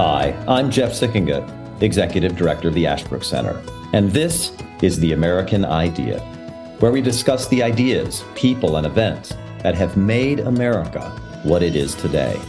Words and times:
Hi, 0.00 0.32
I'm 0.46 0.70
Jeff 0.70 0.92
Sikkenga, 0.92 1.82
Executive 1.82 2.36
Director 2.36 2.68
of 2.68 2.74
the 2.74 2.86
Ashbrook 2.86 3.24
Center, 3.24 3.60
and 3.92 4.12
this 4.12 4.52
is 4.80 5.00
The 5.00 5.10
American 5.10 5.64
Idea, 5.64 6.20
where 6.78 6.92
we 6.92 7.00
discuss 7.02 7.48
the 7.48 7.64
ideas, 7.64 8.22
people, 8.36 8.76
and 8.76 8.86
events 8.86 9.34
that 9.64 9.74
have 9.74 9.96
made 9.96 10.38
America 10.38 11.10
what 11.42 11.64
it 11.64 11.74
is 11.74 11.96
today. 11.96 12.40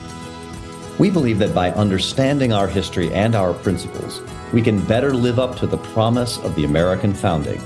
We 1.00 1.10
believe 1.10 1.40
that 1.40 1.56
by 1.56 1.72
understanding 1.72 2.54
our 2.54 2.68
history 2.68 3.12
and 3.16 3.34
our 3.34 3.56
principles, 3.56 4.22
we 4.54 4.62
can 4.62 4.86
better 4.86 5.12
live 5.12 5.40
up 5.40 5.56
to 5.56 5.66
the 5.66 5.80
promise 5.80 6.38
of 6.38 6.54
the 6.54 6.66
American 6.66 7.16
founding 7.16 7.60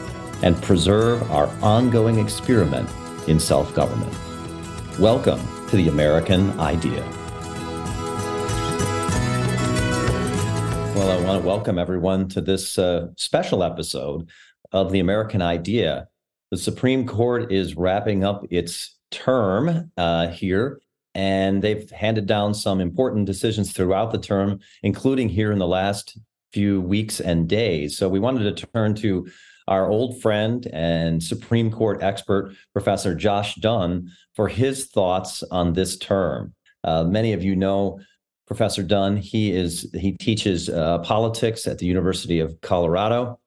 and 0.43 0.55
preserve 0.61 1.29
our 1.29 1.49
ongoing 1.61 2.19
experiment 2.19 2.89
in 3.27 3.37
self 3.37 3.75
government. 3.75 4.15
Welcome 4.97 5.41
to 5.67 5.75
the 5.75 5.89
American 5.89 6.57
Idea. 6.57 7.05
Well, 11.03 11.19
I 11.19 11.25
want 11.25 11.41
to 11.41 11.45
welcome 11.45 11.77
everyone 11.77 12.29
to 12.29 12.39
this 12.39 12.79
uh, 12.79 13.07
special 13.17 13.61
episode 13.61 14.29
of 14.71 14.93
the 14.93 15.01
American 15.01 15.41
Idea. 15.41 16.07
The 16.49 16.55
Supreme 16.55 17.05
Court 17.05 17.51
is 17.51 17.75
wrapping 17.75 18.23
up 18.23 18.45
its 18.49 18.97
term 19.11 19.91
uh, 19.97 20.29
here, 20.29 20.79
and 21.13 21.61
they've 21.61 21.89
handed 21.91 22.25
down 22.25 22.53
some 22.53 22.79
important 22.79 23.25
decisions 23.25 23.73
throughout 23.73 24.13
the 24.13 24.17
term, 24.17 24.61
including 24.81 25.27
here 25.27 25.51
in 25.51 25.59
the 25.59 25.67
last 25.67 26.17
few 26.53 26.79
weeks 26.79 27.19
and 27.19 27.49
days. 27.49 27.97
So 27.97 28.07
we 28.07 28.21
wanted 28.21 28.55
to 28.55 28.65
turn 28.67 28.95
to 28.95 29.27
our 29.67 29.89
old 29.89 30.21
friend 30.21 30.65
and 30.71 31.21
Supreme 31.21 31.69
Court 31.69 32.01
expert, 32.01 32.55
Professor 32.71 33.13
Josh 33.13 33.55
Dunn, 33.55 34.09
for 34.35 34.47
his 34.47 34.85
thoughts 34.85 35.43
on 35.51 35.73
this 35.73 35.97
term. 35.97 36.53
Uh, 36.85 37.03
many 37.03 37.33
of 37.33 37.43
you 37.43 37.57
know 37.57 37.99
Professor 38.45 38.83
Dunn. 38.83 39.17
He 39.17 39.51
is 39.51 39.89
he 39.93 40.13
teaches 40.13 40.69
uh, 40.69 40.99
politics 40.99 41.67
at 41.67 41.79
the 41.79 41.85
University 41.85 42.39
of 42.39 42.59
Colorado. 42.61 43.39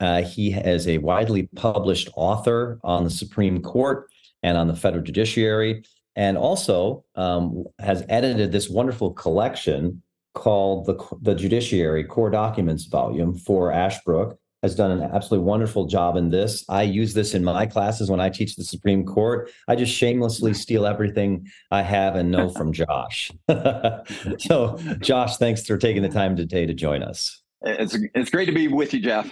Uh, 0.00 0.22
he 0.22 0.52
is 0.52 0.88
a 0.88 0.98
widely 0.98 1.48
published 1.54 2.08
author 2.16 2.78
on 2.82 3.04
the 3.04 3.10
Supreme 3.10 3.62
Court 3.62 4.08
and 4.42 4.58
on 4.58 4.66
the 4.66 4.76
federal 4.76 5.02
judiciary, 5.02 5.84
and 6.16 6.36
also 6.36 7.04
um, 7.14 7.64
has 7.78 8.04
edited 8.08 8.52
this 8.52 8.68
wonderful 8.68 9.12
collection 9.12 10.02
called 10.34 10.86
the 10.86 10.96
the 11.22 11.34
Judiciary 11.34 12.04
Core 12.04 12.30
Documents 12.30 12.84
Volume 12.84 13.34
for 13.34 13.72
Ashbrook 13.72 14.38
has 14.62 14.74
done 14.74 14.90
an 14.90 15.02
absolutely 15.02 15.46
wonderful 15.46 15.86
job 15.86 16.16
in 16.16 16.30
this. 16.30 16.64
I 16.68 16.82
use 16.82 17.14
this 17.14 17.34
in 17.34 17.44
my 17.44 17.66
classes 17.66 18.10
when 18.10 18.20
I 18.20 18.30
teach 18.30 18.56
the 18.56 18.64
Supreme 18.64 19.04
Court. 19.04 19.50
I 19.68 19.76
just 19.76 19.92
shamelessly 19.92 20.54
steal 20.54 20.86
everything 20.86 21.46
I 21.70 21.82
have 21.82 22.16
and 22.16 22.30
know 22.30 22.48
from 22.48 22.72
Josh. 22.74 23.30
so, 24.38 24.78
Josh, 25.00 25.36
thanks 25.36 25.66
for 25.66 25.76
taking 25.76 26.02
the 26.02 26.08
time 26.08 26.36
today 26.36 26.66
to 26.66 26.74
join 26.74 27.02
us. 27.02 27.42
It's 27.62 27.96
it's 28.14 28.30
great 28.30 28.46
to 28.46 28.52
be 28.52 28.68
with 28.68 28.94
you, 28.94 29.00
Jeff. 29.00 29.30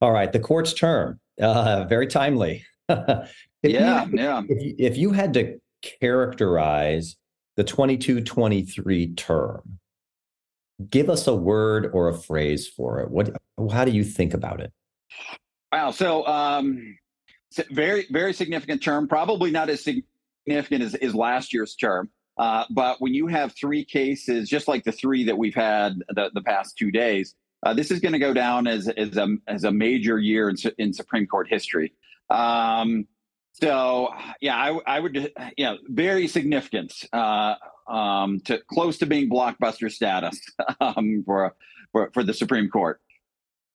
All 0.00 0.12
right, 0.12 0.32
the 0.32 0.40
court's 0.40 0.72
term, 0.72 1.20
uh, 1.40 1.84
very 1.84 2.06
timely. 2.06 2.64
yeah, 2.88 3.24
you, 3.62 4.10
yeah. 4.14 4.42
If 4.48 4.62
you, 4.62 4.74
if 4.78 4.96
you 4.96 5.12
had 5.12 5.34
to 5.34 5.58
characterize 6.00 7.16
the 7.56 7.64
22-23 7.64 9.16
term, 9.16 9.78
give 10.90 11.10
us 11.10 11.26
a 11.26 11.34
word 11.34 11.90
or 11.92 12.08
a 12.08 12.14
phrase 12.14 12.68
for 12.68 13.00
it. 13.00 13.10
What 13.10 13.36
how 13.70 13.84
do 13.84 13.90
you 13.90 14.04
think 14.04 14.34
about 14.34 14.60
it? 14.60 14.72
Wow. 15.72 15.90
So, 15.90 16.26
um, 16.26 16.98
very, 17.70 18.06
very 18.10 18.32
significant 18.32 18.82
term. 18.82 19.08
Probably 19.08 19.50
not 19.50 19.70
as 19.70 19.82
significant 19.82 20.82
as, 20.82 20.94
as 20.94 21.14
last 21.14 21.52
year's 21.52 21.74
term. 21.74 22.10
Uh, 22.38 22.64
but 22.70 23.00
when 23.00 23.14
you 23.14 23.26
have 23.26 23.54
three 23.54 23.84
cases, 23.84 24.48
just 24.48 24.68
like 24.68 24.84
the 24.84 24.92
three 24.92 25.24
that 25.24 25.36
we've 25.36 25.54
had 25.54 25.98
the, 26.08 26.30
the 26.34 26.42
past 26.42 26.76
two 26.78 26.90
days, 26.90 27.34
uh, 27.64 27.74
this 27.74 27.90
is 27.90 28.00
going 28.00 28.12
to 28.12 28.18
go 28.18 28.32
down 28.32 28.66
as, 28.66 28.88
as, 28.88 29.16
a, 29.16 29.28
as 29.48 29.64
a 29.64 29.70
major 29.70 30.18
year 30.18 30.48
in, 30.48 30.56
in 30.78 30.92
Supreme 30.92 31.26
Court 31.26 31.46
history. 31.48 31.92
Um, 32.30 33.06
so, 33.52 34.08
yeah, 34.40 34.56
I, 34.56 34.96
I 34.96 35.00
would, 35.00 35.32
yeah, 35.56 35.76
very 35.88 36.26
significant, 36.26 36.92
uh, 37.12 37.54
um, 37.88 38.40
to 38.40 38.58
close 38.68 38.98
to 38.98 39.06
being 39.06 39.28
blockbuster 39.28 39.90
status 39.90 40.40
um, 40.80 41.22
for, 41.24 41.54
for, 41.92 42.10
for 42.12 42.22
the 42.22 42.34
Supreme 42.34 42.68
Court. 42.68 43.00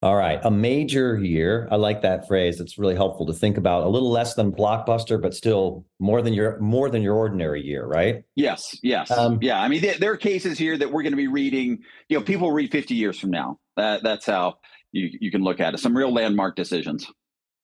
All 0.03 0.15
right, 0.15 0.39
a 0.43 0.51
major 0.51 1.17
year. 1.17 1.67
I 1.71 1.75
like 1.75 2.03
that 2.03 2.27
phrase. 2.27 2.61
It's 2.61 2.77
really 2.77 2.93
helpful 2.93 3.25
to 3.25 3.33
think 3.33 3.57
about. 3.57 3.83
A 3.83 3.89
little 3.89 4.11
less 4.11 4.35
than 4.35 4.51
blockbuster, 4.51 5.19
but 5.19 5.33
still 5.33 5.85
more 5.99 6.21
than 6.21 6.35
your 6.35 6.59
more 6.59 6.91
than 6.91 7.01
your 7.01 7.15
ordinary 7.15 7.65
year, 7.65 7.83
right? 7.83 8.23
Yes, 8.35 8.77
yes, 8.83 9.09
um, 9.09 9.39
yeah. 9.41 9.59
I 9.59 9.67
mean, 9.67 9.81
there, 9.81 9.97
there, 9.97 10.11
are 10.11 10.17
cases 10.17 10.59
here 10.59 10.77
that 10.77 10.91
we're 10.91 11.01
going 11.01 11.13
to 11.13 11.17
be 11.17 11.27
reading. 11.27 11.79
You 12.09 12.19
know, 12.19 12.23
people 12.23 12.51
read 12.51 12.71
fifty 12.71 12.93
years 12.93 13.19
from 13.19 13.31
now. 13.31 13.59
That, 13.75 14.03
that's 14.03 14.27
how 14.27 14.59
you 14.91 15.09
you 15.19 15.31
can 15.31 15.41
look 15.41 15.59
at 15.59 15.73
it. 15.73 15.79
Some 15.79 15.97
real 15.97 16.13
landmark 16.13 16.55
decisions. 16.55 17.11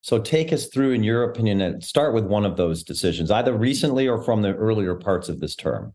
So 0.01 0.19
take 0.19 0.51
us 0.51 0.65
through, 0.65 0.91
in 0.91 1.03
your 1.03 1.23
opinion, 1.23 1.61
and 1.61 1.83
start 1.83 2.15
with 2.15 2.25
one 2.25 2.45
of 2.45 2.57
those 2.57 2.83
decisions, 2.83 3.29
either 3.29 3.53
recently 3.55 4.07
or 4.07 4.21
from 4.21 4.41
the 4.41 4.53
earlier 4.55 4.95
parts 4.95 5.29
of 5.29 5.39
this 5.39 5.55
term. 5.55 5.93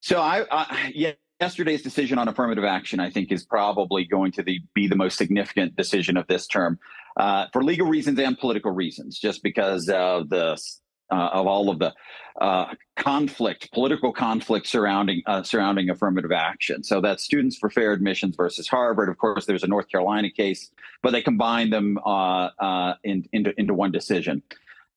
So 0.00 0.20
I, 0.20 0.90
yeah, 0.94 1.12
yesterday's 1.40 1.82
decision 1.82 2.18
on 2.18 2.28
affirmative 2.28 2.64
action, 2.64 3.00
I 3.00 3.10
think, 3.10 3.32
is 3.32 3.44
probably 3.44 4.04
going 4.04 4.32
to 4.32 4.42
the, 4.42 4.60
be 4.74 4.88
the 4.88 4.96
most 4.96 5.16
significant 5.16 5.76
decision 5.76 6.16
of 6.16 6.26
this 6.26 6.46
term 6.46 6.78
uh, 7.16 7.46
for 7.52 7.64
legal 7.64 7.86
reasons 7.86 8.18
and 8.18 8.38
political 8.38 8.70
reasons, 8.70 9.18
just 9.18 9.42
because 9.42 9.88
of 9.88 10.28
the 10.28 10.58
uh, 11.12 11.28
of 11.32 11.46
all 11.46 11.70
of 11.70 11.80
the 11.80 11.92
uh, 12.40 12.66
conflict, 12.96 13.68
political 13.72 14.12
conflict 14.12 14.66
surrounding 14.66 15.22
uh, 15.26 15.42
surrounding 15.42 15.90
affirmative 15.90 16.30
action. 16.30 16.84
So 16.84 17.00
that's 17.00 17.24
Students 17.24 17.56
for 17.56 17.68
Fair 17.68 17.92
Admissions 17.92 18.36
versus 18.36 18.68
Harvard. 18.68 19.08
Of 19.08 19.18
course, 19.18 19.44
there's 19.44 19.64
a 19.64 19.66
North 19.66 19.88
Carolina 19.88 20.30
case, 20.30 20.70
but 21.02 21.10
they 21.10 21.20
combine 21.20 21.70
them 21.70 21.98
uh, 22.06 22.50
uh, 22.58 22.94
in, 23.02 23.28
into 23.32 23.52
into 23.58 23.74
one 23.74 23.90
decision. 23.90 24.42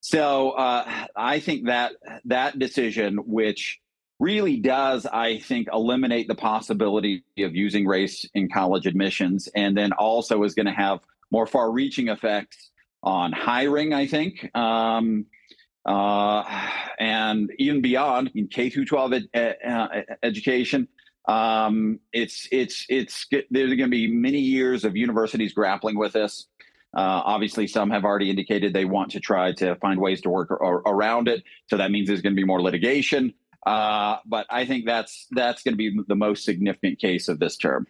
So 0.01 0.53
I 0.57 1.39
think 1.39 1.65
that 1.65 1.93
that 2.25 2.59
decision, 2.59 3.17
which 3.25 3.79
really 4.19 4.57
does, 4.57 5.05
I 5.05 5.39
think, 5.39 5.67
eliminate 5.71 6.27
the 6.27 6.35
possibility 6.35 7.23
of 7.39 7.55
using 7.55 7.85
race 7.85 8.25
in 8.33 8.49
college 8.49 8.85
admissions, 8.85 9.47
and 9.55 9.75
then 9.75 9.91
also 9.93 10.43
is 10.43 10.53
going 10.53 10.67
to 10.67 10.71
have 10.71 10.99
more 11.31 11.47
far 11.47 11.71
reaching 11.71 12.09
effects 12.09 12.71
on 13.01 13.31
hiring, 13.31 13.93
I 13.93 14.07
think. 14.07 14.49
Um, 14.55 15.25
uh, 15.85 16.43
and 16.99 17.51
even 17.59 17.81
beyond 17.81 18.31
in 18.35 18.47
K 18.47 18.69
through 18.69 18.85
12 18.85 19.13
ed, 19.33 19.57
uh, 19.67 19.87
education, 20.21 20.87
um, 21.27 21.99
it's 22.11 22.47
it's 22.51 22.85
it's 22.89 23.27
there's 23.49 23.69
going 23.69 23.79
to 23.79 23.87
be 23.87 24.07
many 24.07 24.39
years 24.39 24.85
of 24.85 24.95
universities 24.95 25.53
grappling 25.53 25.97
with 25.97 26.13
this. 26.13 26.47
Uh, 26.95 27.21
obviously, 27.25 27.65
some 27.65 27.89
have 27.89 28.05
already 28.05 28.29
indicated 28.29 28.71
they 28.71 28.85
want 28.85 29.11
to 29.11 29.19
try 29.19 29.51
to 29.53 29.75
find 29.77 29.99
ways 29.99 30.21
to 30.21 30.29
work 30.29 30.51
around 30.51 31.27
it. 31.27 31.43
So 31.67 31.77
that 31.77 31.91
means 31.91 32.07
there's 32.07 32.21
going 32.21 32.35
to 32.35 32.39
be 32.39 32.45
more 32.45 32.61
litigation. 32.61 33.33
Uh, 33.65 34.17
but 34.25 34.45
I 34.49 34.65
think 34.65 34.85
that's 34.85 35.27
that's 35.31 35.63
going 35.63 35.73
to 35.73 35.77
be 35.77 35.97
the 36.07 36.15
most 36.15 36.43
significant 36.43 36.99
case 36.99 37.27
of 37.27 37.39
this 37.39 37.57
term. 37.57 37.87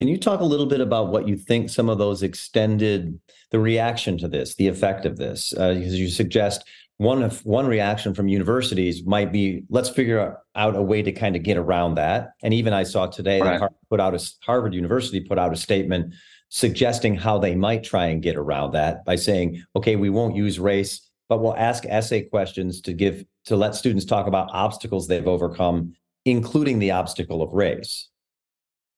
Can 0.00 0.08
you 0.08 0.18
talk 0.18 0.40
a 0.40 0.44
little 0.44 0.66
bit 0.66 0.80
about 0.80 1.08
what 1.08 1.28
you 1.28 1.36
think 1.36 1.70
some 1.70 1.88
of 1.88 1.98
those 1.98 2.24
extended 2.24 3.20
the 3.52 3.60
reaction 3.60 4.18
to 4.18 4.26
this, 4.26 4.56
the 4.56 4.66
effect 4.66 5.06
of 5.06 5.16
this? 5.16 5.54
Uh, 5.56 5.74
because 5.74 5.98
you 5.98 6.08
suggest 6.08 6.64
one 6.96 7.22
of 7.22 7.44
one 7.44 7.66
reaction 7.66 8.14
from 8.14 8.28
universities 8.28 9.04
might 9.06 9.32
be 9.32 9.62
let's 9.68 9.88
figure 9.88 10.38
out 10.54 10.76
a 10.76 10.82
way 10.82 11.02
to 11.02 11.12
kind 11.12 11.36
of 11.36 11.42
get 11.42 11.56
around 11.56 11.96
that. 11.96 12.32
And 12.42 12.54
even 12.54 12.72
I 12.72 12.82
saw 12.82 13.06
today 13.06 13.40
right. 13.40 13.52
that 13.52 13.58
Harvard 13.58 13.78
put 13.90 14.00
out 14.00 14.14
a 14.14 14.30
Harvard 14.44 14.74
University 14.74 15.20
put 15.20 15.38
out 15.38 15.52
a 15.52 15.56
statement 15.56 16.14
suggesting 16.48 17.14
how 17.16 17.38
they 17.38 17.54
might 17.54 17.82
try 17.82 18.06
and 18.06 18.22
get 18.22 18.36
around 18.36 18.72
that 18.72 19.04
by 19.06 19.16
saying, 19.16 19.62
okay, 19.74 19.96
we 19.96 20.10
won't 20.10 20.36
use 20.36 20.60
race 20.60 21.08
but 21.32 21.40
we'll 21.40 21.56
ask 21.56 21.86
essay 21.88 22.20
questions 22.20 22.82
to 22.82 22.92
give 22.92 23.24
to 23.46 23.56
let 23.56 23.74
students 23.74 24.04
talk 24.04 24.26
about 24.26 24.50
obstacles 24.52 25.08
they've 25.08 25.26
overcome, 25.26 25.94
including 26.26 26.78
the 26.78 26.90
obstacle 26.90 27.40
of 27.40 27.54
race. 27.54 28.10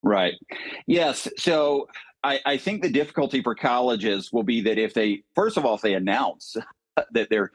Right. 0.02 0.34
Yes. 0.88 1.28
So 1.36 1.86
I, 2.24 2.40
I 2.44 2.56
think 2.56 2.82
the 2.82 2.90
difficulty 2.90 3.40
for 3.40 3.54
colleges 3.54 4.32
will 4.32 4.42
be 4.42 4.62
that 4.62 4.78
if 4.78 4.94
they, 4.94 5.22
first 5.36 5.56
of 5.56 5.64
all, 5.64 5.76
if 5.76 5.82
they 5.82 5.94
announce 5.94 6.56
that 7.12 7.30
they're 7.30 7.52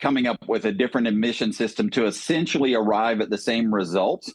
coming 0.00 0.28
up 0.28 0.46
with 0.46 0.66
a 0.66 0.72
different 0.72 1.08
admission 1.08 1.52
system 1.52 1.90
to 1.90 2.06
essentially 2.06 2.74
arrive 2.74 3.20
at 3.20 3.28
the 3.28 3.38
same 3.38 3.74
results 3.74 4.32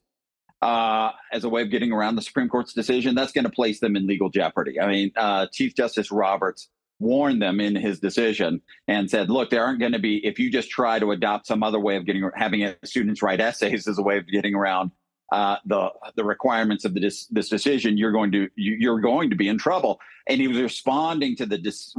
uh, 0.62 1.12
as 1.32 1.46
a 1.46 1.50
way 1.50 1.62
of 1.62 1.72
getting 1.72 1.94
around 1.94 2.18
the 2.18 2.22
Supreme 2.22 2.50
Court's 2.50 2.74
decision, 2.74 3.16
that's 3.16 3.32
going 3.32 3.46
to 3.46 3.50
place 3.50 3.80
them 3.80 3.96
in 3.96 4.06
legal 4.06 4.30
jeopardy. 4.30 4.82
I 4.82 4.88
mean, 4.88 5.14
uh, 5.16 5.48
Chief 5.54 5.74
Justice 5.78 6.12
Roberts 6.12 6.68
warned 7.00 7.42
them 7.42 7.60
in 7.60 7.76
his 7.76 8.00
decision 8.00 8.62
and 8.88 9.10
said, 9.10 9.30
look, 9.30 9.50
there 9.50 9.64
aren't 9.64 9.80
going 9.80 9.92
to 9.92 10.00
be, 10.00 10.26
if 10.26 10.40
you 10.40 10.52
just 10.52 10.70
try 10.70 11.00
to 11.00 11.12
adopt 11.12 11.48
some 11.48 11.64
other 11.64 11.80
way 11.80 11.96
of 11.96 12.06
getting, 12.06 12.30
having 12.36 12.74
students 12.84 13.22
write 13.22 13.40
essays 13.40 13.88
as 13.88 13.98
a 13.98 14.02
way 14.02 14.18
of 14.18 14.28
getting 14.28 14.56
around 14.56 14.92
uh, 15.32 15.58
the 15.66 15.90
the 16.16 16.24
requirements 16.24 16.86
of 16.86 16.94
this 16.94 17.28
this 17.28 17.50
decision, 17.50 17.98
you're 17.98 18.12
going 18.12 18.32
to 18.32 18.48
you, 18.56 18.92
are 18.92 19.00
going 19.00 19.30
to 19.30 19.36
be 19.36 19.50
in 19.50 19.58
trouble. 19.58 20.00
And 20.28 20.40
he 20.40 20.48
was 20.48 20.58
responding 20.58 21.36
to 21.38 21.46
the 21.46 21.58
dis, 21.58 21.94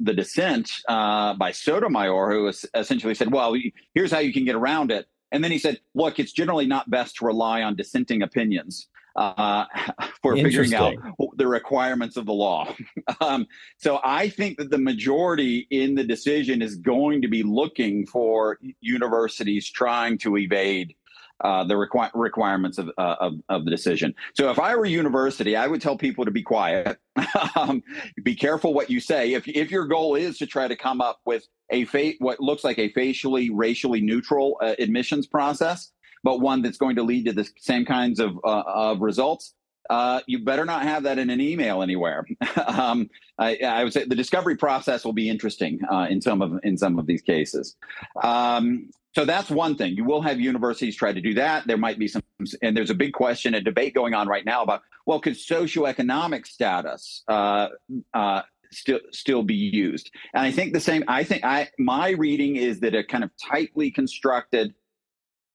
the 0.00 0.12
dissent 0.12 0.70
uh, 0.88 1.34
by 1.34 1.52
Sotomayor, 1.52 2.32
who 2.32 2.52
essentially 2.74 3.14
said, 3.14 3.32
"Well, 3.32 3.54
here's 3.94 4.10
how 4.10 4.18
you 4.18 4.32
can 4.32 4.44
get 4.44 4.56
around 4.56 4.90
it." 4.90 5.06
And 5.30 5.44
then 5.44 5.52
he 5.52 5.58
said, 5.58 5.80
"Look, 5.94 6.18
it's 6.18 6.32
generally 6.32 6.66
not 6.66 6.90
best 6.90 7.16
to 7.16 7.24
rely 7.24 7.62
on 7.62 7.76
dissenting 7.76 8.22
opinions." 8.22 8.88
Uh, 9.16 9.64
for 10.22 10.36
figuring 10.36 10.74
out 10.74 10.94
the 11.36 11.46
requirements 11.46 12.16
of 12.16 12.26
the 12.26 12.32
law. 12.32 12.74
um, 13.20 13.46
so 13.78 14.00
I 14.04 14.28
think 14.28 14.58
that 14.58 14.70
the 14.70 14.78
majority 14.78 15.66
in 15.70 15.94
the 15.94 16.04
decision 16.04 16.62
is 16.62 16.76
going 16.76 17.22
to 17.22 17.28
be 17.28 17.42
looking 17.42 18.06
for 18.06 18.58
universities 18.80 19.70
trying 19.70 20.18
to 20.18 20.36
evade 20.36 20.94
uh, 21.42 21.64
the 21.64 21.74
requ- 21.74 22.10
requirements 22.14 22.78
of, 22.78 22.88
uh, 22.98 23.16
of, 23.18 23.34
of 23.48 23.64
the 23.64 23.70
decision. 23.70 24.14
So 24.34 24.50
if 24.50 24.60
I 24.60 24.76
were 24.76 24.84
a 24.84 24.88
university, 24.88 25.56
I 25.56 25.66
would 25.66 25.82
tell 25.82 25.96
people 25.96 26.24
to 26.24 26.30
be 26.30 26.42
quiet, 26.42 26.98
um, 27.56 27.82
be 28.22 28.36
careful 28.36 28.72
what 28.72 28.90
you 28.90 29.00
say. 29.00 29.32
If 29.32 29.48
if 29.48 29.70
your 29.70 29.86
goal 29.86 30.14
is 30.14 30.38
to 30.38 30.46
try 30.46 30.68
to 30.68 30.76
come 30.76 31.00
up 31.00 31.20
with 31.26 31.44
a 31.70 31.84
fa- 31.86 32.12
what 32.18 32.38
looks 32.38 32.62
like 32.62 32.78
a 32.78 32.92
facially 32.92 33.50
racially 33.50 34.00
neutral 34.00 34.56
uh, 34.62 34.76
admissions 34.78 35.26
process, 35.26 35.90
but 36.22 36.40
one 36.40 36.62
that's 36.62 36.78
going 36.78 36.96
to 36.96 37.02
lead 37.02 37.26
to 37.26 37.32
the 37.32 37.48
same 37.58 37.84
kinds 37.84 38.20
of 38.20 38.36
uh, 38.44 38.62
of 38.66 39.00
results. 39.00 39.54
Uh, 39.90 40.20
you 40.26 40.38
better 40.44 40.64
not 40.64 40.82
have 40.84 41.02
that 41.02 41.18
in 41.18 41.28
an 41.28 41.40
email 41.40 41.82
anywhere. 41.82 42.24
um, 42.66 43.10
I, 43.38 43.56
I, 43.56 43.84
would 43.84 43.92
say 43.92 44.04
the 44.04 44.14
discovery 44.14 44.56
process 44.56 45.04
will 45.04 45.12
be 45.12 45.28
interesting 45.28 45.80
uh, 45.90 46.06
in 46.08 46.20
some 46.22 46.40
of 46.40 46.58
in 46.62 46.78
some 46.78 46.98
of 46.98 47.06
these 47.06 47.22
cases. 47.22 47.76
Um, 48.22 48.90
so 49.14 49.26
that's 49.26 49.50
one 49.50 49.76
thing. 49.76 49.94
You 49.94 50.04
will 50.04 50.22
have 50.22 50.40
universities 50.40 50.96
try 50.96 51.12
to 51.12 51.20
do 51.20 51.34
that. 51.34 51.66
There 51.66 51.76
might 51.76 51.98
be 51.98 52.08
some, 52.08 52.22
and 52.62 52.76
there's 52.76 52.90
a 52.90 52.94
big 52.94 53.12
question, 53.12 53.54
a 53.54 53.60
debate 53.60 53.94
going 53.94 54.14
on 54.14 54.26
right 54.28 54.44
now 54.44 54.62
about 54.62 54.82
well, 55.06 55.20
could 55.20 55.34
socioeconomic 55.34 56.46
status 56.46 57.24
uh, 57.28 57.68
uh, 58.14 58.42
still 58.70 59.00
still 59.10 59.42
be 59.42 59.54
used? 59.54 60.10
And 60.32 60.44
I 60.44 60.50
think 60.50 60.72
the 60.72 60.80
same. 60.80 61.04
I 61.08 61.24
think 61.24 61.44
I 61.44 61.68
my 61.78 62.10
reading 62.10 62.56
is 62.56 62.80
that 62.80 62.94
a 62.94 63.04
kind 63.04 63.24
of 63.24 63.30
tightly 63.36 63.90
constructed 63.90 64.74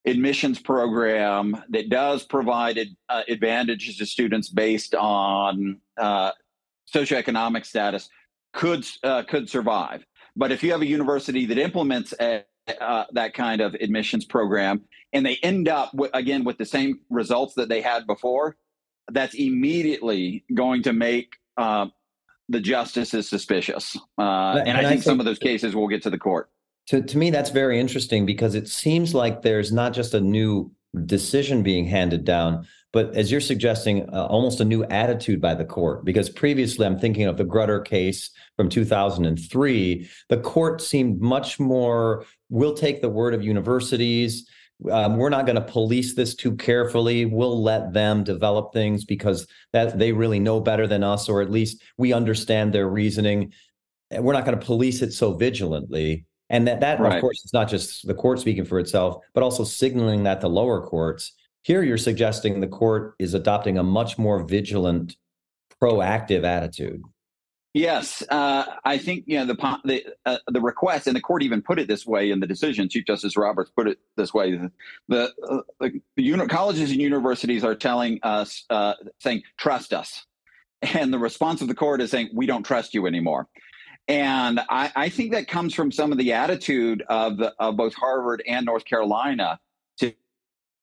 admissions 0.07 0.59
program 0.59 1.61
that 1.69 1.89
does 1.89 2.23
provide 2.23 2.79
uh, 3.09 3.23
advantages 3.27 3.97
to 3.97 4.05
students 4.05 4.49
based 4.49 4.95
on 4.95 5.79
uh, 5.97 6.31
socioeconomic 6.93 7.65
status 7.65 8.09
could 8.53 8.87
uh, 9.03 9.23
could 9.23 9.49
survive. 9.49 10.05
But 10.35 10.51
if 10.51 10.63
you 10.63 10.71
have 10.71 10.81
a 10.81 10.87
university 10.87 11.45
that 11.47 11.57
implements 11.57 12.13
a, 12.19 12.43
uh, 12.79 13.05
that 13.11 13.33
kind 13.33 13.61
of 13.61 13.75
admissions 13.75 14.25
program 14.25 14.81
and 15.13 15.25
they 15.25 15.37
end 15.43 15.67
up 15.67 15.93
with, 15.93 16.11
again 16.13 16.43
with 16.43 16.57
the 16.57 16.65
same 16.65 16.99
results 17.09 17.53
that 17.55 17.69
they 17.69 17.81
had 17.81 18.07
before 18.07 18.55
that's 19.11 19.35
immediately 19.35 20.43
going 20.53 20.83
to 20.83 20.91
make 20.91 21.33
uh, 21.55 21.85
the 22.49 22.59
justices 22.59 23.29
suspicious 23.29 23.95
uh, 24.17 24.57
and, 24.59 24.67
and, 24.67 24.77
I, 24.77 24.81
think 24.81 24.85
I 24.85 24.89
think 24.89 25.03
some 25.03 25.19
of 25.19 25.25
those 25.25 25.39
cases 25.39 25.75
will 25.75 25.87
get 25.87 26.03
to 26.03 26.09
the 26.09 26.17
court 26.17 26.49
to, 26.87 27.01
to 27.01 27.17
me 27.17 27.29
that's 27.29 27.49
very 27.49 27.79
interesting 27.79 28.25
because 28.25 28.55
it 28.55 28.67
seems 28.67 29.13
like 29.13 29.41
there's 29.41 29.71
not 29.71 29.93
just 29.93 30.13
a 30.13 30.21
new 30.21 30.71
decision 31.05 31.63
being 31.63 31.85
handed 31.85 32.23
down 32.23 32.65
but 32.93 33.15
as 33.15 33.31
you're 33.31 33.41
suggesting, 33.41 34.09
uh, 34.13 34.25
almost 34.25 34.59
a 34.59 34.65
new 34.65 34.83
attitude 34.85 35.41
by 35.41 35.53
the 35.53 35.65
court. 35.65 36.05
Because 36.05 36.29
previously, 36.29 36.85
I'm 36.85 36.97
thinking 36.97 37.25
of 37.25 37.37
the 37.37 37.45
Grutter 37.45 37.83
case 37.83 38.29
from 38.55 38.69
2003. 38.69 40.09
The 40.29 40.37
court 40.37 40.81
seemed 40.81 41.21
much 41.21 41.59
more, 41.59 42.25
we'll 42.49 42.73
take 42.73 43.01
the 43.01 43.09
word 43.09 43.33
of 43.33 43.43
universities. 43.43 44.47
Um, 44.89 45.17
we're 45.17 45.29
not 45.29 45.45
going 45.45 45.55
to 45.55 45.61
police 45.61 46.15
this 46.15 46.35
too 46.35 46.55
carefully. 46.55 47.25
We'll 47.25 47.61
let 47.61 47.93
them 47.93 48.23
develop 48.23 48.73
things 48.73 49.05
because 49.05 49.47
that 49.73 49.97
they 49.97 50.11
really 50.11 50.39
know 50.39 50.59
better 50.59 50.87
than 50.87 51.03
us, 51.03 51.27
or 51.27 51.41
at 51.41 51.51
least 51.51 51.81
we 51.97 52.13
understand 52.13 52.73
their 52.73 52.87
reasoning. 52.87 53.53
We're 54.11 54.33
not 54.33 54.45
going 54.45 54.57
to 54.57 54.65
police 54.65 55.01
it 55.01 55.13
so 55.13 55.33
vigilantly. 55.33 56.26
And 56.49 56.67
that, 56.67 56.79
that 56.79 56.99
right. 56.99 57.15
of 57.15 57.21
course, 57.21 57.43
is 57.43 57.51
not 57.53 57.69
just 57.69 58.07
the 58.07 58.13
court 58.13 58.39
speaking 58.39 58.63
for 58.63 58.79
itself, 58.79 59.17
but 59.33 59.43
also 59.43 59.63
signaling 59.63 60.23
that 60.23 60.39
to 60.41 60.47
lower 60.47 60.81
courts 60.81 61.33
here, 61.67 61.83
you're 61.83 61.97
suggesting 61.97 62.61
the 62.61 62.67
court 62.67 63.15
is 63.19 63.33
adopting 63.33 63.77
a 63.77 63.83
much 63.83 64.17
more 64.17 64.41
vigilant, 64.41 65.17
proactive 65.81 66.45
attitude. 66.45 67.03
Yes, 67.73 68.23
uh, 68.29 68.63
I 68.85 68.97
think 68.97 69.25
you 69.27 69.37
know 69.37 69.45
the 69.45 69.79
the 69.83 70.05
uh, 70.25 70.37
the 70.47 70.61
request, 70.61 71.07
and 71.07 71.15
the 71.15 71.19
court 71.19 71.43
even 71.43 71.61
put 71.61 71.77
it 71.77 71.89
this 71.89 72.05
way 72.05 72.31
in 72.31 72.39
the 72.39 72.47
decision. 72.47 72.87
Chief 72.87 73.05
Justice 73.05 73.35
Roberts 73.35 73.69
put 73.69 73.85
it 73.89 73.99
this 74.15 74.33
way: 74.33 74.53
the 74.53 74.71
the, 75.09 75.33
uh, 75.43 75.89
the 76.15 76.23
uni- 76.23 76.47
colleges 76.47 76.89
and 76.89 77.01
universities 77.01 77.65
are 77.65 77.75
telling 77.75 78.19
us, 78.23 78.63
uh, 78.69 78.93
saying, 79.19 79.43
"Trust 79.57 79.93
us," 79.93 80.25
and 80.81 81.11
the 81.11 81.19
response 81.19 81.61
of 81.61 81.67
the 81.67 81.75
court 81.75 81.99
is 81.99 82.11
saying, 82.11 82.29
"We 82.33 82.45
don't 82.45 82.63
trust 82.63 82.93
you 82.93 83.07
anymore." 83.07 83.49
And 84.07 84.61
I, 84.69 84.91
I 84.95 85.09
think 85.09 85.33
that 85.33 85.47
comes 85.47 85.73
from 85.73 85.91
some 85.91 86.11
of 86.11 86.17
the 86.17 86.33
attitude 86.33 87.03
of 87.09 87.37
the, 87.37 87.53
of 87.59 87.75
both 87.75 87.93
Harvard 87.93 88.41
and 88.47 88.65
North 88.65 88.85
Carolina 88.85 89.59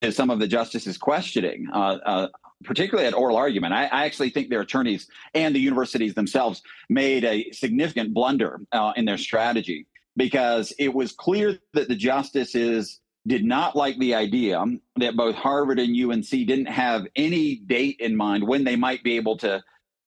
to 0.02 0.12
some 0.12 0.28
of 0.28 0.38
the 0.38 0.46
justices 0.46 0.98
questioning, 0.98 1.66
uh, 1.72 1.98
uh, 2.04 2.28
particularly 2.62 3.06
at 3.06 3.14
oral 3.14 3.38
argument. 3.38 3.72
I, 3.72 3.84
I, 3.86 4.04
actually 4.04 4.28
think 4.28 4.50
their 4.50 4.60
attorneys 4.60 5.08
and 5.32 5.54
the 5.54 5.60
universities 5.60 6.12
themselves 6.12 6.62
made 6.90 7.24
a 7.24 7.50
significant 7.52 8.12
blunder 8.12 8.60
uh, 8.72 8.92
in 8.96 9.06
their 9.06 9.16
strategy 9.16 9.86
because 10.16 10.74
it 10.78 10.92
was 10.92 11.12
clear 11.12 11.58
that 11.72 11.88
the 11.88 11.96
justices 11.96 13.00
did 13.26 13.44
not 13.44 13.74
like 13.74 13.98
the 13.98 14.14
idea 14.14 14.62
that 14.96 15.16
both 15.16 15.34
Harvard 15.34 15.78
and 15.78 15.96
UNC 15.96 16.28
didn't 16.28 16.66
have 16.66 17.06
any 17.16 17.56
date 17.56 17.96
in 18.00 18.14
mind 18.14 18.46
when 18.46 18.64
they 18.64 18.76
might 18.76 19.02
be 19.02 19.16
able 19.16 19.38
to 19.38 19.62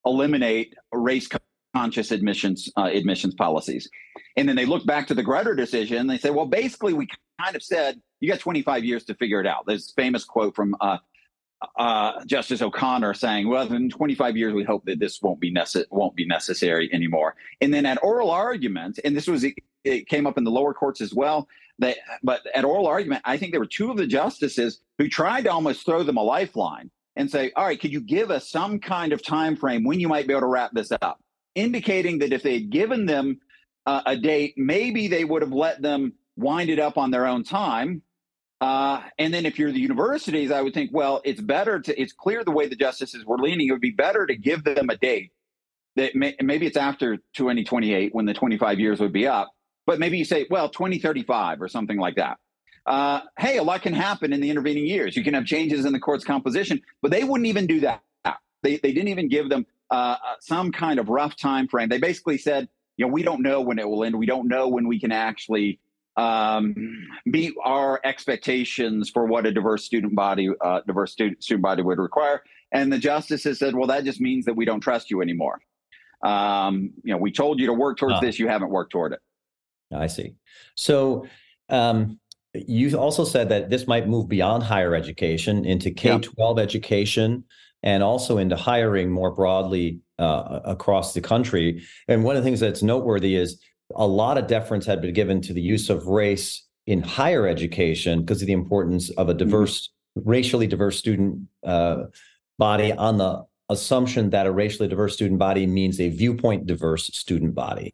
eliminate 0.06 0.76
race 0.94 1.28
conscious 1.78 2.12
admissions 2.12 2.72
uh, 2.78 2.90
admissions 2.94 3.36
policies. 3.36 3.90
And 4.36 4.48
then 4.48 4.56
they 4.56 4.66
look 4.66 4.86
back 4.86 5.08
to 5.08 5.14
the 5.14 5.24
Grutter 5.24 5.56
decision. 5.56 6.08
They 6.08 6.18
say, 6.18 6.30
well, 6.32 6.46
basically, 6.46 6.94
we 6.94 7.08
kind 7.42 7.56
of 7.56 7.64
said 7.64 8.02
you 8.20 8.30
got 8.30 8.40
25 8.40 8.84
years 8.84 9.04
to 9.06 9.14
figure 9.16 9.40
it 9.40 9.48
out. 9.48 9.66
There's 9.68 9.92
famous 9.92 10.24
quote 10.24 10.56
from 10.56 10.76
uh, 10.82 10.98
uh, 11.78 12.24
Justice 12.26 12.62
O'Connor 12.62 13.14
saying, 13.14 13.48
"Well, 13.48 13.72
in 13.72 13.90
25 13.90 14.38
years, 14.38 14.54
we 14.54 14.64
hope 14.64 14.86
that 14.86 15.00
this 15.00 15.22
won't 15.22 15.40
be 15.40 15.52
necess- 15.52 15.86
won't 15.90 16.16
be 16.16 16.26
necessary 16.26 16.90
anymore." 16.94 17.36
And 17.62 17.74
then 17.74 17.86
at 17.86 18.04
oral 18.04 18.30
argument, 18.30 19.00
and 19.04 19.16
this 19.16 19.28
was 19.28 19.46
it 19.84 20.08
came 20.08 20.28
up 20.28 20.38
in 20.38 20.44
the 20.44 20.52
lower 20.52 20.74
courts 20.74 21.02
as 21.02 21.14
well. 21.14 21.48
But 21.80 22.42
at 22.56 22.66
oral 22.66 22.88
argument, 22.88 23.22
I 23.26 23.38
think 23.38 23.52
there 23.52 23.60
were 23.60 23.68
two 23.68 23.92
of 23.92 23.98
the 23.98 24.08
justices 24.08 24.82
who 24.98 25.08
tried 25.08 25.44
to 25.44 25.52
almost 25.52 25.86
throw 25.86 26.04
them 26.04 26.18
a 26.18 26.24
lifeline 26.24 26.90
and 27.16 27.30
say, 27.30 27.52
"All 27.56 27.66
right, 27.66 27.80
could 27.80 27.94
you 27.94 28.02
give 28.02 28.30
us 28.30 28.50
some 28.50 28.80
kind 28.80 29.14
of 29.14 29.24
time 29.24 29.56
frame 29.56 29.84
when 29.84 30.00
you 30.00 30.08
might 30.08 30.28
be 30.28 30.34
able 30.34 30.42
to 30.42 30.48
wrap 30.48 30.72
this 30.74 30.92
up?" 31.02 31.20
Indicating 31.58 32.20
that 32.20 32.32
if 32.32 32.44
they 32.44 32.54
had 32.54 32.70
given 32.70 33.06
them 33.06 33.42
uh, 33.86 34.02
a 34.06 34.16
date, 34.16 34.54
maybe 34.58 35.08
they 35.08 35.26
would 35.26 35.42
have 35.42 35.52
let 35.52 35.82
them 35.82 36.14
wind 36.36 36.70
it 36.70 36.80
up 36.80 36.98
on 36.98 37.12
their 37.12 37.26
own 37.26 37.44
time 37.44 38.02
uh, 38.60 39.02
and 39.20 39.34
then 39.34 39.46
if 39.46 39.60
you're 39.60 39.72
the 39.72 39.80
universities, 39.80 40.52
I 40.52 40.62
would 40.62 40.74
think, 40.74 40.90
well, 40.92 41.22
it's 41.24 41.42
better 41.42 41.80
to, 41.80 42.02
it's 42.02 42.14
clear 42.14 42.44
the 42.44 42.52
way 42.52 42.68
the 42.68 42.76
justices 42.76 43.24
were 43.24 43.38
leaning, 43.38 43.68
it 43.68 43.72
would 43.72 43.82
be 43.82 43.92
better 43.92 44.26
to 44.26 44.36
give 44.36 44.64
them 44.64 44.90
a 44.90 44.98
date 44.98 45.32
that 45.96 46.16
may, 46.16 46.36
maybe 46.42 46.66
it's 46.66 46.78
after 46.78 47.18
2028 47.36 48.16
when 48.16 48.26
the 48.26 48.34
25 48.34 48.80
years 48.80 49.00
would 49.00 49.14
be 49.14 49.28
up, 49.28 49.52
but 49.86 50.00
maybe 50.00 50.18
you 50.18 50.26
say, 50.26 50.48
well, 50.50 50.70
2035 50.70 51.62
or 51.62 51.68
something 51.68 51.98
like 51.98 52.16
that. 52.16 52.38
Uh, 52.86 53.22
hey, 53.38 53.58
a 53.58 53.64
lot 53.64 53.82
can 53.82 53.94
happen 53.94 54.34
in 54.34 54.42
the 54.42 54.50
intervening 54.50 54.88
years. 54.88 55.16
You 55.16 55.24
can 55.24 55.34
have 55.34 55.46
changes 55.46 55.86
in 55.86 55.94
the 55.94 56.00
court's 56.00 56.24
composition, 56.24 56.82
but 57.02 57.12
they 57.12 57.24
wouldn't 57.24 57.48
even 57.48 57.68
do 57.68 57.82
that. 57.82 58.02
They, 58.64 58.78
they 58.78 58.92
didn't 58.92 59.10
even 59.10 59.28
give 59.28 59.50
them 59.50 59.68
uh, 59.92 59.94
uh 59.94 60.18
some 60.40 60.72
kind 60.72 61.00
of 61.00 61.10
rough 61.10 61.36
time 61.36 61.68
frame. 61.68 61.90
They 61.90 62.00
basically 62.00 62.38
said, 62.38 62.68
you 62.98 63.06
know, 63.06 63.12
we 63.12 63.24
don't 63.24 63.42
know 63.42 63.62
when 63.62 63.80
it 63.80 63.88
will 63.88 64.04
end. 64.04 64.18
We 64.18 64.26
don't 64.26 64.48
know 64.48 64.68
when 64.68 64.88
we 64.88 65.00
can 65.00 65.12
actually 65.12 65.80
um, 66.18 66.76
meet 67.26 67.54
our 67.64 68.02
expectations 68.04 69.10
for 69.10 69.26
what 69.26 69.46
a 69.46 69.52
diverse 69.52 69.86
student 69.86 70.16
body, 70.16 70.50
uh, 70.62 70.82
diverse 70.88 71.12
student, 71.12 71.44
student 71.44 71.62
body 71.62 71.84
would 71.84 72.00
require. 72.00 72.42
And 72.72 72.92
the 72.92 72.98
justices 72.98 73.60
said, 73.60 73.76
well, 73.76 73.88
that 73.88 74.04
just 74.04 74.20
means 74.20 74.46
that 74.46 74.56
we 74.56 74.66
don't 74.66 74.82
trust 74.82 75.12
you 75.12 75.22
anymore. 75.22 75.60
Um, 76.24 76.92
you 77.04 77.14
know, 77.14 77.18
we 77.18 77.32
told 77.32 77.60
you 77.60 77.68
to 77.68 77.74
work 77.74 78.00
towards 78.00 78.16
uh, 78.16 78.22
this, 78.22 78.40
you 78.40 78.48
haven't 78.48 78.72
worked 78.72 78.92
toward 78.92 79.14
it. 79.14 79.20
I 79.96 80.08
see. 80.08 80.34
So, 80.76 81.28
um, 81.70 82.20
you 82.54 82.98
also 82.98 83.24
said 83.24 83.50
that 83.50 83.70
this 83.70 83.88
might 83.88 84.08
move 84.08 84.28
beyond 84.28 84.64
higher 84.64 84.96
education 84.96 85.64
into 85.64 85.92
K 85.92 86.18
12 86.18 86.58
yeah. 86.58 86.64
education 86.64 87.44
and 87.84 88.04
also 88.04 88.38
into 88.38 88.56
hiring 88.56 89.10
more 89.10 89.32
broadly 89.32 90.00
uh, 90.20 90.60
across 90.66 91.14
the 91.14 91.22
country. 91.22 91.84
And 92.08 92.24
one 92.24 92.36
of 92.36 92.44
the 92.44 92.48
things 92.48 92.60
that's 92.60 92.84
noteworthy 92.84 93.36
is 93.36 93.62
a 93.96 94.08
lot 94.08 94.38
of 94.38 94.48
deference 94.48 94.86
had 94.86 95.02
been 95.02 95.14
given 95.14 95.42
to 95.42 95.54
the 95.54 95.62
use 95.62 95.90
of 95.90 96.08
race 96.08 96.66
in 96.86 97.02
higher 97.02 97.48
education 97.48 98.22
because 98.22 98.42
of 98.42 98.48
the 98.48 98.54
importance 98.54 99.10
of 99.12 99.30
a 99.30 99.32
mm-hmm. 99.32 99.40
diverse, 99.40 99.90
mm-hmm. 100.18 100.30
racially 100.30 100.68
diverse 100.68 100.98
student 100.98 101.40
uh, 101.66 102.04
body 102.58 102.92
on 102.94 103.18
the 103.18 103.46
assumption 103.70 104.30
that 104.30 104.48
a 104.48 104.52
racially 104.52 104.88
diverse 104.88 105.14
student 105.14 105.40
body 105.40 105.68
means 105.68 106.00
a 106.00 106.10
viewpoint 106.10 106.66
diverse 106.66 107.08
student 107.08 107.54
body. 107.54 107.94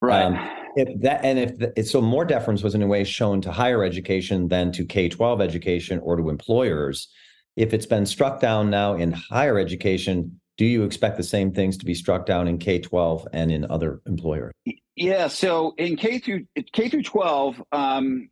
Right. 0.00 0.22
Um, 0.22 0.56
if 0.76 1.00
that 1.02 1.24
and 1.24 1.38
if, 1.38 1.58
the, 1.58 1.84
so 1.84 2.00
more 2.00 2.24
deference 2.24 2.62
was 2.62 2.74
in 2.74 2.82
a 2.82 2.86
way 2.86 3.04
shown 3.04 3.40
to 3.42 3.52
higher 3.52 3.84
education 3.84 4.48
than 4.48 4.72
to 4.72 4.84
K-12 4.84 5.42
education 5.42 5.98
or 6.00 6.16
to 6.16 6.30
employers. 6.30 7.08
If 7.56 7.74
it's 7.74 7.86
been 7.86 8.06
struck 8.06 8.40
down 8.40 8.70
now 8.70 8.94
in 8.94 9.12
higher 9.12 9.58
education, 9.58 10.40
do 10.56 10.64
you 10.64 10.84
expect 10.84 11.16
the 11.16 11.22
same 11.22 11.52
things 11.52 11.76
to 11.78 11.84
be 11.84 11.94
struck 11.94 12.26
down 12.26 12.46
in 12.46 12.58
K-12 12.58 13.26
and 13.32 13.50
in 13.50 13.70
other 13.70 14.00
employers? 14.06 14.52
Yeah, 14.96 15.28
so 15.28 15.74
in 15.78 15.96
K 15.96 16.18
through 16.18 16.44
K 16.72 16.90
through 16.90 17.04
12, 17.04 17.62
um, 17.72 18.28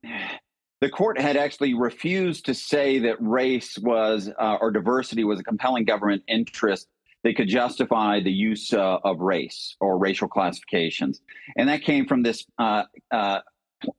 the 0.81 0.91
court 0.91 1.19
had 1.19 1.37
actually 1.37 1.75
refused 1.75 2.45
to 2.47 2.55
say 2.55 2.99
that 2.99 3.17
race 3.21 3.79
was 3.79 4.31
uh, 4.39 4.59
or 4.61 4.71
diversity 4.71 5.25
was 5.25 5.41
a 5.41 5.43
compelling 5.43 5.85
government 5.85 6.23
interest 6.29 6.87
that 7.25 7.37
could 7.37 7.49
justify 7.49 8.21
the 8.21 8.31
use 8.31 8.73
uh, 8.73 8.99
of 9.03 9.21
race 9.21 9.77
or 9.81 9.99
racial 9.99 10.29
classifications. 10.29 11.21
And 11.57 11.69
that 11.69 11.83
came 11.83 12.07
from 12.07 12.23
this 12.23 12.45
uh, 12.59 12.85
uh 13.11 13.41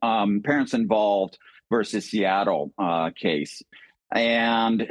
um, 0.02 0.42
parents 0.44 0.74
involved 0.74 1.38
versus 1.70 2.10
Seattle 2.10 2.74
uh, 2.78 3.12
case. 3.12 3.62
And 4.13 4.89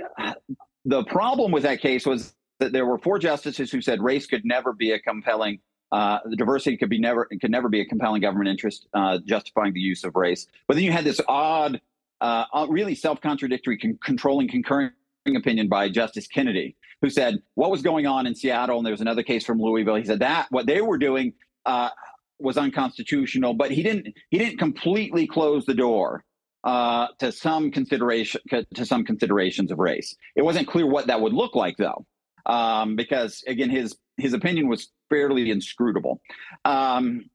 the 0.85 1.05
problem 1.05 1.53
with 1.53 1.65
that 1.65 1.81
case 1.81 2.07
was 2.07 2.35
that 2.61 2.73
there 2.73 2.87
were 2.87 2.99
four 2.99 3.19
justices 3.19 3.71
who 3.71 3.81
said 3.81 4.03
race 4.03 4.27
could 4.27 4.45
never 4.45 4.73
be 4.73 4.93
a 4.93 4.99
compelling 4.99 5.61
uh, 5.91 6.19
the 6.27 6.37
diversity 6.37 6.77
could 6.77 6.91
be 6.91 6.99
never 6.99 7.27
could 7.41 7.51
never 7.51 7.69
be 7.69 7.81
a 7.81 7.85
compelling 7.85 8.21
government 8.21 8.49
interest 8.49 8.89
uh, 8.95 9.19
justifying 9.25 9.73
the 9.73 9.81
use 9.81 10.05
of 10.05 10.15
race. 10.17 10.47
But 10.67 10.75
then 10.75 10.85
you 10.85 10.93
had 10.93 11.05
this 11.05 11.21
odd, 11.29 11.81
uh, 12.21 12.45
uh 12.53 12.67
really 12.69 12.95
self-contradictory, 12.95 13.79
con- 13.79 13.99
controlling, 14.05 14.49
concurring 14.49 14.93
opinion 15.35 15.69
by 15.69 15.89
Justice 15.89 16.27
Kennedy, 16.27 16.77
who 17.01 17.11
said 17.11 17.39
what 17.55 17.71
was 17.71 17.83
going 17.83 18.07
on 18.07 18.27
in 18.27 18.35
Seattle, 18.35 18.79
and 18.79 18.87
there 18.87 18.93
was 18.93 19.01
another 19.01 19.23
case 19.23 19.45
from 19.45 19.61
Louisville. 19.61 19.97
He 19.97 20.05
said 20.05 20.19
that 20.21 20.47
what 20.51 20.67
they 20.67 20.83
were 20.83 20.99
doing 20.99 21.33
uh, 21.65 21.91
was 22.39 22.59
unconstitutional, 22.59 23.55
but 23.55 23.71
he 23.71 23.83
didn't 23.83 24.09
he 24.31 24.39
didn't 24.39 24.59
completely 24.59 25.27
close 25.27 25.65
the 25.65 25.75
door 25.75 26.25
uh, 26.69 27.07
to 27.19 27.33
some 27.33 27.71
consideration 27.71 28.41
to 28.75 28.85
some 28.85 29.03
considerations 29.05 29.71
of 29.73 29.79
race. 29.79 30.15
It 30.37 30.43
wasn't 30.43 30.67
clear 30.69 30.87
what 30.87 31.07
that 31.07 31.21
would 31.23 31.33
look 31.43 31.55
like, 31.55 31.77
though 31.77 32.05
um, 32.49 32.97
because 32.97 33.45
again, 33.47 33.71
his 33.71 33.97
his 34.17 34.33
opinion 34.33 34.69
was 34.69 34.89
fairly 35.11 35.51
inscrutable. 35.51 36.21
Um, 36.65 37.31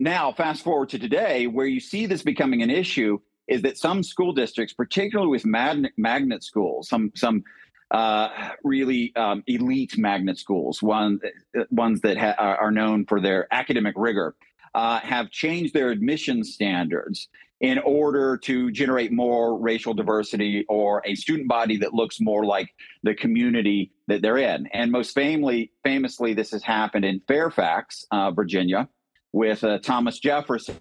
now, 0.00 0.32
fast 0.32 0.62
forward 0.62 0.88
to 0.90 0.98
today, 0.98 1.46
where 1.46 1.66
you 1.66 1.80
see 1.80 2.06
this 2.06 2.22
becoming 2.22 2.62
an 2.62 2.70
issue 2.70 3.18
is 3.48 3.62
that 3.62 3.76
some 3.76 4.02
school 4.02 4.32
districts, 4.32 4.72
particularly 4.72 5.30
with 5.30 5.44
magnet, 5.44 6.44
schools, 6.44 6.88
some 6.88 7.10
some 7.16 7.42
uh, 7.90 8.28
really 8.62 9.14
um, 9.16 9.42
elite 9.46 9.98
magnet 9.98 10.38
schools, 10.38 10.82
one, 10.82 11.18
ones 11.70 12.00
that 12.02 12.16
ha- 12.16 12.34
are 12.38 12.70
known 12.70 13.04
for 13.06 13.20
their 13.20 13.48
academic 13.50 13.94
rigor, 13.96 14.36
uh, 14.74 15.00
have 15.00 15.30
changed 15.30 15.74
their 15.74 15.90
admission 15.90 16.44
standards 16.44 17.28
in 17.60 17.78
order 17.80 18.36
to 18.36 18.70
generate 18.70 19.12
more 19.12 19.58
racial 19.58 19.92
diversity 19.92 20.64
or 20.68 21.02
a 21.04 21.14
student 21.14 21.48
body 21.48 21.76
that 21.76 21.92
looks 21.92 22.20
more 22.20 22.44
like 22.44 22.68
the 23.02 23.14
community 23.14 23.90
that 24.06 24.22
they're 24.22 24.38
in. 24.38 24.68
And 24.72 24.92
most 24.92 25.12
famously, 25.14 25.72
famously 25.82 26.34
this 26.34 26.52
has 26.52 26.62
happened 26.62 27.04
in 27.04 27.20
Fairfax, 27.26 28.04
uh, 28.12 28.30
Virginia, 28.30 28.88
with 29.32 29.64
uh, 29.64 29.78
Thomas 29.80 30.20
Jefferson 30.20 30.78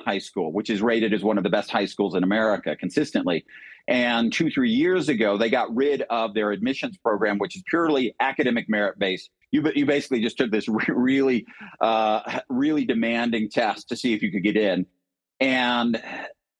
High 0.00 0.18
School, 0.18 0.52
which 0.52 0.70
is 0.70 0.80
rated 0.80 1.12
as 1.12 1.22
one 1.22 1.36
of 1.36 1.44
the 1.44 1.50
best 1.50 1.70
high 1.70 1.84
schools 1.84 2.14
in 2.14 2.22
America 2.22 2.74
consistently. 2.74 3.44
And 3.86 4.32
two, 4.32 4.50
three 4.50 4.70
years 4.70 5.08
ago, 5.08 5.36
they 5.36 5.48
got 5.48 5.74
rid 5.74 6.02
of 6.10 6.34
their 6.34 6.52
admissions 6.52 6.98
program, 6.98 7.38
which 7.38 7.56
is 7.56 7.62
purely 7.68 8.14
academic 8.20 8.66
merit 8.68 8.98
based. 8.98 9.30
You, 9.50 9.62
you 9.74 9.86
basically 9.86 10.20
just 10.20 10.36
took 10.36 10.50
this 10.50 10.68
really, 10.88 11.46
uh, 11.80 12.40
really 12.48 12.84
demanding 12.84 13.50
test 13.50 13.88
to 13.88 13.96
see 13.96 14.14
if 14.14 14.22
you 14.22 14.30
could 14.30 14.42
get 14.42 14.56
in 14.56 14.86
and 15.40 16.02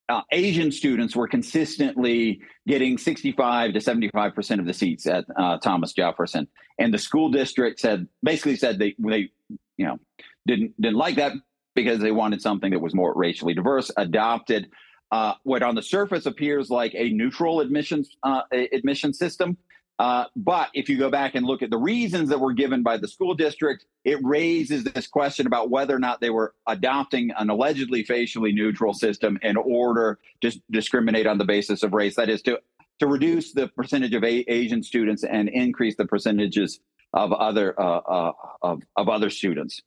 uh, 0.09 0.23
Asian 0.33 0.73
students 0.73 1.15
were 1.15 1.29
consistently 1.29 2.41
getting 2.67 2.97
65 2.97 3.75
to 3.75 3.81
75 3.81 4.35
percent 4.35 4.61
of 4.61 4.67
the 4.67 4.73
seats 4.73 5.07
at 5.07 5.25
uh, 5.37 5.59
Thomas 5.59 5.93
Jefferson, 5.93 6.49
and 6.79 6.93
the 6.93 6.99
school 6.99 7.31
district 7.31 7.81
said 7.81 8.07
basically 8.23 8.57
said 8.57 8.79
they 8.79 8.95
they 8.99 9.31
you 9.77 9.87
know 9.87 9.99
didn't 10.47 10.81
didn't 10.81 10.97
like 10.97 11.17
that 11.17 11.33
because 11.75 12.01
they 12.01 12.11
wanted 12.11 12.41
something 12.43 12.73
that 12.73 12.81
was 12.81 12.95
more 12.95 13.13
racially 13.15 13.55
diverse. 13.55 13.91
Adopted 13.97 14.69
uh, 15.11 15.35
what 15.45 15.63
on 15.63 15.75
the 15.75 15.83
surface 15.83 16.27
appears 16.27 16.71
like 16.71 16.95
a 16.95 17.11
neutral 17.11 17.61
admissions 17.61 18.17
uh, 18.23 18.43
admission 18.73 19.13
system, 19.13 19.57
uh, 19.99 20.27
but 20.37 20.71
if 20.75 20.89
you 20.89 20.97
go 20.97 21.11
back 21.11 21.35
and 21.35 21.45
look 21.45 21.63
at 21.63 21.71
the 21.71 21.77
reasons 21.77 22.29
that 22.29 22.39
were 22.39 22.53
given 22.53 22.83
by 22.83 22.97
the 22.97 23.09
school 23.09 23.35
district, 23.35 23.85
it 24.05 24.19
raises 24.23 24.85
this 24.85 25.09
question 25.09 25.47
about 25.47 25.71
whether 25.71 25.95
or 25.95 25.99
not 25.99 26.21
they 26.21 26.31
were 26.31 26.55
adopting 26.69 27.33
an 27.37 27.51
allegedly 27.51 28.05
facially 28.05 28.53
neutral 28.53 28.95
system 28.95 29.39
in 29.43 29.57
order 29.57 30.19
to 30.41 30.53
discriminate 30.71 31.27
on 31.27 31.37
the 31.37 31.45
basis 31.45 31.83
of 31.83 31.93
race. 31.93 32.15
That 32.15 32.29
is 32.29 32.43
to 32.43 32.61
to 33.01 33.07
reduce 33.07 33.53
the 33.53 33.69
percentage 33.69 34.15
of 34.15 34.25
a- 34.25 34.45
Asian 34.51 34.83
students 34.83 35.25
and 35.25 35.49
increase 35.49 35.97
the 35.97 36.05
percentages 36.05 36.81
of 37.13 37.33
other 37.33 37.81
uh, 37.81 37.99
uh, 37.99 38.33
of, 38.63 38.83
of 38.97 39.09
other 39.09 39.31
students. 39.31 39.83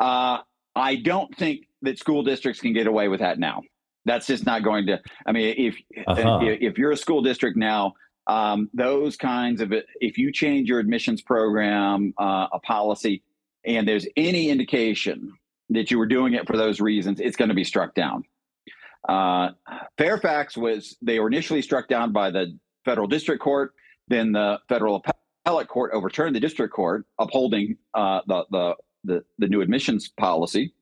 Uh, 0.00 0.38
I 0.74 0.96
don't 0.96 1.34
think 1.36 1.66
that 1.80 1.98
school 1.98 2.22
districts 2.22 2.60
can 2.60 2.74
get 2.74 2.86
away 2.86 3.08
with 3.08 3.20
that 3.20 3.38
now. 3.38 3.62
That's 4.04 4.26
just 4.26 4.44
not 4.44 4.62
going 4.62 4.86
to. 4.86 5.00
I 5.26 5.32
mean, 5.32 5.54
if 5.56 5.76
uh-huh. 6.06 6.40
if, 6.42 6.72
if 6.72 6.78
you're 6.78 6.92
a 6.92 6.96
school 6.96 7.22
district 7.22 7.56
now 7.56 7.94
um, 8.26 8.68
those 8.74 9.16
kinds 9.16 9.60
of 9.60 9.72
if 10.00 10.18
you 10.18 10.32
change 10.32 10.68
your 10.68 10.78
admissions 10.78 11.22
program 11.22 12.12
uh, 12.18 12.48
a 12.52 12.58
policy 12.60 13.22
and 13.64 13.86
there's 13.86 14.06
any 14.16 14.50
indication 14.50 15.32
that 15.70 15.90
you 15.90 15.98
were 15.98 16.06
doing 16.06 16.34
it 16.34 16.46
for 16.46 16.56
those 16.56 16.80
reasons 16.80 17.20
it's 17.20 17.36
going 17.36 17.48
to 17.48 17.54
be 17.54 17.64
struck 17.64 17.94
down. 17.94 18.24
Uh, 19.08 19.50
fairfax 19.96 20.56
was 20.56 20.96
they 21.00 21.20
were 21.20 21.28
initially 21.28 21.62
struck 21.62 21.88
down 21.88 22.12
by 22.12 22.30
the 22.30 22.58
federal 22.84 23.06
district 23.06 23.42
court 23.42 23.72
then 24.08 24.32
the 24.32 24.58
federal 24.68 25.02
appellate 25.44 25.68
court 25.68 25.92
overturned 25.92 26.34
the 26.34 26.40
district 26.40 26.72
court 26.72 27.04
upholding 27.18 27.76
uh, 27.94 28.20
the, 28.26 28.44
the, 28.50 28.74
the, 29.04 29.24
the, 29.38 29.48
new 29.48 29.60
admissions 29.60 30.08
policy. 30.08 30.72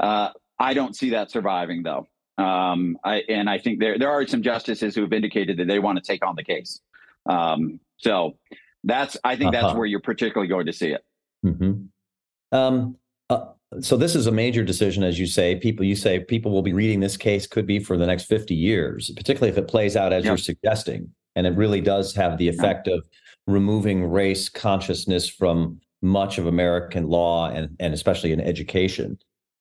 Uh, 0.00 0.30
i 0.58 0.74
don't 0.74 0.96
see 0.96 1.10
that 1.10 1.30
surviving 1.30 1.82
though 1.84 2.06
um, 2.40 2.98
I, 3.04 3.22
and 3.28 3.48
I 3.48 3.58
think 3.58 3.80
there 3.80 3.98
there 3.98 4.10
are 4.10 4.26
some 4.26 4.42
justices 4.42 4.94
who 4.94 5.02
have 5.02 5.12
indicated 5.12 5.56
that 5.58 5.68
they 5.68 5.78
want 5.78 5.98
to 5.98 6.02
take 6.02 6.24
on 6.24 6.36
the 6.36 6.44
case. 6.44 6.80
Um, 7.28 7.80
so 7.96 8.36
that's 8.84 9.16
I 9.24 9.36
think 9.36 9.54
uh-huh. 9.54 9.66
that's 9.66 9.76
where 9.76 9.86
you're 9.86 10.00
particularly 10.00 10.48
going 10.48 10.66
to 10.66 10.72
see 10.72 10.92
it. 10.92 11.04
Mm-hmm. 11.44 12.56
Um, 12.56 12.96
uh, 13.28 13.46
so 13.80 13.96
this 13.96 14.16
is 14.16 14.26
a 14.26 14.32
major 14.32 14.64
decision, 14.64 15.02
as 15.04 15.18
you 15.18 15.26
say. 15.26 15.54
People, 15.54 15.86
you 15.86 15.94
say 15.94 16.20
people 16.20 16.50
will 16.50 16.62
be 16.62 16.72
reading 16.72 17.00
this 17.00 17.16
case 17.16 17.46
could 17.46 17.66
be 17.66 17.78
for 17.78 17.96
the 17.96 18.06
next 18.06 18.24
50 18.24 18.54
years, 18.54 19.10
particularly 19.16 19.52
if 19.52 19.58
it 19.58 19.68
plays 19.68 19.96
out 19.96 20.12
as 20.12 20.24
yep. 20.24 20.30
you're 20.30 20.38
suggesting, 20.38 21.08
and 21.36 21.46
it 21.46 21.54
really 21.56 21.80
does 21.80 22.14
have 22.14 22.36
the 22.38 22.48
effect 22.48 22.88
of 22.88 23.04
removing 23.46 24.04
race 24.04 24.48
consciousness 24.48 25.28
from 25.28 25.80
much 26.02 26.38
of 26.38 26.46
American 26.46 27.08
law 27.08 27.48
and 27.50 27.76
and 27.78 27.94
especially 27.94 28.32
in 28.32 28.40
education. 28.40 29.18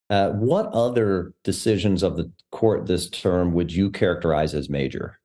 Uh, 0.09 0.29
what 0.31 0.65
other 0.67 1.33
decisions 1.43 2.01
of 2.01 2.17
the 2.17 2.31
court 2.51 2.87
this 2.87 3.09
term 3.09 3.53
would 3.53 3.71
you 3.71 3.91
characterize 3.91 4.55
as 4.55 4.69
major? 4.69 5.19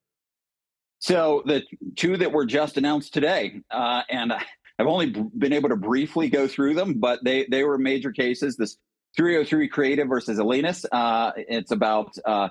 So 0.98 1.42
the 1.46 1.62
two 1.96 2.16
that 2.18 2.32
were 2.32 2.46
just 2.46 2.76
announced 2.76 3.14
today, 3.14 3.60
uh, 3.70 4.02
and 4.10 4.32
I've 4.32 4.86
only 4.86 5.14
been 5.36 5.52
able 5.52 5.70
to 5.70 5.76
briefly 5.76 6.28
go 6.28 6.46
through 6.46 6.74
them, 6.74 6.94
but 6.94 7.22
they 7.24 7.46
they 7.50 7.64
were 7.64 7.78
major 7.78 8.12
cases. 8.12 8.56
This 8.56 8.76
303 9.16 9.68
Creative 9.68 10.08
versus 10.08 10.38
Elenis. 10.38 10.84
Uh, 10.90 11.32
it's 11.36 11.70
about 11.70 12.16
uh, 12.24 12.48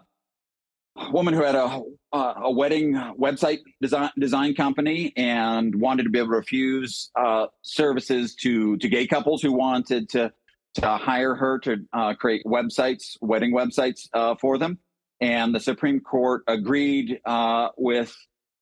a 0.95 1.11
woman 1.11 1.33
who 1.33 1.43
had 1.43 1.55
a 1.55 1.81
a 2.13 2.51
wedding 2.51 2.93
website 3.19 3.59
design 3.81 4.11
design 4.19 4.53
company 4.53 5.13
and 5.17 5.73
wanted 5.75 6.03
to 6.03 6.09
be 6.09 6.19
able 6.19 6.29
to 6.29 6.35
refuse 6.35 7.09
uh, 7.15 7.47
services 7.63 8.35
to 8.35 8.77
to 8.77 8.87
gay 8.87 9.07
couples 9.07 9.41
who 9.41 9.51
wanted 9.51 10.09
to 10.09 10.31
to 10.75 10.87
hire 10.97 11.35
her 11.35 11.59
to 11.59 11.77
uh, 11.93 12.13
create 12.15 12.43
websites, 12.45 13.17
wedding 13.21 13.53
websites 13.53 14.07
uh, 14.13 14.35
for 14.35 14.57
them. 14.57 14.79
And 15.21 15.53
the 15.53 15.59
Supreme 15.59 15.99
Court 15.99 16.43
agreed 16.47 17.19
uh, 17.25 17.69
with 17.77 18.15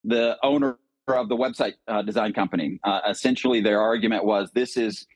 the 0.04 0.38
owner 0.44 0.78
of 1.08 1.30
the 1.30 1.36
website 1.36 1.74
uh, 1.88 2.02
design 2.02 2.34
company. 2.34 2.80
Uh, 2.84 3.02
essentially, 3.10 3.62
their 3.62 3.82
argument 3.82 4.26
was 4.26 4.52
this 4.54 4.78
is 4.78 5.08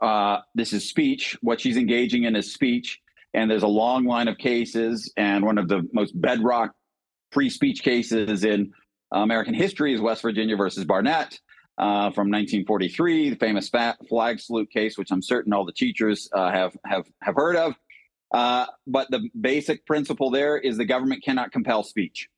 uh, 0.00 0.38
this 0.54 0.72
is 0.72 0.88
speech. 0.88 1.36
What 1.40 1.60
she's 1.60 1.76
engaging 1.76 2.24
in 2.24 2.36
is 2.36 2.52
speech, 2.52 3.00
and 3.34 3.50
there's 3.50 3.62
a 3.62 3.68
long 3.68 4.04
line 4.04 4.28
of 4.28 4.38
cases. 4.38 5.12
And 5.16 5.44
one 5.44 5.58
of 5.58 5.68
the 5.68 5.88
most 5.92 6.20
bedrock 6.20 6.74
free 7.30 7.50
speech 7.50 7.82
cases 7.82 8.44
in 8.44 8.72
American 9.12 9.54
history 9.54 9.94
is 9.94 10.00
West 10.00 10.22
Virginia 10.22 10.56
versus 10.56 10.84
Barnette, 10.84 11.38
uh, 11.82 12.12
from 12.12 12.30
1943, 12.30 13.30
the 13.30 13.36
famous 13.36 13.68
flag 14.08 14.38
salute 14.38 14.70
case, 14.70 14.96
which 14.96 15.10
I'm 15.10 15.20
certain 15.20 15.52
all 15.52 15.64
the 15.64 15.72
teachers 15.72 16.30
uh, 16.32 16.52
have 16.52 16.76
have 16.86 17.06
have 17.22 17.34
heard 17.34 17.56
of. 17.56 17.74
Uh, 18.32 18.66
but 18.86 19.10
the 19.10 19.28
basic 19.40 19.84
principle 19.84 20.30
there 20.30 20.56
is 20.56 20.76
the 20.76 20.84
government 20.84 21.24
cannot 21.24 21.50
compel 21.50 21.82
speech. 21.82 22.28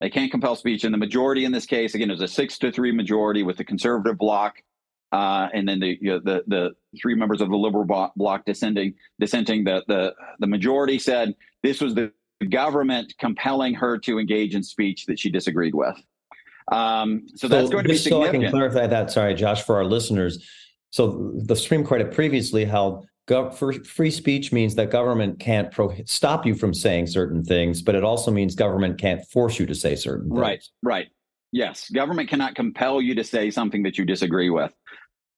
They 0.00 0.08
can't 0.08 0.30
compel 0.30 0.56
speech, 0.56 0.84
and 0.84 0.94
the 0.94 0.98
majority 0.98 1.44
in 1.44 1.52
this 1.52 1.66
case, 1.66 1.94
again, 1.94 2.10
is 2.10 2.22
a 2.22 2.28
six 2.28 2.56
to 2.60 2.72
three 2.72 2.90
majority 2.90 3.42
with 3.42 3.58
the 3.58 3.64
conservative 3.64 4.16
bloc, 4.16 4.54
uh, 5.12 5.48
and 5.52 5.68
then 5.68 5.80
the, 5.80 5.98
you 6.00 6.12
know, 6.12 6.20
the 6.20 6.44
the 6.46 6.70
three 7.02 7.14
members 7.14 7.42
of 7.42 7.50
the 7.50 7.56
liberal 7.56 7.84
bloc 8.16 8.46
dissenting. 8.46 8.94
Dissenting, 9.20 9.62
the 9.62 9.84
the 9.88 10.14
the 10.38 10.46
majority 10.46 10.98
said 10.98 11.34
this 11.62 11.82
was 11.82 11.94
the 11.94 12.12
government 12.48 13.12
compelling 13.18 13.74
her 13.74 13.98
to 13.98 14.18
engage 14.18 14.54
in 14.54 14.62
speech 14.62 15.04
that 15.04 15.18
she 15.18 15.28
disagreed 15.28 15.74
with. 15.74 16.00
Um, 16.70 17.26
so, 17.34 17.48
so, 17.48 17.48
that's 17.48 17.70
going 17.70 17.84
to 17.84 17.90
be 17.90 17.96
significant. 17.96 18.32
So 18.32 18.38
I 18.38 18.42
can 18.42 18.50
clarify 18.50 18.86
that. 18.86 19.10
Sorry, 19.10 19.34
Josh, 19.34 19.62
for 19.62 19.76
our 19.76 19.84
listeners. 19.84 20.46
So 20.90 21.32
the 21.36 21.56
Supreme 21.56 21.84
Court 21.84 22.00
had 22.00 22.12
previously 22.12 22.64
held 22.64 23.06
gov- 23.28 23.86
free 23.86 24.10
speech 24.10 24.52
means 24.52 24.74
that 24.74 24.90
government 24.90 25.38
can't 25.38 25.70
pro- 25.70 25.94
stop 26.04 26.44
you 26.44 26.54
from 26.54 26.74
saying 26.74 27.06
certain 27.06 27.44
things, 27.44 27.80
but 27.80 27.94
it 27.94 28.04
also 28.04 28.30
means 28.30 28.54
government 28.54 28.98
can't 28.98 29.24
force 29.26 29.58
you 29.58 29.66
to 29.66 29.74
say 29.74 29.94
certain 29.94 30.28
things. 30.28 30.40
Right, 30.40 30.64
right. 30.82 31.08
Yes, 31.52 31.90
government 31.90 32.28
cannot 32.28 32.54
compel 32.54 33.00
you 33.00 33.14
to 33.16 33.24
say 33.24 33.50
something 33.50 33.82
that 33.82 33.98
you 33.98 34.04
disagree 34.04 34.50
with, 34.50 34.72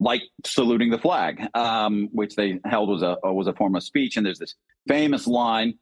like 0.00 0.22
saluting 0.44 0.90
the 0.90 0.98
flag, 0.98 1.46
um, 1.54 2.08
which 2.12 2.34
they 2.34 2.60
held 2.66 2.90
was 2.90 3.02
a 3.02 3.16
was 3.22 3.46
a 3.46 3.54
form 3.54 3.74
of 3.76 3.82
speech. 3.82 4.18
And 4.18 4.26
there's 4.26 4.38
this 4.38 4.54
famous 4.86 5.26
line 5.26 5.74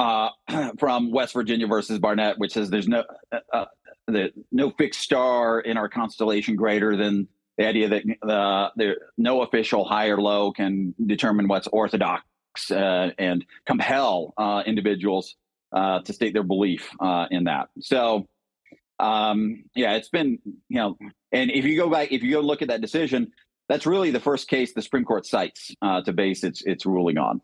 uh, 0.00 0.30
from 0.78 1.12
West 1.12 1.34
Virginia 1.34 1.68
versus 1.68 2.00
Barnette, 2.00 2.38
which 2.38 2.52
says 2.52 2.70
there's 2.70 2.88
no 2.88 3.04
uh, 3.52 3.66
the, 4.06 4.32
no 4.50 4.70
fixed 4.70 5.00
star 5.00 5.60
in 5.60 5.76
our 5.76 5.88
constellation 5.88 6.56
greater 6.56 6.96
than 6.96 7.28
the 7.58 7.66
idea 7.66 7.88
that 7.88 8.28
uh, 8.28 8.70
there 8.76 8.96
no 9.18 9.42
official 9.42 9.84
high 9.84 10.08
or 10.08 10.20
low 10.20 10.52
can 10.52 10.94
determine 11.04 11.48
what's 11.48 11.66
orthodox 11.68 12.22
uh, 12.70 13.10
and 13.18 13.44
compel 13.66 14.34
uh, 14.38 14.62
individuals 14.66 15.36
uh, 15.72 16.00
to 16.00 16.12
state 16.12 16.32
their 16.32 16.42
belief 16.42 16.88
uh, 17.00 17.26
in 17.30 17.44
that. 17.44 17.68
So, 17.80 18.26
um, 18.98 19.64
yeah, 19.74 19.94
it's 19.94 20.08
been 20.08 20.38
you 20.68 20.78
know, 20.78 20.96
and 21.30 21.50
if 21.50 21.64
you 21.64 21.76
go 21.76 21.90
back, 21.90 22.12
if 22.12 22.22
you 22.22 22.32
go 22.32 22.40
look 22.40 22.62
at 22.62 22.68
that 22.68 22.80
decision, 22.80 23.32
that's 23.68 23.86
really 23.86 24.10
the 24.10 24.20
first 24.20 24.48
case 24.48 24.72
the 24.72 24.82
Supreme 24.82 25.04
Court 25.04 25.26
cites 25.26 25.74
uh, 25.82 26.02
to 26.02 26.12
base 26.12 26.44
its 26.44 26.62
its 26.62 26.86
ruling 26.86 27.18
on. 27.18 27.40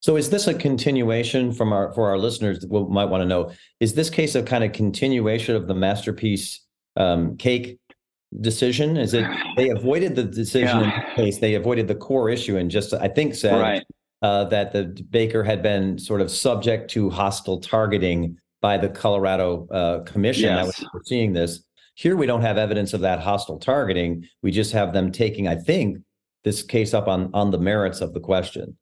So 0.00 0.16
is 0.16 0.30
this 0.30 0.46
a 0.46 0.54
continuation 0.54 1.52
from 1.52 1.72
our 1.72 1.92
for 1.92 2.08
our 2.08 2.18
listeners 2.18 2.60
that 2.60 2.70
might 2.70 3.06
want 3.06 3.22
to 3.22 3.26
know? 3.26 3.52
Is 3.80 3.94
this 3.94 4.10
case 4.10 4.34
a 4.34 4.42
kind 4.42 4.62
of 4.62 4.72
continuation 4.72 5.56
of 5.56 5.66
the 5.66 5.74
masterpiece 5.74 6.64
um, 6.96 7.36
cake 7.36 7.78
decision? 8.40 8.96
Is 8.96 9.14
it 9.14 9.26
they 9.56 9.70
avoided 9.70 10.14
the 10.14 10.24
decision 10.24 10.80
yeah. 10.80 10.84
in 10.84 10.90
this 10.90 11.16
case? 11.16 11.38
They 11.38 11.54
avoided 11.54 11.88
the 11.88 11.96
core 11.96 12.30
issue 12.30 12.56
and 12.56 12.70
just 12.70 12.94
I 12.94 13.08
think 13.08 13.34
said 13.34 13.60
right. 13.60 13.84
uh, 14.22 14.44
that 14.44 14.72
the 14.72 15.04
baker 15.10 15.42
had 15.42 15.62
been 15.62 15.98
sort 15.98 16.20
of 16.20 16.30
subject 16.30 16.90
to 16.92 17.10
hostile 17.10 17.60
targeting 17.60 18.38
by 18.60 18.78
the 18.78 18.88
Colorado 18.88 19.66
uh, 19.68 20.00
Commission 20.00 20.50
yes. 20.50 20.76
that 20.78 20.88
was 20.94 21.08
seeing 21.08 21.32
this. 21.32 21.64
Here 21.94 22.16
we 22.16 22.26
don't 22.26 22.42
have 22.42 22.58
evidence 22.58 22.92
of 22.92 23.00
that 23.00 23.18
hostile 23.18 23.58
targeting. 23.58 24.28
We 24.42 24.52
just 24.52 24.72
have 24.72 24.92
them 24.92 25.10
taking, 25.10 25.48
I 25.48 25.56
think, 25.56 25.98
this 26.44 26.62
case 26.62 26.94
up 26.94 27.08
on 27.08 27.30
on 27.34 27.50
the 27.50 27.58
merits 27.58 28.00
of 28.00 28.14
the 28.14 28.20
question. 28.20 28.78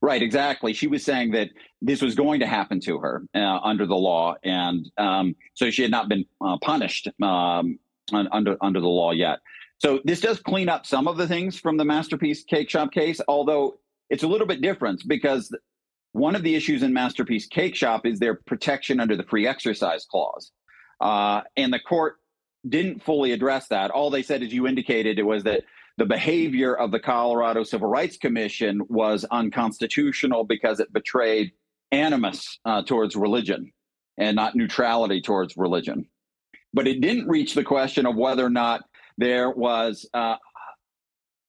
Right, 0.00 0.22
exactly. 0.22 0.72
She 0.72 0.86
was 0.86 1.04
saying 1.04 1.32
that 1.32 1.50
this 1.82 2.02
was 2.02 2.14
going 2.14 2.40
to 2.40 2.46
happen 2.46 2.80
to 2.80 2.98
her 2.98 3.22
uh, 3.34 3.58
under 3.62 3.86
the 3.86 3.96
law, 3.96 4.36
and 4.44 4.90
um, 4.98 5.34
so 5.54 5.70
she 5.70 5.82
had 5.82 5.90
not 5.90 6.08
been 6.08 6.24
uh, 6.40 6.58
punished 6.62 7.08
um, 7.22 7.78
under 8.12 8.56
under 8.60 8.80
the 8.80 8.88
law 8.88 9.12
yet. 9.12 9.40
So 9.78 10.00
this 10.04 10.20
does 10.20 10.40
clean 10.40 10.68
up 10.68 10.86
some 10.86 11.08
of 11.08 11.16
the 11.16 11.26
things 11.26 11.58
from 11.58 11.76
the 11.76 11.84
masterpiece 11.84 12.44
cake 12.44 12.70
shop 12.70 12.92
case, 12.92 13.20
although 13.28 13.76
it's 14.10 14.22
a 14.22 14.28
little 14.28 14.46
bit 14.46 14.60
different 14.60 15.02
because 15.06 15.54
one 16.12 16.36
of 16.36 16.42
the 16.42 16.54
issues 16.54 16.82
in 16.82 16.92
masterpiece 16.92 17.46
cake 17.46 17.74
shop 17.74 18.06
is 18.06 18.18
their 18.18 18.34
protection 18.34 19.00
under 19.00 19.16
the 19.16 19.24
free 19.24 19.46
exercise 19.46 20.04
clause, 20.04 20.52
uh, 21.00 21.42
and 21.56 21.72
the 21.72 21.80
court 21.80 22.16
didn't 22.68 23.02
fully 23.02 23.32
address 23.32 23.68
that. 23.68 23.90
All 23.90 24.10
they 24.10 24.22
said, 24.22 24.42
as 24.42 24.52
you 24.52 24.66
indicated, 24.66 25.18
it 25.18 25.24
was 25.24 25.42
that 25.44 25.64
the 25.96 26.06
behavior 26.06 26.74
of 26.74 26.90
the 26.90 26.98
Colorado 26.98 27.62
Civil 27.62 27.88
Rights 27.88 28.16
Commission 28.16 28.80
was 28.88 29.24
unconstitutional 29.30 30.44
because 30.44 30.80
it 30.80 30.92
betrayed 30.92 31.52
animus 31.92 32.58
uh, 32.64 32.82
towards 32.82 33.14
religion 33.14 33.72
and 34.18 34.34
not 34.34 34.56
neutrality 34.56 35.20
towards 35.20 35.56
religion. 35.56 36.06
But 36.72 36.88
it 36.88 37.00
didn't 37.00 37.28
reach 37.28 37.54
the 37.54 37.62
question 37.62 38.06
of 38.06 38.16
whether 38.16 38.44
or 38.44 38.50
not 38.50 38.82
there 39.16 39.50
was 39.50 40.08
uh, 40.14 40.36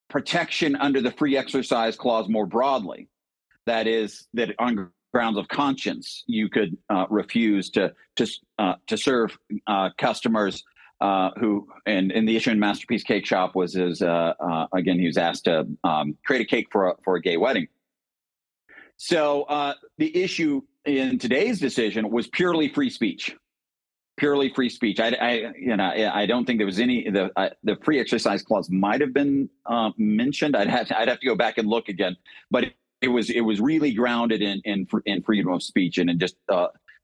protection 0.09 0.75
under 0.75 1.01
the 1.01 1.11
free 1.11 1.35
exercise 1.35 1.95
clause 1.95 2.29
more 2.29 2.45
broadly. 2.45 3.09
That 3.65 3.87
is, 3.87 4.27
that 4.35 4.53
on 4.59 4.91
grounds 5.11 5.37
of 5.37 5.47
conscience, 5.47 6.23
you 6.27 6.49
could 6.49 6.77
uh, 6.89 7.05
refuse 7.09 7.69
to 7.71 7.93
to 8.17 8.27
uh, 8.59 8.75
to 8.87 8.97
serve 8.97 9.35
uh, 9.65 9.89
customers 9.97 10.63
uh, 11.01 11.31
who 11.39 11.67
and, 11.85 12.11
and 12.11 12.27
the 12.27 12.35
issue 12.35 12.51
in 12.51 12.59
Masterpiece 12.59 13.03
Cake 13.03 13.25
Shop 13.25 13.55
was 13.55 13.73
his 13.73 14.01
uh, 14.01 14.33
uh, 14.39 14.67
again 14.73 14.99
he 14.99 15.05
was 15.05 15.17
asked 15.17 15.45
to 15.45 15.67
um, 15.83 16.17
create 16.25 16.41
a 16.41 16.45
cake 16.45 16.67
for 16.71 16.89
a, 16.89 16.95
for 17.03 17.15
a 17.15 17.21
gay 17.21 17.37
wedding. 17.37 17.67
So 18.97 19.43
uh, 19.43 19.73
the 19.97 20.15
issue 20.15 20.61
in 20.85 21.19
today's 21.19 21.59
decision 21.59 22.09
was 22.09 22.27
purely 22.27 22.69
free 22.69 22.89
speech, 22.89 23.35
purely 24.15 24.53
free 24.53 24.69
speech. 24.69 24.99
I, 24.99 25.09
I 25.09 25.31
you 25.59 25.75
know 25.75 25.83
I 25.83 26.25
don't 26.25 26.45
think 26.45 26.59
there 26.59 26.65
was 26.65 26.79
any 26.79 27.09
the 27.09 27.31
uh, 27.35 27.49
the 27.63 27.75
free 27.83 27.99
exercise 27.99 28.41
clause 28.41 28.69
might 28.69 29.01
have 29.01 29.13
been 29.13 29.49
uh, 29.65 29.91
mentioned. 29.97 30.55
I'd 30.55 30.69
have 30.69 30.87
to, 30.87 30.99
I'd 30.99 31.09
have 31.09 31.19
to 31.19 31.25
go 31.25 31.35
back 31.35 31.57
and 31.57 31.67
look 31.67 31.89
again, 31.89 32.15
but 32.49 32.63
it, 32.63 32.73
it 33.01 33.09
was 33.09 33.29
it 33.29 33.41
was 33.41 33.59
really 33.59 33.93
grounded 33.93 34.41
in 34.41 34.61
in, 34.63 34.87
in 35.05 35.23
freedom 35.23 35.51
of 35.51 35.61
speech 35.61 35.97
and 35.97 36.09
it 36.09 36.17
just 36.17 36.37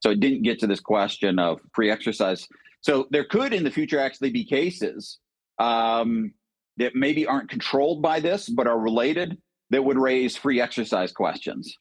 so 0.02 0.10
it 0.10 0.20
didn't 0.20 0.42
get 0.42 0.60
to 0.60 0.68
this 0.68 0.80
question 0.80 1.38
of 1.38 1.60
free 1.74 1.92
exercise 1.92 2.48
so 2.82 3.08
there 3.12 3.24
could 3.24 3.54
in 3.54 3.64
the 3.64 3.72
future 3.72 4.00
actually 4.00 4.32
be 4.32 4.44
cases 4.44 5.20
um, 5.60 6.34
that 6.78 6.96
maybe 6.96 7.26
aren't 7.26 7.50
controlled 7.50 8.02
by 8.02 8.20
this, 8.20 8.50
but 8.50 8.68
are 8.68 8.80
related 8.80 9.38
that 9.70 9.84
would 9.84 9.98
raise 9.98 10.36
free 10.36 10.60
exercise 10.60 11.12
questions. 11.12 11.78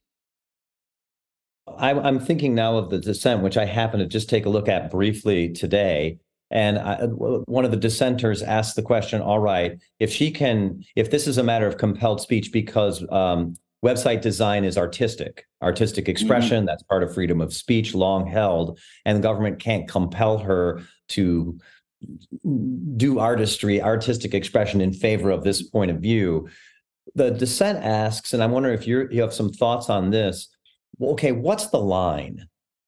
I'm 1.78 2.18
thinking 2.18 2.54
now 2.54 2.76
of 2.76 2.90
the 2.90 2.98
dissent, 2.98 3.42
which 3.42 3.56
I 3.56 3.64
happen 3.64 4.00
to 4.00 4.06
just 4.06 4.28
take 4.28 4.46
a 4.46 4.50
look 4.50 4.68
at 4.68 4.90
briefly 4.90 5.50
today. 5.52 6.18
And 6.50 6.78
I, 6.78 7.06
one 7.06 7.64
of 7.64 7.70
the 7.70 7.76
dissenters 7.76 8.42
asked 8.42 8.74
the 8.74 8.82
question: 8.82 9.20
All 9.20 9.38
right, 9.38 9.78
if 10.00 10.12
she 10.12 10.32
can, 10.32 10.82
if 10.96 11.10
this 11.10 11.28
is 11.28 11.38
a 11.38 11.44
matter 11.44 11.68
of 11.68 11.78
compelled 11.78 12.20
speech 12.20 12.50
because 12.52 13.04
um, 13.12 13.56
website 13.84 14.20
design 14.20 14.64
is 14.64 14.76
artistic 14.76 15.46
artistic 15.62 16.04
mm-hmm. 16.04 16.10
expression 16.10 16.58
mm-hmm. 16.58 16.66
that's 16.66 16.82
part 16.84 17.02
of 17.02 17.12
freedom 17.12 17.40
of 17.40 17.52
speech 17.52 17.94
long 17.94 18.26
held 18.26 18.78
and 19.04 19.16
the 19.16 19.22
government 19.22 19.58
can't 19.58 19.88
compel 19.88 20.38
her 20.38 20.82
to 21.08 21.58
do 22.96 23.18
artistry 23.18 23.82
artistic 23.82 24.34
expression 24.34 24.80
in 24.80 24.92
favor 24.92 25.30
of 25.30 25.44
this 25.44 25.62
point 25.62 25.90
of 25.90 25.98
view 25.98 26.48
the 27.14 27.30
dissent 27.30 27.82
asks 27.82 28.32
and 28.32 28.42
i'm 28.42 28.50
wondering 28.50 28.74
if 28.74 28.86
you 28.86 29.08
you 29.10 29.20
have 29.20 29.34
some 29.34 29.50
thoughts 29.50 29.90
on 29.90 30.10
this 30.10 30.48
well, 30.98 31.12
okay 31.12 31.32
what's 31.32 31.68
the 31.68 31.80
line 31.80 32.46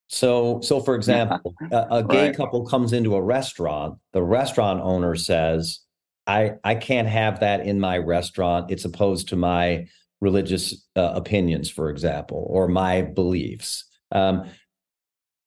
so 0.08 0.60
so 0.60 0.80
for 0.80 0.94
example 0.94 1.54
a, 1.70 1.86
a, 1.90 2.04
gay 2.04 2.26
right. 2.26 2.36
couple 2.36 2.64
comes 2.66 2.92
into 2.92 3.14
a 3.14 3.22
restaurant 3.22 3.98
the 4.12 4.22
restaurant 4.22 4.80
owner 4.82 5.14
says 5.14 5.80
i 6.26 6.52
i 6.64 6.74
can't 6.74 7.08
have 7.08 7.40
that 7.40 7.66
in 7.66 7.80
my 7.80 7.98
restaurant 7.98 8.70
it's 8.70 8.84
opposed 8.84 9.28
to 9.28 9.36
my 9.36 9.86
religious 10.22 10.86
uh, 10.96 11.12
opinions, 11.14 11.68
for 11.68 11.90
example, 11.90 12.46
or 12.48 12.68
my 12.68 13.02
beliefs. 13.02 13.84
Um, 14.12 14.48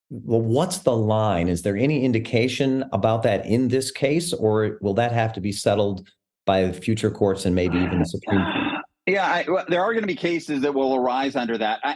well, 0.10 0.42
what's 0.42 0.80
the 0.80 0.96
line? 0.96 1.48
Is 1.48 1.62
there 1.64 1.78
any 1.78 2.04
indication 2.04 2.84
about 2.92 3.24
that 3.24 3.46
in 3.46 3.70
this 3.70 3.90
case, 3.90 4.34
or 4.34 4.78
will 4.82 4.94
that 4.96 5.14
have 5.14 5.34
to 5.34 5.42
be 5.42 5.52
settled 5.52 6.08
by 6.46 6.72
future 6.74 7.10
courts 7.10 7.46
and 7.46 7.56
maybe 7.56 7.78
even 7.80 8.00
the 8.00 8.06
Supreme 8.06 8.44
Court? 8.44 8.84
Yeah, 9.08 9.26
I, 9.26 9.46
well, 9.48 9.66
there 9.70 9.82
are 9.82 9.94
going 9.94 10.04
to 10.04 10.08
be 10.08 10.16
cases 10.16 10.62
that 10.62 10.74
will 10.74 10.96
arise 10.96 11.36
under 11.36 11.58
that. 11.58 11.80
I, 11.84 11.96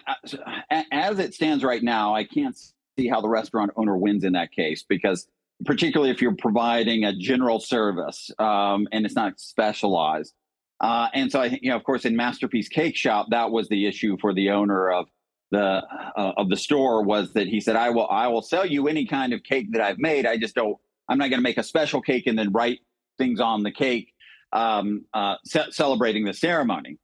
I, 0.71 0.85
as 0.91 1.19
it 1.19 1.33
stands 1.33 1.63
right 1.63 1.83
now, 1.83 2.15
I 2.15 2.23
can't 2.23 2.57
see 2.97 3.07
how 3.07 3.19
the 3.19 3.29
restaurant 3.29 3.71
owner 3.75 3.97
wins 3.97 4.23
in 4.23 4.33
that 4.33 4.51
case 4.51 4.83
because, 4.87 5.27
particularly 5.65 6.11
if 6.11 6.21
you're 6.21 6.35
providing 6.35 7.05
a 7.05 7.15
general 7.15 7.59
service 7.59 8.31
um, 8.39 8.87
and 8.91 9.05
it's 9.05 9.15
not 9.15 9.39
specialized, 9.39 10.33
uh, 10.81 11.07
and 11.13 11.31
so 11.31 11.41
I 11.41 11.49
think, 11.49 11.63
you 11.63 11.69
know, 11.69 11.75
of 11.75 11.83
course, 11.83 12.05
in 12.05 12.15
Masterpiece 12.15 12.69
Cake 12.69 12.95
Shop, 12.95 13.27
that 13.31 13.51
was 13.51 13.67
the 13.67 13.85
issue 13.85 14.17
for 14.19 14.33
the 14.33 14.51
owner 14.51 14.91
of 14.91 15.07
the 15.51 15.83
uh, 16.15 16.33
of 16.37 16.49
the 16.49 16.55
store 16.55 17.03
was 17.03 17.33
that 17.33 17.47
he 17.47 17.59
said, 17.59 17.75
"I 17.75 17.89
will, 17.89 18.07
I 18.07 18.27
will 18.27 18.41
sell 18.41 18.65
you 18.65 18.87
any 18.87 19.05
kind 19.05 19.33
of 19.33 19.43
cake 19.43 19.71
that 19.71 19.81
I've 19.81 19.97
made. 19.97 20.25
I 20.25 20.37
just 20.37 20.55
don't. 20.55 20.77
I'm 21.09 21.17
not 21.17 21.29
going 21.29 21.39
to 21.39 21.43
make 21.43 21.57
a 21.57 21.63
special 21.63 22.01
cake 22.01 22.27
and 22.27 22.37
then 22.37 22.51
write 22.51 22.79
things 23.17 23.39
on 23.39 23.63
the 23.63 23.71
cake, 23.71 24.13
um, 24.53 25.05
uh, 25.13 25.35
ce- 25.45 25.71
celebrating 25.71 26.25
the 26.25 26.33
ceremony." 26.33 26.97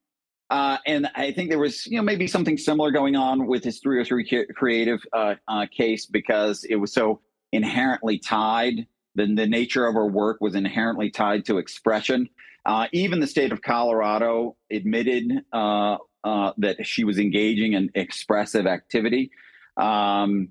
Uh, 0.51 0.77
and 0.85 1.09
I 1.15 1.31
think 1.31 1.49
there 1.49 1.59
was, 1.59 1.87
you 1.87 1.97
know, 1.97 2.03
maybe 2.03 2.27
something 2.27 2.55
similar 2.55 2.91
going 2.91 3.15
on 3.15 3.47
with 3.47 3.63
his 3.63 3.79
303 3.79 4.45
creative 4.55 4.99
uh, 5.11 5.35
uh, 5.47 5.65
case 5.75 6.05
because 6.05 6.63
it 6.65 6.75
was 6.75 6.93
so 6.93 7.19
inherently 7.51 8.19
tied. 8.19 8.85
Then 9.15 9.33
the 9.33 9.47
nature 9.47 9.87
of 9.87 9.95
her 9.95 10.05
work 10.05 10.37
was 10.41 10.53
inherently 10.53 11.09
tied 11.09 11.45
to 11.45 11.57
expression 11.57 12.29
uh, 12.65 12.87
even 12.91 13.19
the 13.19 13.27
state 13.27 13.51
of 13.51 13.61
Colorado 13.61 14.55
admitted 14.71 15.31
uh, 15.53 15.97
uh, 16.23 16.53
that 16.57 16.85
she 16.85 17.03
was 17.03 17.19
engaging 17.19 17.73
in 17.73 17.91
expressive 17.93 18.65
activity, 18.65 19.31
um, 19.77 20.49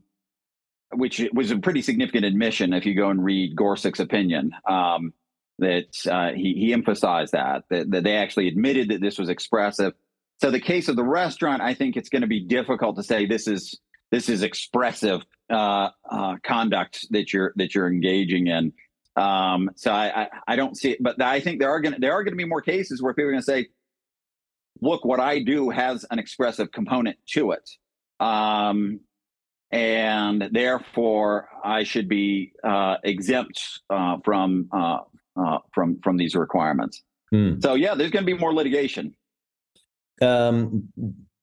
which 0.92 1.22
was 1.32 1.50
a 1.50 1.58
pretty 1.58 1.82
significant 1.82 2.24
admission 2.24 2.72
if 2.72 2.86
you 2.86 2.94
go 2.94 3.10
and 3.10 3.24
read 3.24 3.56
Gorsuch's 3.56 4.00
opinion. 4.00 4.52
Um, 4.68 5.12
that 5.58 5.94
uh, 6.10 6.32
he, 6.32 6.54
he 6.54 6.72
emphasized 6.72 7.32
that, 7.32 7.62
that, 7.70 7.90
that 7.90 8.02
they 8.02 8.16
actually 8.16 8.48
admitted 8.48 8.88
that 8.88 9.00
this 9.00 9.18
was 9.18 9.28
expressive. 9.28 9.92
So 10.40 10.50
the 10.50 10.60
case 10.60 10.88
of 10.88 10.96
the 10.96 11.04
restaurant, 11.04 11.62
I 11.62 11.74
think 11.74 11.96
it's 11.96 12.08
going 12.08 12.22
to 12.22 12.28
be 12.28 12.40
difficult 12.40 12.96
to 12.96 13.02
say 13.02 13.26
this 13.26 13.46
is 13.46 13.78
this 14.10 14.28
is 14.28 14.42
expressive 14.42 15.22
uh, 15.50 15.90
uh, 16.10 16.36
conduct 16.44 17.06
that 17.10 17.32
you're 17.32 17.52
that 17.56 17.74
you're 17.74 17.86
engaging 17.86 18.48
in. 18.48 18.72
Um, 19.16 19.70
so 19.76 19.92
I, 19.92 20.22
I, 20.22 20.28
I 20.48 20.56
don't 20.56 20.76
see 20.76 20.92
it, 20.92 21.02
but 21.02 21.20
I 21.22 21.40
think 21.40 21.60
there 21.60 21.70
are 21.70 21.80
going 21.80 21.94
to 21.94 22.00
there 22.00 22.12
are 22.12 22.24
going 22.24 22.32
to 22.32 22.36
be 22.36 22.44
more 22.44 22.60
cases 22.60 23.02
where 23.02 23.14
people 23.14 23.28
are 23.28 23.32
going 23.32 23.42
to 23.42 23.46
say, 23.46 23.68
look, 24.80 25.04
what 25.04 25.20
I 25.20 25.40
do 25.40 25.70
has 25.70 26.04
an 26.10 26.18
expressive 26.18 26.72
component 26.72 27.16
to 27.30 27.52
it. 27.52 27.68
Um, 28.20 29.00
and 29.70 30.48
therefore, 30.52 31.48
I 31.64 31.82
should 31.82 32.08
be 32.08 32.52
uh, 32.62 32.96
exempt 33.02 33.60
uh, 33.90 34.18
from 34.24 34.68
uh, 34.72 34.98
uh 35.36 35.58
from 35.72 36.00
from 36.02 36.16
these 36.16 36.36
requirements. 36.36 37.02
Hmm. 37.30 37.60
So, 37.60 37.74
yeah, 37.74 37.94
there's 37.94 38.10
going 38.10 38.24
to 38.24 38.32
be 38.32 38.38
more 38.38 38.54
litigation. 38.54 39.14
Um, 40.22 40.88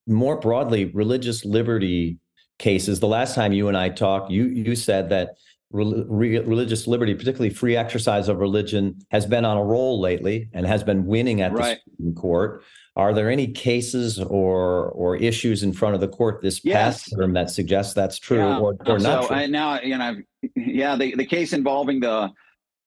more 0.08 0.40
broadly, 0.40 0.86
religious 0.86 1.44
liberty 1.44 2.20
cases. 2.58 3.00
The 3.02 3.08
last 3.08 3.36
time 3.36 3.52
you 3.52 3.68
and 3.68 3.76
I 3.76 3.90
talked, 3.90 4.32
you 4.32 4.46
you 4.46 4.76
said 4.76 5.10
that 5.10 5.36
religious 5.72 6.88
liberty, 6.88 7.14
particularly 7.14 7.50
free 7.50 7.76
exercise 7.76 8.28
of 8.28 8.38
religion, 8.40 8.98
has 9.12 9.26
been 9.26 9.46
on 9.46 9.58
a 9.58 9.64
roll 9.64 10.00
lately 10.00 10.50
and 10.54 10.66
has 10.66 10.84
been 10.84 11.06
winning 11.06 11.42
at 11.42 11.54
right. 11.54 11.80
the 11.86 11.92
Supreme 11.92 12.16
Court. 12.16 12.64
Are 12.96 13.14
there 13.14 13.30
any 13.30 13.48
cases 13.48 14.20
or 14.20 14.90
or 14.90 15.16
issues 15.16 15.64
in 15.64 15.72
front 15.72 15.96
of 15.96 16.02
the 16.02 16.10
court 16.10 16.42
this 16.42 16.60
yes. 16.64 16.76
past 16.76 17.16
term 17.18 17.34
that 17.34 17.50
suggest 17.50 17.96
that's 17.96 18.20
true 18.20 18.40
yeah. 18.40 18.60
or, 18.60 18.76
or 18.86 19.00
so 19.00 19.10
not? 19.10 19.28
True? 19.28 19.36
I, 19.36 19.46
now, 19.46 19.80
you 19.80 19.98
know, 19.98 20.18
yeah, 20.56 20.98
the, 20.98 21.16
the 21.16 21.26
case 21.26 21.54
involving 21.54 22.02
the 22.02 22.32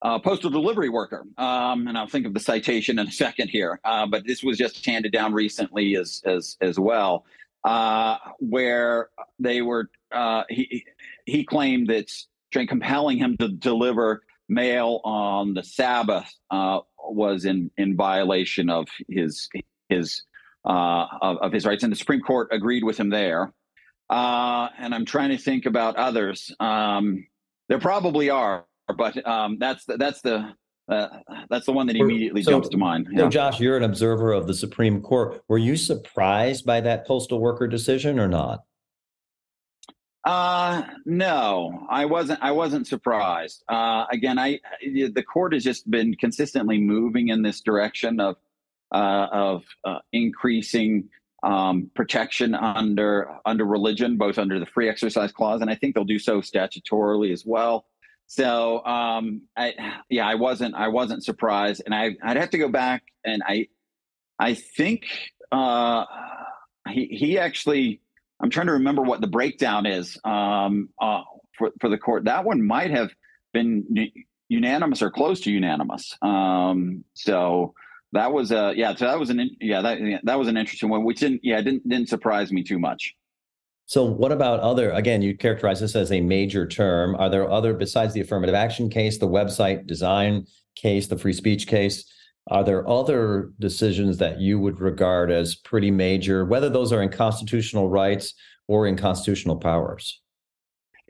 uh, 0.03 0.19
postal 0.19 0.51
delivery 0.51 0.91
worker, 0.91 1.25
um, 1.39 1.89
and 1.89 1.97
I'll 1.97 2.07
think 2.07 2.27
of 2.27 2.35
the 2.35 2.41
citation 2.41 2.99
in 2.99 3.09
a 3.09 3.13
second 3.13 3.49
here. 3.49 3.81
Uh, 3.83 4.07
but 4.07 4.27
this 4.27 4.43
was 4.43 4.59
just 4.59 4.85
handed 4.85 5.13
down 5.13 5.33
recently 5.33 5.97
as 5.97 6.21
as 6.27 6.59
as 6.61 6.79
well, 6.79 7.25
uh, 7.65 8.19
where 8.41 9.09
they 9.39 9.63
were 9.63 9.89
uh, 10.13 10.45
he 10.51 10.85
he 11.25 11.45
claimed 11.45 11.89
that 11.89 12.13
compelling 12.67 13.19
him 13.19 13.37
to 13.39 13.49
deliver 13.49 14.23
mail 14.49 15.01
on 15.05 15.55
the 15.55 15.63
Sabbath 15.63 16.33
uh, 16.51 16.81
was 16.99 17.45
in 17.45 17.71
in 17.77 17.97
violation 17.97 18.71
of 18.71 18.89
his 19.09 19.49
his 19.89 20.23
uh, 20.65 21.07
of, 21.21 21.39
of, 21.39 21.53
his 21.53 21.67
rights, 21.67 21.83
and 21.83 21.93
the 21.93 21.97
Supreme 21.97 22.21
Court 22.21 22.49
agreed 22.51 22.85
with 22.85 22.99
him 22.99 23.11
there. 23.11 23.53
Uh, 24.09 24.69
and 24.79 24.95
I'm 24.95 25.05
trying 25.05 25.31
to 25.31 25.39
think 25.39 25.67
about 25.67 25.97
others. 25.97 26.55
Um, 26.61 27.27
there 27.69 27.79
probably 27.79 28.31
are, 28.31 28.65
but 28.97 29.27
um, 29.27 29.59
that's 29.59 29.85
the, 29.85 29.97
that's 29.97 30.23
the 30.23 30.55
uh, 30.89 31.09
that's 31.49 31.67
the 31.67 31.73
one 31.73 31.87
that 31.87 31.97
immediately 31.97 32.43
so, 32.43 32.51
jumps 32.53 32.69
to 32.69 32.77
mind. 32.77 33.09
Yeah. 33.11 33.21
So, 33.21 33.29
Josh, 33.31 33.61
you're 33.61 33.77
an 33.77 33.83
observer 33.83 34.33
of 34.33 34.47
the 34.47 34.55
Supreme 34.55 35.01
Court. 35.01 35.43
Were 35.49 35.59
you 35.59 35.77
surprised 35.77 36.67
by 36.67 36.81
that 36.83 37.07
postal 37.07 37.41
worker 37.41 37.67
decision 37.67 38.19
or 38.19 38.29
not? 38.29 38.65
Uh, 40.25 40.83
no, 41.05 41.87
I 41.91 42.07
wasn't. 42.07 42.39
I 42.43 42.53
wasn't 42.53 42.87
surprised. 42.87 43.63
Uh, 43.69 44.07
again, 44.11 44.39
I 44.39 44.61
the 44.83 45.23
court 45.23 45.53
has 45.53 45.63
just 45.63 45.91
been 45.91 46.15
consistently 46.15 46.79
moving 46.79 47.29
in 47.29 47.43
this 47.43 47.61
direction 47.61 48.21
of 48.21 48.37
uh, 48.91 49.27
of 49.31 49.65
uh, 49.85 49.99
increasing 50.13 51.11
um, 51.43 51.91
protection 51.95 52.55
under 52.55 53.29
under 53.45 53.67
religion, 53.67 54.17
both 54.17 54.39
under 54.39 54.59
the 54.59 54.67
free 54.67 54.89
exercise 54.89 55.31
clause, 55.31 55.61
and 55.61 55.69
I 55.71 55.75
think 55.75 55.95
they'll 55.95 56.05
do 56.05 56.19
so 56.19 56.41
statutorily 56.41 57.31
as 57.31 57.45
well. 57.45 57.85
So, 58.27 58.83
um, 58.87 59.43
I 59.57 59.75
yeah, 60.09 60.27
I 60.27 60.37
wasn't 60.37 60.75
I 60.75 60.89
wasn't 60.89 61.23
surprised, 61.23 61.83
and 61.85 61.95
I 61.95 62.17
I'd 62.23 62.39
have 62.39 62.51
to 62.51 62.59
go 62.59 62.69
back 62.69 63.03
and 63.25 63.43
I 63.47 63.69
I 64.39 64.55
think 64.55 65.05
uh, 65.53 66.07
he 66.89 67.07
he 67.07 67.39
actually 67.39 68.01
I'm 68.45 68.51
trying 68.51 68.67
to 68.67 68.75
remember 68.75 69.01
what 69.01 69.23
the 69.23 69.27
breakdown 69.27 69.87
is 69.87 70.19
um, 70.23 70.91
uh, 71.01 71.23
for 71.57 71.73
for 71.81 71.89
the 71.89 71.97
court. 71.97 72.25
That 72.25 72.45
one 72.45 72.61
might 72.61 72.91
have 72.91 73.09
been 73.55 73.87
unanimous 74.51 75.01
or 75.01 75.11
close 75.11 75.41
to 75.41 75.51
unanimous. 75.51 76.15
Um, 76.21 77.05
so 77.15 77.73
that 78.13 78.31
was 78.35 78.53
a 78.53 78.75
yeah. 78.77 78.95
So 78.97 79.07
that 79.07 79.19
was 79.19 79.31
an 79.31 79.49
yeah 79.63 79.81
that 79.81 80.21
that 80.25 80.39
was 80.39 80.49
an 80.49 80.59
interesting 80.59 80.91
one, 80.91 81.05
which 81.05 81.21
didn't 81.21 81.41
yeah 81.43 81.63
didn't 81.63 81.89
didn't 81.89 82.11
surprise 82.11 82.53
me 82.53 82.63
too 82.63 82.79
much. 82.79 83.15
So 83.87 84.05
what 84.05 84.31
about 84.31 84.61
other? 84.61 84.91
Again, 84.91 85.23
you 85.23 85.35
characterize 85.35 85.81
this 85.81 85.97
as 85.97 86.13
a 86.13 86.21
major 86.21 86.67
term. 86.69 87.15
Are 87.15 87.31
there 87.31 87.51
other 87.51 87.73
besides 87.73 88.13
the 88.13 88.21
affirmative 88.21 88.55
action 88.55 88.91
case, 88.91 89.17
the 89.17 89.27
website 89.27 89.87
design 89.87 90.47
case, 90.77 91.07
the 91.07 91.17
free 91.17 91.33
speech 91.33 91.67
case? 91.67 92.05
Are 92.49 92.63
there 92.65 92.87
other 92.89 93.53
decisions 93.59 94.19
that 94.19 94.41
you 94.41 94.59
would 94.59 94.81
regard 94.81 95.31
as 95.31 95.55
pretty 95.55 95.91
major, 95.91 96.45
whether 96.45 96.69
those 96.69 96.93
are 96.93 97.03
in 97.03 97.09
constitutional 97.09 97.89
rights 97.89 98.35
or 98.69 98.87
in 98.87 98.97
constitutional 98.97 99.57
powers? 99.57 100.21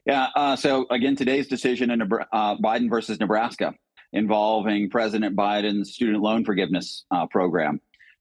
Yeah. 0.07 0.29
Uh, 0.37 0.55
so 0.55 0.87
again, 0.91 1.17
today's 1.17 1.49
decision 1.49 1.91
in 1.91 2.03
uh, 2.03 2.57
Biden 2.57 2.89
versus 2.89 3.19
Nebraska 3.19 3.75
involving 4.13 4.89
President 4.91 5.35
Biden's 5.35 5.95
student 5.95 6.23
loan 6.23 6.45
forgiveness 6.45 7.05
uh, 7.11 7.27
program. 7.27 7.81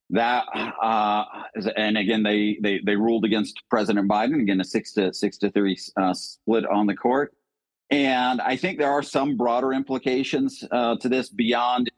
That 0.10 0.46
uh, 0.82 1.24
and 1.76 1.98
again, 1.98 2.24
they, 2.24 2.58
they 2.62 2.82
they 2.86 2.96
ruled 2.96 3.26
against 3.26 3.62
President 3.70 4.10
Biden. 4.10 4.42
Again, 4.42 4.60
a 4.60 4.64
six 4.64 4.94
to 4.94 5.14
six 5.14 5.38
to 5.40 5.50
three 5.52 5.78
uh, 5.98 6.14
split 6.14 6.66
on 6.66 6.88
the 6.88 6.96
court. 6.96 7.34
And 7.90 8.42
I 8.42 8.56
think 8.56 8.80
there 8.80 8.92
are 8.92 9.04
some 9.04 9.38
broader 9.38 9.72
implications 9.72 10.64
uh, 10.72 10.98
to 10.98 11.10
this 11.10 11.30
beyond 11.30 11.92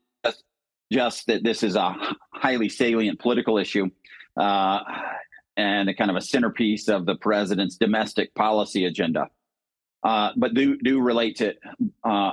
just 0.91 1.27
that 1.27 1.43
this 1.43 1.63
is 1.63 1.75
a 1.75 1.95
highly 2.33 2.69
salient 2.69 3.19
political 3.19 3.57
issue 3.57 3.89
uh, 4.39 4.79
and 5.57 5.89
a 5.89 5.93
kind 5.93 6.11
of 6.11 6.17
a 6.17 6.21
centerpiece 6.21 6.87
of 6.87 7.05
the 7.05 7.15
president's 7.15 7.77
domestic 7.77 8.33
policy 8.35 8.85
agenda, 8.85 9.27
uh, 10.03 10.31
but 10.35 10.53
do 10.53 10.77
do 10.77 11.01
relate 11.01 11.37
to 11.37 11.53
uh, 12.03 12.31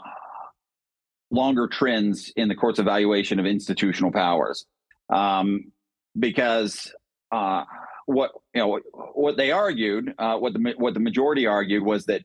longer 1.30 1.66
trends 1.68 2.32
in 2.36 2.48
the 2.48 2.54
court's 2.54 2.78
evaluation 2.78 3.38
of 3.38 3.46
institutional 3.46 4.12
powers, 4.12 4.66
um, 5.12 5.72
because 6.18 6.92
uh, 7.30 7.64
what 8.06 8.32
you 8.54 8.60
know 8.60 8.80
what 9.14 9.36
they 9.36 9.52
argued, 9.52 10.14
uh, 10.18 10.36
what 10.36 10.52
the 10.52 10.74
what 10.76 10.94
the 10.94 11.00
majority 11.00 11.46
argued 11.46 11.82
was 11.82 12.04
that 12.06 12.22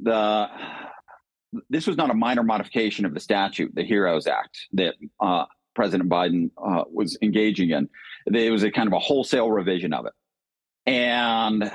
the 0.00 0.48
this 1.70 1.86
was 1.86 1.96
not 1.96 2.10
a 2.10 2.14
minor 2.14 2.42
modification 2.42 3.04
of 3.04 3.14
the 3.14 3.20
statute, 3.20 3.74
the 3.74 3.84
HEROES 3.84 4.26
Act, 4.26 4.66
that 4.72 4.94
uh, 5.20 5.44
President 5.74 6.08
Biden 6.08 6.50
uh, 6.56 6.84
was 6.90 7.18
engaging 7.22 7.70
in. 7.70 7.88
It 8.26 8.50
was 8.50 8.62
a 8.62 8.70
kind 8.70 8.86
of 8.86 8.92
a 8.92 8.98
wholesale 8.98 9.50
revision 9.50 9.92
of 9.92 10.06
it, 10.06 10.12
and 10.86 11.70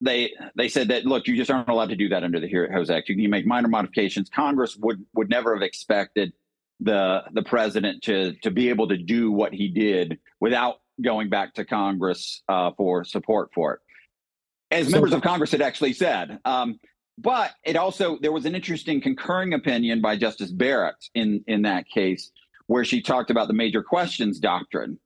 they 0.00 0.32
they 0.56 0.68
said 0.68 0.88
that 0.88 1.04
look, 1.04 1.26
you 1.26 1.36
just 1.36 1.50
aren't 1.50 1.68
allowed 1.68 1.90
to 1.90 1.96
do 1.96 2.08
that 2.08 2.24
under 2.24 2.40
the 2.40 2.48
HEROES 2.48 2.90
Act. 2.90 3.08
You 3.08 3.16
can 3.16 3.30
make 3.30 3.46
minor 3.46 3.68
modifications. 3.68 4.28
Congress 4.30 4.76
would 4.76 5.04
would 5.14 5.28
never 5.28 5.54
have 5.54 5.62
expected 5.62 6.32
the 6.80 7.22
the 7.32 7.42
president 7.42 8.02
to 8.04 8.34
to 8.42 8.50
be 8.50 8.68
able 8.70 8.88
to 8.88 8.96
do 8.96 9.30
what 9.30 9.52
he 9.52 9.68
did 9.68 10.18
without 10.40 10.80
going 11.02 11.28
back 11.28 11.54
to 11.54 11.64
Congress 11.64 12.42
uh, 12.48 12.70
for 12.76 13.04
support 13.04 13.50
for 13.54 13.74
it. 13.74 13.80
As 14.70 14.86
so, 14.86 14.92
members 14.92 15.12
of 15.12 15.22
Congress 15.22 15.52
had 15.52 15.62
actually 15.62 15.92
said. 15.92 16.38
Um, 16.44 16.80
but 17.18 17.52
it 17.64 17.76
also 17.76 18.18
there 18.20 18.32
was 18.32 18.46
an 18.46 18.54
interesting 18.54 19.00
concurring 19.00 19.52
opinion 19.52 20.00
by 20.00 20.16
Justice 20.16 20.50
Barrett 20.50 20.96
in 21.14 21.44
in 21.46 21.62
that 21.62 21.86
case 21.88 22.30
where 22.70 22.84
she 22.84 23.02
talked 23.02 23.32
about 23.32 23.48
the 23.48 23.52
major 23.52 23.82
questions 23.82 24.38
doctrine 24.38 24.96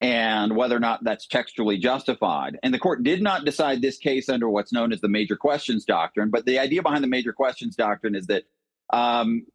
and 0.00 0.54
whether 0.54 0.76
or 0.76 0.78
not 0.78 1.02
that's 1.02 1.26
textually 1.26 1.76
justified. 1.76 2.56
And 2.62 2.72
the 2.72 2.78
court 2.78 3.02
did 3.02 3.20
not 3.20 3.44
decide 3.44 3.82
this 3.82 3.98
case 3.98 4.28
under 4.28 4.48
what's 4.48 4.72
known 4.72 4.92
as 4.92 5.00
the 5.00 5.08
major 5.08 5.34
questions 5.34 5.84
doctrine. 5.84 6.30
But 6.30 6.46
the 6.46 6.60
idea 6.60 6.80
behind 6.80 7.02
the 7.02 7.08
major 7.08 7.32
questions 7.32 7.74
doctrine 7.74 8.14
is 8.14 8.28
that 8.28 8.44
um, 8.92 9.46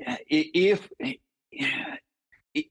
if 0.00 0.88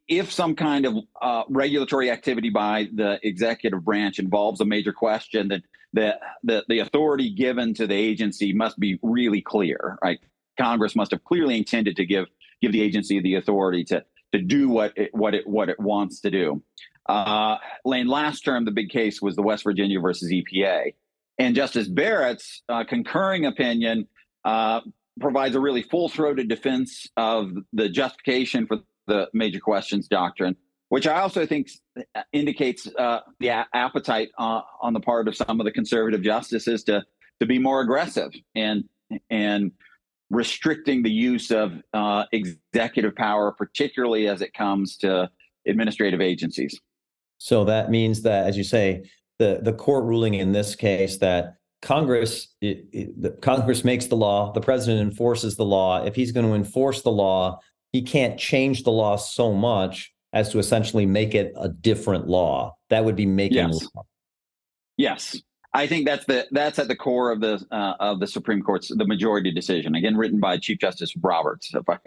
if 0.08 0.32
some 0.32 0.56
kind 0.56 0.88
of 0.88 0.96
uh, 1.22 1.44
regulatory 1.48 2.10
activity 2.10 2.50
by 2.50 2.88
the 2.92 3.20
executive 3.22 3.86
branch 3.86 4.18
involves 4.18 4.62
a 4.62 4.66
major 4.66 4.94
question, 4.94 5.50
that 5.50 5.62
the, 5.94 6.20
the 6.44 6.66
the 6.68 6.80
authority 6.80 7.36
given 7.36 7.76
to 7.76 7.86
the 7.86 7.94
agency 7.94 8.52
must 8.52 8.80
be 8.80 8.98
really 9.04 9.44
clear, 9.44 10.00
right? 10.02 10.20
Congress 10.58 10.96
must 10.96 11.12
have 11.12 11.24
clearly 11.24 11.56
intended 11.56 11.98
to 11.98 12.06
give 12.06 12.26
give 12.62 12.72
the 12.72 12.82
agency 12.82 13.20
the 13.20 13.36
authority 13.36 13.84
to 13.86 14.04
to 14.34 14.42
do 14.42 14.70
what 14.70 14.94
it, 14.98 15.14
what 15.14 15.34
it 15.34 15.48
what 15.48 15.70
it 15.70 15.80
wants 15.80 16.22
to 16.22 16.32
do. 16.32 16.62
Uh, 17.08 17.58
Lane, 17.84 18.08
last 18.08 18.42
term, 18.42 18.66
the 18.66 18.72
big 18.72 18.90
case 18.90 19.22
was 19.22 19.36
the 19.36 19.44
West 19.44 19.64
Virginia 19.64 20.00
versus 20.00 20.32
EPA, 20.32 20.96
and 21.38 21.56
Justice 21.56 21.88
Barrett's 21.88 22.64
uh, 22.68 22.84
concurring 22.84 23.46
opinion 23.46 24.08
uh, 24.44 24.82
provides 25.20 25.56
a 25.56 25.60
really 25.60 25.84
full 25.84 26.10
throated 26.10 26.50
defense 26.50 27.08
of 27.16 27.52
the 27.74 27.90
justification 27.90 28.66
for 28.68 28.80
the 29.08 29.30
major 29.34 29.60
questions 29.60 30.08
doctrine, 30.08 30.56
which 30.90 31.08
I 31.08 31.20
also 31.22 31.46
think 31.46 31.70
indicates 32.34 32.88
uh, 32.98 33.20
the 33.40 33.50
a- 33.50 33.68
appetite 33.74 34.30
uh, 34.38 34.62
on 34.82 34.94
the 34.94 35.00
part 35.00 35.28
of 35.28 35.36
some 35.36 35.60
of 35.60 35.66
the 35.66 35.72
conservative 35.72 36.22
justices 36.22 36.84
to 36.86 37.04
to 37.40 37.46
be 37.46 37.60
more 37.60 37.82
aggressive 37.82 38.32
and 38.56 38.86
and 39.30 39.72
restricting 40.30 41.04
the 41.04 41.12
use 41.12 41.52
of 41.52 41.74
uh, 41.94 42.26
executive 42.32 43.16
power, 43.16 43.52
particularly 43.52 44.28
as 44.28 44.42
it 44.42 44.54
comes 44.54 44.98
to 44.98 45.30
administrative 45.68 46.22
agencies. 46.22 46.80
So 47.38 47.66
that 47.66 47.90
means 47.90 48.22
that, 48.24 48.48
as 48.48 48.58
you 48.58 48.64
say, 48.64 49.04
the 49.40 49.60
the 49.62 49.74
court 49.74 50.06
ruling 50.06 50.36
in 50.36 50.52
this 50.52 50.76
case 50.76 51.18
that 51.18 51.56
Congress 51.82 52.48
it, 52.62 52.86
it, 52.92 53.22
the 53.22 53.32
Congress 53.32 53.84
makes 53.84 54.08
the 54.08 54.16
law, 54.16 54.52
the 54.54 54.62
president 54.62 55.02
enforces 55.02 55.56
the 55.56 55.66
law. 55.66 56.04
If 56.04 56.16
he's 56.16 56.32
going 56.32 56.46
to 56.46 56.54
enforce 56.54 57.02
the 57.02 57.12
law, 57.12 57.60
he 57.92 58.02
can't 58.02 58.40
change 58.40 58.84
the 58.84 58.92
law 58.92 59.18
so 59.18 59.54
much 59.54 60.14
as 60.34 60.52
to 60.52 60.60
essentially 60.60 61.06
make 61.06 61.36
it 61.36 61.54
a 61.58 61.70
different 61.70 62.28
law. 62.28 62.76
That 62.90 63.06
would 63.06 63.16
be 63.16 63.26
making 63.26 63.58
yes. 63.58 63.88
law. 63.96 64.04
Yes. 64.98 65.42
I 65.76 65.88
think 65.88 66.06
that's 66.06 66.26
the 66.26 66.48
that's 66.52 66.80
at 66.80 66.88
the 66.88 66.96
core 66.96 67.32
of 67.32 67.42
the 67.42 67.66
uh, 67.70 67.96
of 68.00 68.22
the 68.22 68.28
Supreme 68.28 68.62
Court's 68.62 68.88
the 68.88 69.06
majority 69.06 69.52
decision. 69.52 69.96
Again, 69.96 70.16
written 70.16 70.40
by 70.40 70.58
Chief 70.58 70.80
Justice 70.80 71.14
Roberts. 71.18 71.70
If 71.74 71.90
I 71.90 71.98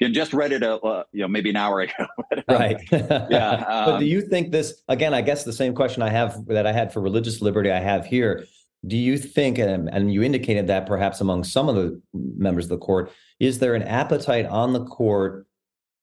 again, 0.00 0.12
just 0.12 0.34
read 0.34 0.50
it, 0.50 0.64
a, 0.64 0.74
uh, 0.80 1.04
you 1.12 1.20
know, 1.20 1.28
maybe 1.28 1.48
an 1.50 1.56
hour 1.56 1.82
ago. 1.82 2.06
right. 2.48 2.82
yeah. 2.90 3.64
Um, 3.68 3.86
but 3.86 3.98
do 4.00 4.06
you 4.06 4.22
think 4.22 4.50
this? 4.50 4.82
Again, 4.88 5.14
I 5.14 5.22
guess 5.22 5.44
the 5.44 5.52
same 5.52 5.72
question 5.72 6.02
I 6.02 6.10
have 6.10 6.44
that 6.46 6.66
I 6.66 6.72
had 6.72 6.92
for 6.92 7.00
religious 7.00 7.40
liberty, 7.40 7.70
I 7.70 7.78
have 7.78 8.04
here. 8.04 8.44
Do 8.84 8.96
you 8.96 9.16
think, 9.16 9.58
and, 9.58 9.88
and 9.88 10.12
you 10.12 10.24
indicated 10.24 10.66
that 10.66 10.86
perhaps 10.86 11.20
among 11.20 11.44
some 11.44 11.68
of 11.68 11.76
the 11.76 12.02
members 12.12 12.64
of 12.64 12.70
the 12.70 12.78
court, 12.78 13.12
is 13.38 13.60
there 13.60 13.76
an 13.76 13.84
appetite 13.84 14.46
on 14.46 14.72
the 14.72 14.84
court 14.84 15.46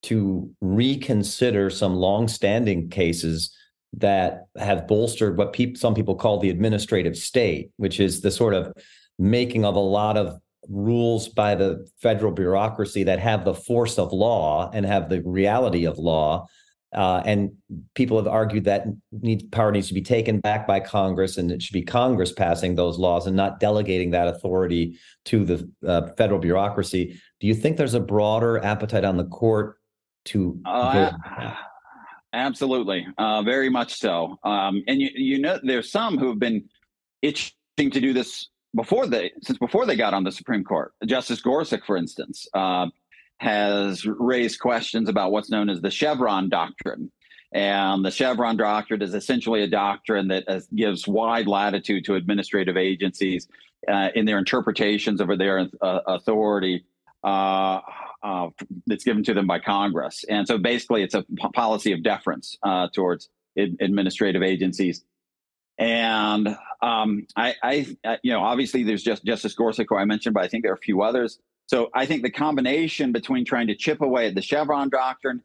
to 0.04 0.50
reconsider 0.62 1.68
some 1.68 1.96
longstanding 1.96 2.88
cases? 2.88 3.54
That 3.94 4.44
have 4.56 4.86
bolstered 4.86 5.36
what 5.36 5.52
pe- 5.52 5.74
some 5.74 5.94
people 5.94 6.14
call 6.14 6.38
the 6.38 6.50
administrative 6.50 7.16
state, 7.16 7.70
which 7.76 8.00
is 8.00 8.20
the 8.20 8.30
sort 8.30 8.54
of 8.54 8.72
making 9.18 9.64
of 9.64 9.74
a 9.74 9.80
lot 9.80 10.16
of 10.16 10.38
rules 10.68 11.28
by 11.28 11.54
the 11.54 11.88
federal 12.00 12.32
bureaucracy 12.32 13.02
that 13.04 13.18
have 13.18 13.44
the 13.44 13.54
force 13.54 13.98
of 13.98 14.12
law 14.12 14.70
and 14.72 14.86
have 14.86 15.08
the 15.08 15.22
reality 15.22 15.86
of 15.86 15.98
law. 15.98 16.46
Uh, 16.92 17.22
and 17.24 17.52
people 17.94 18.16
have 18.16 18.26
argued 18.26 18.64
that 18.64 18.84
need, 19.12 19.50
power 19.52 19.70
needs 19.70 19.86
to 19.86 19.94
be 19.94 20.02
taken 20.02 20.40
back 20.40 20.66
by 20.66 20.80
Congress, 20.80 21.36
and 21.36 21.52
it 21.52 21.62
should 21.62 21.72
be 21.72 21.82
Congress 21.82 22.32
passing 22.32 22.74
those 22.74 22.98
laws 22.98 23.28
and 23.28 23.36
not 23.36 23.60
delegating 23.60 24.10
that 24.10 24.26
authority 24.26 24.98
to 25.24 25.44
the 25.44 25.70
uh, 25.86 26.08
federal 26.16 26.40
bureaucracy. 26.40 27.20
Do 27.38 27.46
you 27.46 27.54
think 27.54 27.76
there's 27.76 27.94
a 27.94 28.00
broader 28.00 28.58
appetite 28.64 29.04
on 29.04 29.16
the 29.16 29.24
court 29.24 29.76
to? 30.26 30.60
Uh, 30.64 31.12
Absolutely, 32.32 33.06
uh, 33.18 33.42
very 33.42 33.68
much 33.68 33.94
so. 33.94 34.38
Um, 34.44 34.82
and 34.86 35.00
you, 35.00 35.10
you 35.14 35.38
know, 35.40 35.58
there's 35.62 35.90
some 35.90 36.16
who 36.16 36.28
have 36.28 36.38
been 36.38 36.68
itching 37.22 37.52
to 37.78 38.00
do 38.00 38.12
this 38.12 38.48
before 38.74 39.06
they, 39.06 39.32
since 39.42 39.58
before 39.58 39.84
they 39.84 39.96
got 39.96 40.14
on 40.14 40.22
the 40.22 40.30
Supreme 40.30 40.62
Court. 40.62 40.92
Justice 41.06 41.40
Gorsuch, 41.40 41.84
for 41.84 41.96
instance, 41.96 42.46
uh, 42.54 42.86
has 43.38 44.06
raised 44.06 44.60
questions 44.60 45.08
about 45.08 45.32
what's 45.32 45.50
known 45.50 45.68
as 45.68 45.80
the 45.80 45.90
Chevron 45.90 46.48
doctrine. 46.48 47.10
And 47.52 48.04
the 48.04 48.12
Chevron 48.12 48.56
doctrine 48.56 49.02
is 49.02 49.14
essentially 49.14 49.62
a 49.62 49.66
doctrine 49.66 50.28
that 50.28 50.44
uh, 50.46 50.60
gives 50.74 51.08
wide 51.08 51.48
latitude 51.48 52.04
to 52.04 52.14
administrative 52.14 52.76
agencies 52.76 53.48
uh, 53.88 54.10
in 54.14 54.24
their 54.24 54.38
interpretations 54.38 55.20
of 55.20 55.36
their 55.36 55.68
uh, 55.80 56.00
authority 56.06 56.84
uh, 58.22 58.48
that's 58.86 59.04
given 59.04 59.22
to 59.24 59.34
them 59.34 59.46
by 59.46 59.58
Congress. 59.58 60.24
And 60.28 60.46
so 60.46 60.58
basically, 60.58 61.02
it's 61.02 61.14
a 61.14 61.22
p- 61.22 61.48
policy 61.54 61.92
of 61.92 62.02
deference 62.02 62.56
uh, 62.62 62.88
towards 62.94 63.28
administrative 63.56 64.42
agencies. 64.42 65.04
And 65.78 66.56
um, 66.82 67.26
I, 67.36 67.54
I, 67.62 68.18
you 68.22 68.32
know, 68.32 68.40
obviously 68.40 68.82
there's 68.82 69.02
just 69.02 69.24
Justice 69.24 69.54
Gorsuch, 69.54 69.86
who 69.88 69.96
I 69.96 70.04
mentioned, 70.04 70.34
but 70.34 70.44
I 70.44 70.48
think 70.48 70.62
there 70.62 70.72
are 70.72 70.76
a 70.76 70.78
few 70.78 71.02
others. 71.02 71.38
So 71.66 71.88
I 71.94 72.04
think 72.04 72.22
the 72.22 72.30
combination 72.30 73.12
between 73.12 73.44
trying 73.44 73.68
to 73.68 73.74
chip 73.74 74.00
away 74.00 74.26
at 74.26 74.34
the 74.34 74.42
Chevron 74.42 74.90
doctrine 74.90 75.42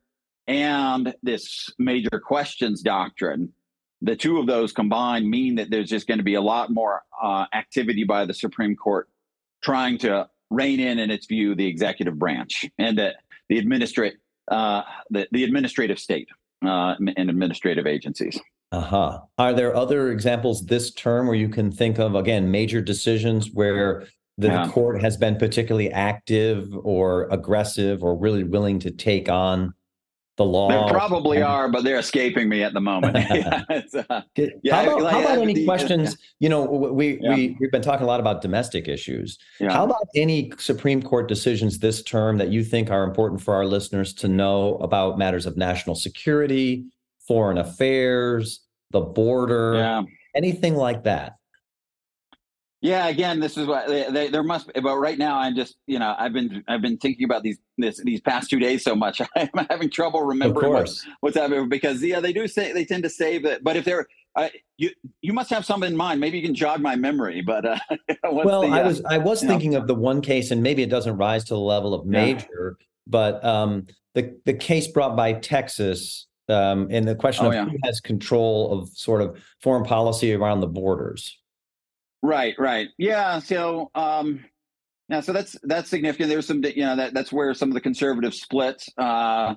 and 0.48 1.16
this 1.24 1.70
major 1.80 2.20
questions 2.24 2.82
doctrine, 2.82 3.54
the 4.02 4.16
two 4.16 4.38
of 4.40 4.48
those 4.48 4.74
combined 4.74 5.30
mean 5.30 5.56
that 5.56 5.70
there's 5.70 5.90
just 5.90 6.08
going 6.08 6.18
to 6.18 6.24
be 6.24 6.36
a 6.36 6.42
lot 6.42 6.70
more 6.70 7.04
uh, 7.22 7.46
activity 7.54 8.04
by 8.04 8.26
the 8.26 8.34
Supreme 8.34 8.76
Court 8.76 9.08
trying 9.64 9.98
to 10.00 10.30
rein 10.50 10.80
in, 10.80 11.00
in 11.00 11.12
its 11.12 11.26
view, 11.26 11.56
the 11.56 11.68
executive 11.68 12.18
branch 12.18 12.66
and 12.78 12.98
the, 12.98 13.14
the 13.50 13.58
administrative 13.58 14.20
uh, 14.50 14.84
the, 15.10 15.28
the 15.32 15.44
administrative 15.44 15.98
state 15.98 16.28
uh, 16.64 16.96
and 17.00 17.30
administrative 17.30 17.88
agencies. 17.88 18.40
Uh-huh. 18.72 19.20
Are 19.38 19.54
there 19.54 19.76
other 19.76 20.12
examples 20.12 20.66
this 20.66 20.92
term 20.92 21.28
where 21.28 21.36
you 21.36 21.50
can 21.50 21.72
think 21.72 21.98
of 21.98 22.16
again 22.16 22.52
major 22.52 22.82
decisions 22.82 23.52
where 23.52 24.06
the 24.38 24.48
yeah. 24.48 24.70
court 24.70 25.02
has 25.02 25.18
been 25.18 25.38
particularly 25.38 25.92
active 25.92 26.70
or 26.84 27.28
aggressive 27.32 28.04
or 28.04 28.18
really 28.18 28.44
willing 28.44 28.80
to 28.80 28.92
take 28.92 29.30
on 29.30 29.74
the 30.38 30.46
law? 30.46 30.70
There 30.70 30.88
probably 30.88 31.42
are, 31.42 31.70
but 31.70 31.84
they're 31.84 32.00
escaping 32.00 32.50
me 32.50 32.64
at 32.64 32.74
the 32.74 32.82
moment. 32.82 33.16
yeah, 33.30 33.64
uh, 34.10 34.22
yeah, 34.36 34.76
how 34.76 34.84
about, 34.84 35.02
like, 35.02 35.14
how 35.14 35.22
about 35.22 35.38
any 35.40 35.54
the, 35.54 35.66
questions? 35.66 36.12
Yeah. 36.12 36.26
You 36.40 36.50
know, 36.50 36.64
we 36.64 37.20
we 37.28 37.58
we've 37.60 37.72
been 37.72 37.82
talking 37.82 38.04
a 38.04 38.08
lot 38.08 38.20
about 38.20 38.42
domestic 38.42 38.88
issues. 38.88 39.38
How 39.60 39.86
about 39.86 40.08
any 40.16 40.52
Supreme 40.58 41.02
Court 41.02 41.28
decisions 41.28 41.80
this 41.80 42.04
term 42.04 42.38
that 42.38 42.50
you 42.50 42.64
think 42.64 42.90
are 42.90 43.04
important 43.04 43.42
for 43.42 43.54
our 43.56 43.66
listeners 43.66 44.14
to 44.16 44.28
know 44.28 44.76
about 44.78 45.18
matters 45.18 45.46
of 45.46 45.58
national 45.58 45.96
security, 45.96 46.86
foreign 47.28 47.58
affairs, 47.58 48.62
the 48.92 49.02
border, 49.02 50.04
anything 50.36 50.76
like 50.76 51.04
that? 51.04 51.36
Yeah, 52.86 53.08
again, 53.08 53.40
this 53.40 53.58
is 53.58 53.66
what 53.66 53.88
they, 53.88 54.10
they, 54.12 54.28
there 54.28 54.44
must. 54.44 54.72
Be, 54.72 54.80
but 54.80 54.98
right 54.98 55.18
now, 55.18 55.40
I'm 55.40 55.56
just 55.56 55.76
you 55.88 55.98
know 55.98 56.16
I've 56.20 56.34
been 56.34 56.64
I've 56.68 56.84
been 56.84 56.98
thinking 56.98 57.26
about 57.26 57.42
these 57.42 57.58
this 57.80 58.00
these 58.04 58.22
past 58.22 58.48
two 58.48 58.60
days 58.60 58.84
so 58.84 58.96
much. 58.96 59.22
I'm 59.36 59.66
having 59.70 59.90
trouble 59.90 60.22
remembering 60.22 60.72
what's, 60.72 61.04
what's 61.22 61.36
happening 61.36 61.68
because 61.68 62.04
yeah, 62.04 62.20
they 62.20 62.32
do 62.32 62.48
say 62.48 62.74
they 62.74 62.86
tend 62.86 63.02
to 63.02 63.10
save 63.10 63.44
it. 63.44 63.64
But 63.64 63.76
if 63.76 63.86
they're 63.86 64.06
uh, 64.36 64.50
you 64.78 64.92
you 65.22 65.34
must 65.34 65.50
have 65.50 65.66
something 65.66 65.90
in 65.90 65.98
mind. 65.98 66.20
Maybe 66.20 66.38
you 66.38 66.46
can 66.46 66.54
jog 66.54 66.80
my 66.80 66.96
memory. 66.96 67.42
But 67.42 67.66
uh, 67.66 67.80
well, 68.32 68.62
the, 68.62 68.68
I 68.68 68.84
was 68.84 69.02
I 69.06 69.18
was 69.18 69.42
thinking 69.42 69.72
know? 69.72 69.80
of 69.80 69.88
the 69.88 69.96
one 69.96 70.22
case, 70.22 70.52
and 70.52 70.62
maybe 70.62 70.84
it 70.84 70.90
doesn't 70.90 71.18
rise 71.18 71.44
to 71.46 71.56
the 71.56 71.60
level 71.60 71.96
of 71.96 72.06
major, 72.06 72.78
yeah. 72.80 72.86
but 73.08 73.44
um, 73.44 73.88
the 74.14 74.38
the 74.46 74.54
case 74.54 74.88
brought 74.88 75.16
by 75.16 75.34
Texas 75.34 76.28
um, 76.50 76.88
and 76.92 77.08
the 77.08 77.16
question 77.16 77.46
oh, 77.46 77.50
of 77.50 77.56
yeah. 77.56 77.66
who 77.66 77.78
has 77.84 78.00
control 78.00 78.80
of 78.80 78.90
sort 78.90 79.22
of 79.22 79.42
foreign 79.62 79.86
policy 79.86 80.34
around 80.34 80.60
the 80.60 80.68
borders. 80.68 81.36
Right, 82.26 82.56
right. 82.58 82.90
Yeah. 82.98 83.38
So, 83.40 83.92
um, 83.94 84.44
yeah, 85.10 85.20
so 85.20 85.32
that's 85.32 85.56
that's 85.62 85.90
significant. 85.90 86.30
There's 86.30 86.48
some, 86.48 86.64
you 86.64 86.84
know, 86.84 86.96
that 86.96 87.14
that's 87.14 87.32
where 87.32 87.54
some 87.54 87.70
of 87.70 87.76
the 87.76 87.82
conservatives 87.82 88.42
split, 88.42 88.84
uh, 88.98 89.54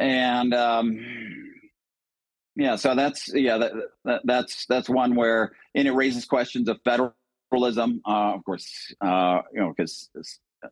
and 0.00 0.54
um, 0.54 0.98
yeah, 2.54 2.76
so 2.76 2.94
that's 2.94 3.30
yeah, 3.34 3.58
that, 3.58 3.72
that, 4.06 4.20
that's 4.24 4.64
that's 4.66 4.88
one 4.88 5.14
where 5.14 5.52
and 5.74 5.86
it 5.86 5.92
raises 5.92 6.24
questions 6.24 6.70
of 6.70 6.80
federalism. 6.84 8.00
Uh, 8.06 8.32
of 8.34 8.44
course, 8.44 8.94
uh, 9.02 9.42
you 9.52 9.60
know, 9.60 9.74
because 9.76 10.08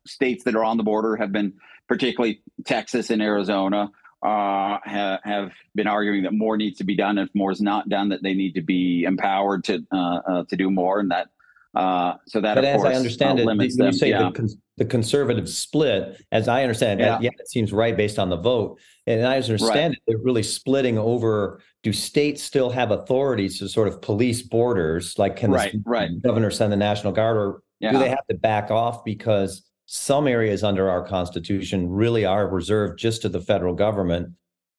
states 0.06 0.44
that 0.44 0.56
are 0.56 0.64
on 0.64 0.78
the 0.78 0.82
border 0.82 1.16
have 1.16 1.32
been, 1.32 1.52
particularly 1.86 2.40
Texas 2.64 3.10
and 3.10 3.20
Arizona, 3.20 3.90
uh, 4.24 4.78
ha- 4.84 5.20
have 5.22 5.52
been 5.74 5.86
arguing 5.86 6.22
that 6.22 6.32
more 6.32 6.56
needs 6.56 6.78
to 6.78 6.84
be 6.84 6.96
done. 6.96 7.18
If 7.18 7.28
more 7.34 7.52
is 7.52 7.60
not 7.60 7.88
done, 7.90 8.08
that 8.08 8.22
they 8.22 8.32
need 8.32 8.54
to 8.54 8.62
be 8.62 9.04
empowered 9.04 9.64
to 9.64 9.84
uh, 9.92 10.20
uh, 10.26 10.44
to 10.44 10.56
do 10.56 10.70
more, 10.70 11.00
and 11.00 11.10
that 11.10 11.28
uh, 11.74 12.14
so 12.26 12.40
that. 12.40 12.54
But 12.54 12.64
as 12.64 12.80
course, 12.80 12.94
I 12.94 12.96
understand 12.96 13.38
it, 13.38 13.44
when 13.44 13.60
you 13.60 13.92
say 13.92 14.10
yeah. 14.10 14.30
the, 14.34 14.56
the 14.78 14.84
conservative 14.86 15.48
split, 15.48 16.22
as 16.32 16.48
I 16.48 16.62
understand 16.62 17.00
it, 17.00 17.04
yeah. 17.04 17.18
yeah. 17.20 17.30
it 17.38 17.48
seems 17.48 17.70
right 17.70 17.94
based 17.94 18.18
on 18.18 18.30
the 18.30 18.36
vote, 18.36 18.78
and 19.06 19.26
I 19.26 19.36
understand 19.36 19.92
right. 19.92 19.92
it, 19.92 20.02
they're 20.06 20.18
really 20.18 20.42
splitting 20.42 20.96
over. 20.96 21.60
Do 21.82 21.92
states 21.92 22.42
still 22.42 22.70
have 22.70 22.92
authorities 22.92 23.58
to 23.58 23.68
sort 23.68 23.88
of 23.88 24.00
police 24.00 24.40
borders? 24.40 25.18
Like, 25.18 25.36
can 25.36 25.50
right, 25.50 25.72
the 25.72 25.82
right. 25.84 26.22
governor 26.22 26.50
send 26.50 26.72
the 26.72 26.78
National 26.78 27.12
Guard, 27.12 27.36
or 27.36 27.62
yeah. 27.78 27.92
do 27.92 27.98
they 27.98 28.08
have 28.08 28.26
to 28.30 28.36
back 28.36 28.70
off 28.70 29.04
because 29.04 29.62
some 29.86 30.26
areas 30.26 30.64
under 30.64 30.88
our 30.88 31.06
constitution 31.06 31.88
really 31.88 32.24
are 32.24 32.48
reserved 32.48 32.98
just 32.98 33.22
to 33.22 33.28
the 33.28 33.40
federal 33.40 33.74
government. 33.74 34.30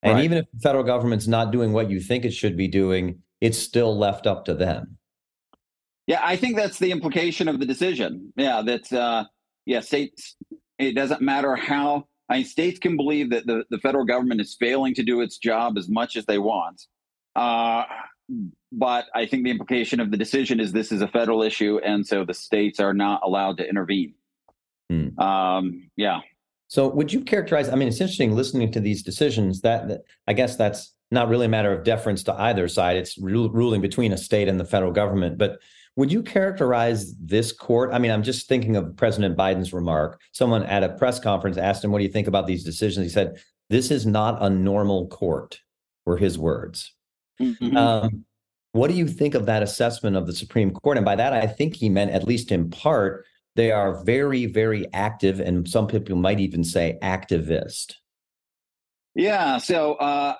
And 0.01 0.15
right. 0.15 0.23
even 0.23 0.37
if 0.39 0.45
the 0.53 0.59
federal 0.59 0.83
government's 0.83 1.27
not 1.27 1.51
doing 1.51 1.73
what 1.73 1.89
you 1.89 1.99
think 1.99 2.25
it 2.25 2.31
should 2.31 2.57
be 2.57 2.67
doing, 2.67 3.19
it's 3.41 3.57
still 3.57 3.97
left 3.97 4.27
up 4.27 4.45
to 4.45 4.53
them. 4.53 4.97
Yeah, 6.07 6.21
I 6.23 6.35
think 6.35 6.55
that's 6.55 6.77
the 6.77 6.91
implication 6.91 7.47
of 7.47 7.59
the 7.59 7.65
decision. 7.65 8.31
Yeah, 8.35 8.61
that 8.61 8.91
uh, 8.93 9.25
yeah, 9.65 9.79
states. 9.79 10.35
It 10.77 10.93
doesn't 10.93 11.21
matter 11.21 11.55
how. 11.55 12.07
I 12.29 12.37
mean, 12.37 12.45
states 12.45 12.79
can 12.79 12.97
believe 12.97 13.29
that 13.29 13.45
the, 13.45 13.63
the 13.69 13.77
federal 13.79 14.05
government 14.05 14.41
is 14.41 14.55
failing 14.59 14.93
to 14.95 15.03
do 15.03 15.21
its 15.21 15.37
job 15.37 15.77
as 15.77 15.87
much 15.87 16.15
as 16.15 16.25
they 16.25 16.37
want. 16.37 16.81
Uh, 17.35 17.83
but 18.71 19.05
I 19.13 19.25
think 19.25 19.43
the 19.43 19.51
implication 19.51 19.99
of 19.99 20.11
the 20.11 20.17
decision 20.17 20.59
is 20.59 20.71
this 20.71 20.91
is 20.91 21.01
a 21.01 21.07
federal 21.07 21.43
issue, 21.43 21.79
and 21.83 22.05
so 22.05 22.25
the 22.25 22.33
states 22.33 22.79
are 22.79 22.93
not 22.93 23.21
allowed 23.23 23.57
to 23.57 23.67
intervene. 23.67 24.15
Hmm. 24.89 25.19
Um, 25.19 25.89
yeah. 25.95 26.21
So 26.67 26.87
would 26.87 27.13
you 27.13 27.21
characterize? 27.21 27.69
I 27.69 27.75
mean, 27.75 27.87
it's 27.87 28.01
interesting 28.01 28.35
listening 28.35 28.71
to 28.71 28.79
these 28.79 29.03
decisions. 29.03 29.61
That, 29.61 29.87
that 29.87 30.01
I 30.27 30.33
guess 30.33 30.55
that's 30.55 30.93
not 31.11 31.29
really 31.29 31.45
a 31.45 31.49
matter 31.49 31.71
of 31.71 31.83
deference 31.83 32.23
to 32.23 32.33
either 32.33 32.67
side. 32.67 32.97
It's 32.97 33.17
ruling 33.17 33.81
between 33.81 34.11
a 34.11 34.17
state 34.17 34.47
and 34.47 34.59
the 34.59 34.65
federal 34.65 34.91
government. 34.91 35.37
But 35.37 35.59
would 35.95 36.11
you 36.11 36.23
characterize 36.23 37.15
this 37.17 37.51
court? 37.51 37.91
I 37.93 37.99
mean, 37.99 38.11
I'm 38.11 38.23
just 38.23 38.47
thinking 38.47 38.75
of 38.75 38.95
President 38.97 39.37
Biden's 39.37 39.71
remark. 39.71 40.19
Someone 40.33 40.63
at 40.63 40.83
a 40.83 40.89
press 40.89 41.19
conference 41.19 41.57
asked 41.57 41.83
him, 41.83 41.91
"What 41.91 41.99
do 41.99 42.03
you 42.03 42.11
think 42.11 42.27
about 42.27 42.47
these 42.47 42.63
decisions?" 42.63 43.05
He 43.05 43.11
said, 43.11 43.37
"This 43.69 43.91
is 43.91 44.05
not 44.05 44.41
a 44.43 44.49
normal 44.49 45.07
court," 45.07 45.61
were 46.05 46.17
his 46.17 46.37
words. 46.37 46.93
Mm-hmm. 47.39 47.77
Um, 47.77 48.25
what 48.73 48.89
do 48.89 48.97
you 48.97 49.07
think 49.07 49.35
of 49.35 49.45
that 49.45 49.63
assessment 49.63 50.17
of 50.17 50.27
the 50.27 50.33
Supreme 50.33 50.71
Court? 50.71 50.97
And 50.97 51.05
by 51.05 51.15
that, 51.15 51.31
I 51.31 51.47
think 51.47 51.75
he 51.75 51.87
meant, 51.87 52.11
at 52.11 52.27
least 52.27 52.51
in 52.51 52.69
part, 52.69 53.25
they 53.55 53.71
are 53.71 54.03
very, 54.03 54.45
very 54.45 54.85
active, 54.93 55.39
and 55.39 55.67
some 55.67 55.87
people 55.87 56.15
might 56.15 56.39
even 56.39 56.63
say 56.63 56.97
activist. 57.01 57.93
Yeah, 59.15 59.57
so 59.59 59.93
uh, 59.93 60.35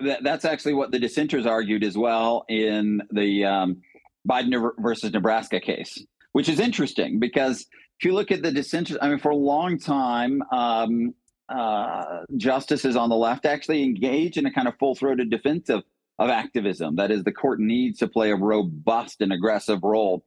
that, 0.00 0.22
that's 0.22 0.44
actually 0.44 0.74
what 0.74 0.92
the 0.92 0.98
dissenters 1.00 1.46
argued 1.46 1.82
as 1.82 1.98
well 1.98 2.44
in 2.48 3.02
the 3.10 3.44
um, 3.44 3.82
Biden 4.28 4.70
versus 4.78 5.12
Nebraska 5.12 5.60
case, 5.60 6.04
which 6.32 6.48
is 6.48 6.60
interesting 6.60 7.18
because 7.18 7.66
if 7.98 8.04
you 8.04 8.14
look 8.14 8.30
at 8.30 8.42
the 8.42 8.52
dissenters, 8.52 8.96
I 9.02 9.08
mean, 9.08 9.18
for 9.18 9.30
a 9.30 9.36
long 9.36 9.78
time, 9.78 10.42
um, 10.52 11.14
uh, 11.48 12.22
justices 12.36 12.96
on 12.96 13.10
the 13.10 13.16
left 13.16 13.46
actually 13.46 13.82
engage 13.82 14.38
in 14.38 14.46
a 14.46 14.52
kind 14.52 14.66
of 14.66 14.74
full 14.78 14.94
throated 14.94 15.30
defense 15.30 15.68
of, 15.68 15.84
of 16.18 16.30
activism. 16.30 16.96
That 16.96 17.10
is, 17.10 17.24
the 17.24 17.32
court 17.32 17.60
needs 17.60 17.98
to 17.98 18.08
play 18.08 18.30
a 18.30 18.36
robust 18.36 19.20
and 19.20 19.32
aggressive 19.32 19.82
role 19.82 20.24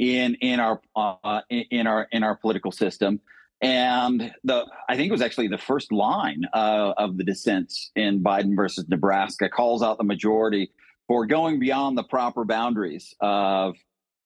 in 0.00 0.34
in 0.36 0.58
our 0.58 0.80
uh, 0.96 1.42
in 1.50 1.86
our 1.86 2.08
in 2.10 2.24
our 2.24 2.34
political 2.34 2.72
system. 2.72 3.20
And 3.60 4.32
the 4.42 4.64
I 4.88 4.96
think 4.96 5.10
it 5.10 5.12
was 5.12 5.20
actually 5.20 5.48
the 5.48 5.58
first 5.58 5.92
line 5.92 6.44
uh, 6.54 6.94
of 6.96 7.18
the 7.18 7.24
dissents 7.24 7.90
in 7.94 8.22
Biden 8.22 8.56
versus 8.56 8.86
Nebraska 8.88 9.50
calls 9.50 9.82
out 9.82 9.98
the 9.98 10.04
majority 10.04 10.70
for 11.06 11.26
going 11.26 11.60
beyond 11.60 11.98
the 11.98 12.04
proper 12.04 12.46
boundaries 12.46 13.14
of 13.20 13.76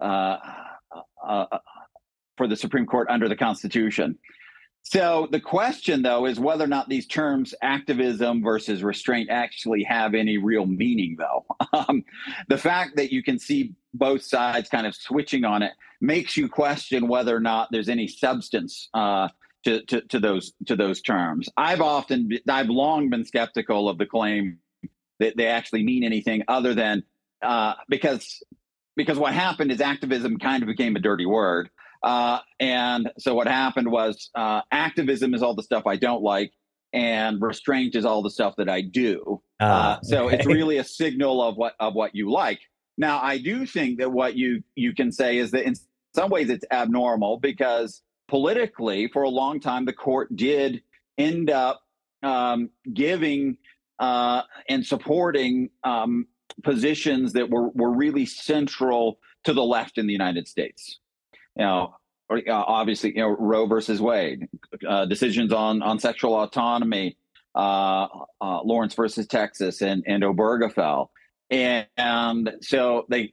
uh, 0.01 0.37
uh, 1.27 1.47
uh 1.51 1.59
for 2.37 2.47
the 2.47 2.57
Supreme 2.57 2.87
Court 2.87 3.09
under 3.11 3.29
the 3.29 3.37
Constitution. 3.37 4.17
So 4.87 5.29
the 5.31 5.41
question, 5.41 6.03
though, 6.03 6.27
is 6.27 6.39
whether 6.39 6.65
or 6.65 6.69
not 6.69 6.91
these 6.91 7.07
terms 7.07 7.55
activism 7.63 8.43
versus 8.43 8.83
restraint 8.83 9.31
actually 9.31 9.83
have 9.85 10.15
any 10.15 10.37
real 10.37 10.67
meaning, 10.67 11.17
though. 11.19 11.45
Um, 11.89 12.05
the 12.47 12.57
fact 12.57 12.97
that 12.97 13.13
you 13.13 13.21
can 13.21 13.37
see 13.37 13.75
both 13.95 14.23
sides 14.23 14.69
kind 14.69 14.87
of 14.87 14.95
switching 14.95 15.45
on 15.45 15.61
it 15.61 15.73
makes 16.01 16.37
you 16.37 16.49
question 16.49 17.09
whether 17.09 17.35
or 17.35 17.41
not 17.41 17.69
there's 17.73 17.89
any 17.89 18.07
substance 18.07 18.89
uh, 18.95 19.29
to, 19.65 19.83
to, 19.87 20.03
to, 20.03 20.21
those 20.21 20.53
to 20.67 20.77
those 20.77 21.03
terms. 21.03 21.49
I've 21.57 21.81
often, 21.81 22.31
I've 22.49 22.69
long 22.69 23.11
been 23.11 23.25
skeptical 23.25 23.89
of 23.89 23.99
the 23.99 24.07
claim 24.07 24.59
that 25.19 25.37
they 25.37 25.47
actually 25.47 25.83
mean 25.83 26.05
anything 26.05 26.45
other 26.47 26.75
than 26.75 27.03
uh, 27.43 27.75
because 27.89 28.41
because 28.97 29.19
what 29.19 29.33
happened 29.33 29.73
is 29.73 29.81
activism 29.81 30.39
kind 30.39 30.63
of 30.63 30.69
became 30.69 30.95
a 30.95 31.01
dirty 31.01 31.27
word. 31.27 31.71
Uh, 32.05 32.39
and 32.61 33.11
so 33.19 33.35
what 33.35 33.49
happened 33.49 33.91
was 33.91 34.29
uh, 34.35 34.61
activism 34.71 35.33
is 35.33 35.43
all 35.43 35.55
the 35.55 35.63
stuff 35.63 35.87
I 35.87 35.97
don't 35.97 36.23
like, 36.23 36.53
and 36.93 37.41
restraint 37.41 37.95
is 37.95 38.05
all 38.05 38.23
the 38.23 38.31
stuff 38.31 38.57
that 38.59 38.69
I 38.69 38.83
do. 38.83 39.41
Uh, 39.59 39.97
so 40.03 40.27
okay. 40.27 40.37
it's 40.37 40.47
really 40.47 40.77
a 40.77 40.85
signal 40.85 41.43
of 41.43 41.57
what 41.57 41.75
of 41.81 41.95
what 41.95 42.15
you 42.15 42.31
like. 42.31 42.61
Now, 42.99 43.21
I 43.23 43.39
do 43.39 43.65
think 43.65 43.99
that 44.01 44.13
what 44.13 44.37
you 44.37 44.63
you 44.75 44.95
can 44.95 45.11
say 45.13 45.39
is 45.39 45.51
that 45.53 45.65
in 45.65 45.75
some 46.15 46.31
ways 46.31 46.51
it's 46.51 46.67
abnormal 46.71 47.39
because 47.39 48.03
politically, 48.29 49.09
for 49.09 49.23
a 49.23 49.31
long 49.31 49.59
time, 49.59 49.87
the 49.87 49.95
court 49.95 50.37
did 50.37 50.83
end 51.17 51.49
up 51.49 51.81
um, 52.23 52.69
giving 52.93 53.57
uh, 53.99 54.43
and 54.69 54.85
supporting 54.85 55.71
um, 55.85 56.27
positions 56.63 57.33
that 57.33 57.49
were 57.49 57.71
were 57.71 57.91
really 57.91 58.27
central 58.27 59.21
to 59.45 59.55
the 59.55 59.65
left 59.65 59.97
in 59.97 60.07
the 60.07 60.13
United 60.13 60.47
States 60.47 60.99
you 61.57 61.65
know, 61.65 61.95
uh, 62.31 62.41
obviously, 62.49 63.11
you 63.11 63.23
know, 63.23 63.29
Roe 63.29 63.67
versus 63.67 64.01
Wade, 64.01 64.49
uh, 64.87 65.07
decisions 65.07 65.53
on 65.53 65.83
on 65.83 65.99
sexual 65.99 66.35
autonomy, 66.35 67.17
uh, 67.55 68.09
uh, 68.41 68.63
Lawrence 68.63 68.95
versus 68.95 69.27
Texas, 69.27 69.83
and 69.83 70.03
and 70.07 70.23
Obergefell, 70.23 71.09
and, 71.51 71.87
and 71.97 72.53
so 72.61 73.07
they 73.09 73.33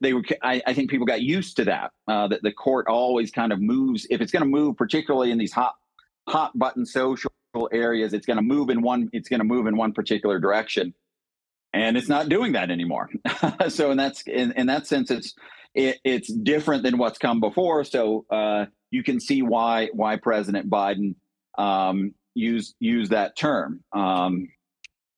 they 0.00 0.12
were. 0.14 0.22
I, 0.42 0.62
I, 0.66 0.74
think 0.74 0.90
people 0.90 1.06
got 1.06 1.22
used 1.22 1.56
to 1.58 1.64
that. 1.66 1.92
Uh, 2.08 2.28
that 2.28 2.42
the 2.42 2.52
court 2.52 2.86
always 2.88 3.30
kind 3.30 3.52
of 3.52 3.60
moves 3.60 4.06
if 4.10 4.20
it's 4.20 4.32
going 4.32 4.42
to 4.42 4.48
move, 4.48 4.76
particularly 4.76 5.30
in 5.30 5.38
these 5.38 5.52
hot 5.52 5.74
hot 6.28 6.58
button 6.58 6.86
social 6.86 7.30
areas. 7.70 8.14
It's 8.14 8.26
going 8.26 8.38
to 8.38 8.42
move 8.42 8.70
in 8.70 8.80
one. 8.80 9.10
It's 9.12 9.28
going 9.28 9.40
to 9.40 9.44
move 9.44 9.66
in 9.66 9.76
one 9.76 9.92
particular 9.92 10.38
direction, 10.38 10.94
and 11.72 11.96
it's 11.96 12.08
not 12.08 12.30
doing 12.30 12.52
that 12.52 12.70
anymore. 12.70 13.10
so 13.68 13.90
in 13.90 13.98
that 13.98 14.26
in, 14.26 14.52
in 14.52 14.66
that 14.66 14.86
sense, 14.86 15.10
it's 15.10 15.34
it, 15.74 15.98
it's 16.04 16.32
different 16.32 16.82
than 16.82 16.98
what's 16.98 17.18
come 17.18 17.40
before. 17.40 17.84
So 17.84 18.24
uh, 18.30 18.66
you 18.90 19.02
can 19.02 19.20
see 19.20 19.42
why 19.42 19.88
why 19.92 20.16
President 20.16 20.70
Biden 20.70 21.14
um, 21.58 22.14
used 22.34 22.74
use 22.80 23.08
that 23.10 23.36
term. 23.36 23.82
Um, 23.92 24.48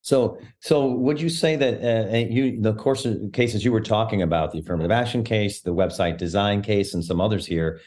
so, 0.04 0.38
so 0.60 0.86
would 0.86 1.18
you 1.18 1.30
say 1.30 1.56
that 1.56 1.82
uh, 1.82 2.16
you 2.16 2.60
the 2.60 2.74
course 2.74 3.06
of 3.06 3.32
cases 3.32 3.64
you 3.64 3.72
were 3.72 3.80
talking 3.80 4.20
about, 4.20 4.52
the 4.52 4.58
affirmative 4.58 4.90
action 4.90 5.24
case, 5.24 5.62
the 5.62 5.74
website 5.74 6.18
design 6.18 6.60
case, 6.60 6.92
and 6.92 7.02
some 7.02 7.22
others 7.22 7.46
here, 7.46 7.80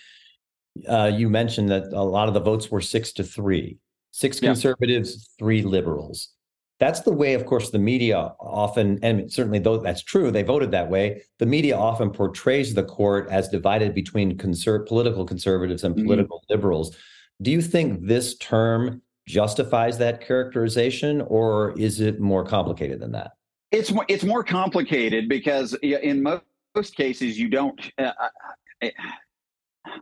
uh, 0.90 1.12
you 1.14 1.30
mentioned 1.30 1.70
that 1.70 1.94
a 1.94 2.02
lot 2.02 2.28
of 2.28 2.34
the 2.34 2.40
votes 2.40 2.72
were 2.72 2.82
six 2.82 3.12
to 3.14 3.24
three, 3.24 3.78
six 4.12 4.42
yeah. 4.42 4.50
conservatives, 4.50 5.30
three 5.38 5.62
liberals. 5.62 6.30
That's 6.80 7.02
the 7.02 7.12
way, 7.12 7.34
of 7.34 7.46
course, 7.46 7.72
the 7.72 7.80
media 7.80 8.34
often, 8.40 9.00
and 9.02 9.32
certainly 9.32 9.58
though 9.58 9.78
that's 9.78 10.04
true, 10.04 10.30
they 10.30 10.44
voted 10.44 10.70
that 10.72 10.90
way. 10.90 11.24
The 11.40 11.48
media 11.48 11.76
often 11.76 12.12
portrays 12.12 12.76
the 12.76 12.84
court 12.84 13.28
as 13.32 13.50
divided 13.50 13.96
between 13.96 14.38
conser- 14.38 14.86
political 14.86 15.26
conservatives 15.26 15.84
and 15.84 15.96
mm-hmm. 15.96 16.06
political 16.06 16.38
mm-hmm. 16.40 16.54
liberals. 16.54 16.96
Do 17.42 17.50
you 17.50 17.62
think 17.62 18.06
this 18.06 18.38
term 18.38 19.02
justifies 19.28 19.98
that 19.98 20.22
characterization, 20.22 21.22
or 21.22 21.78
is 21.80 22.00
it 22.00 22.20
more 22.20 22.46
complicated 22.46 23.00
than 23.00 23.12
that? 23.14 23.32
It's 23.72 23.92
more, 23.92 24.06
it's 24.08 24.24
more 24.24 24.44
complicated 24.44 25.28
because 25.28 25.74
in 25.82 26.22
most 26.24 26.96
cases 26.96 27.40
you 27.40 27.50
don't. 27.50 27.92
Uh, 27.98 28.12
I, 28.82 28.92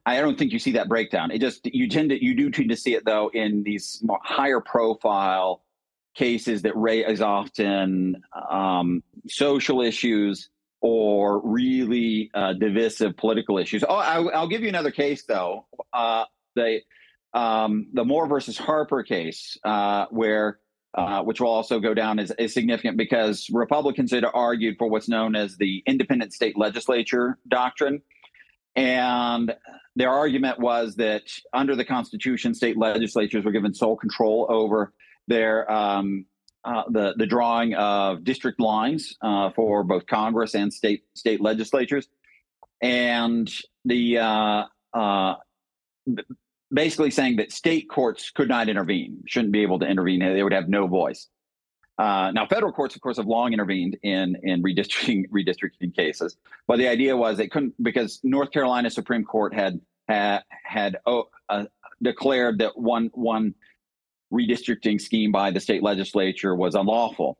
I 0.05 0.19
don't 0.19 0.37
think 0.37 0.51
you 0.51 0.59
see 0.59 0.71
that 0.73 0.87
breakdown. 0.87 1.31
It 1.31 1.39
just 1.39 1.65
you 1.65 1.87
tend 1.87 2.09
to 2.09 2.23
you 2.23 2.35
do 2.35 2.51
tend 2.51 2.69
to 2.69 2.75
see 2.75 2.95
it 2.95 3.05
though 3.05 3.29
in 3.33 3.63
these 3.63 4.01
more 4.03 4.19
higher 4.23 4.59
profile 4.59 5.63
cases 6.15 6.61
that 6.63 6.75
raise 6.75 7.21
often 7.21 8.21
um, 8.49 9.03
social 9.27 9.81
issues 9.81 10.49
or 10.81 11.41
really 11.45 12.29
uh, 12.33 12.53
divisive 12.53 13.17
political 13.17 13.57
issues. 13.57 13.83
Oh, 13.87 13.95
I, 13.95 14.19
will 14.19 14.47
give 14.47 14.61
you 14.61 14.69
another 14.69 14.91
case 14.91 15.23
though. 15.25 15.65
Uh, 15.93 16.25
the 16.55 16.81
um, 17.33 17.87
the 17.93 18.05
Moore 18.05 18.27
versus 18.27 18.57
Harper 18.57 19.03
case, 19.03 19.57
uh, 19.65 20.05
where 20.09 20.59
uh, 20.93 21.21
which 21.21 21.41
will 21.41 21.49
also 21.49 21.79
go 21.79 21.93
down 21.93 22.19
as, 22.19 22.31
as 22.31 22.53
significant 22.53 22.95
because 22.95 23.49
Republicans 23.51 24.11
had 24.11 24.23
argued 24.33 24.77
for 24.77 24.87
what's 24.87 25.09
known 25.09 25.35
as 25.35 25.57
the 25.57 25.83
independent 25.85 26.31
state 26.31 26.57
legislature 26.57 27.37
doctrine. 27.49 28.01
And 28.77 29.53
their 29.97 30.09
argument 30.09 30.59
was 30.59 30.95
that 30.95 31.23
under 31.51 31.75
the 31.75 31.83
Constitution, 31.83 32.53
state 32.53 32.77
legislatures 32.77 33.43
were 33.43 33.51
given 33.51 33.73
sole 33.73 33.97
control 33.97 34.45
over 34.49 34.93
their 35.27 35.71
um, 35.71 36.25
uh, 36.63 36.83
the 36.89 37.13
the 37.17 37.25
drawing 37.25 37.75
of 37.75 38.23
district 38.23 38.59
lines 38.59 39.15
uh, 39.21 39.49
for 39.51 39.83
both 39.83 40.05
Congress 40.07 40.55
and 40.55 40.73
state 40.73 41.03
state 41.13 41.41
legislatures, 41.41 42.07
and 42.81 43.51
the 43.85 44.19
uh, 44.19 44.63
uh 44.93 45.35
basically 46.73 47.11
saying 47.11 47.37
that 47.37 47.51
state 47.51 47.89
courts 47.89 48.31
could 48.31 48.49
not 48.49 48.69
intervene, 48.69 49.23
shouldn't 49.27 49.51
be 49.51 49.61
able 49.61 49.79
to 49.79 49.85
intervene, 49.85 50.19
they 50.19 50.43
would 50.43 50.53
have 50.53 50.67
no 50.67 50.87
voice. 50.87 51.27
Uh, 51.97 52.31
now, 52.33 52.45
federal 52.45 52.73
courts, 52.73 52.95
of 52.95 53.01
course, 53.01 53.17
have 53.17 53.27
long 53.27 53.53
intervened 53.53 53.97
in 54.03 54.35
in 54.43 54.61
redistricting 54.61 55.29
redistricting 55.29 55.95
cases, 55.95 56.35
but 56.67 56.77
the 56.77 56.87
idea 56.87 57.15
was 57.15 57.37
they 57.37 57.47
couldn't 57.47 57.73
because 57.81 58.19
North 58.23 58.51
Carolina 58.51 58.89
Supreme 58.89 59.23
Court 59.23 59.53
had 59.53 59.79
had 60.07 60.43
had 60.49 60.97
oh, 61.05 61.29
uh, 61.47 61.65
declared 62.01 62.59
that 62.59 62.77
one 62.77 63.09
one 63.13 63.55
redistricting 64.33 64.99
scheme 64.99 65.31
by 65.31 65.51
the 65.51 65.59
state 65.59 65.83
legislature 65.83 66.55
was 66.55 66.75
unlawful. 66.75 67.37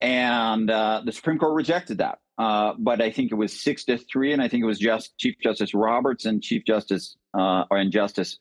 And 0.00 0.70
uh, 0.70 1.02
the 1.04 1.12
Supreme 1.12 1.38
Court 1.38 1.54
rejected 1.54 1.98
that. 1.98 2.18
Uh, 2.38 2.74
but 2.78 3.00
I 3.00 3.10
think 3.10 3.32
it 3.32 3.36
was 3.36 3.58
six 3.58 3.84
to 3.84 3.96
three, 3.96 4.32
and 4.32 4.42
I 4.42 4.48
think 4.48 4.62
it 4.62 4.66
was 4.66 4.78
just 4.78 5.16
Chief 5.16 5.36
Justice 5.42 5.72
Roberts 5.72 6.26
and 6.26 6.42
Chief 6.42 6.64
Justice 6.66 7.16
uh, 7.32 7.64
and 7.70 7.90
Justice 7.90 8.38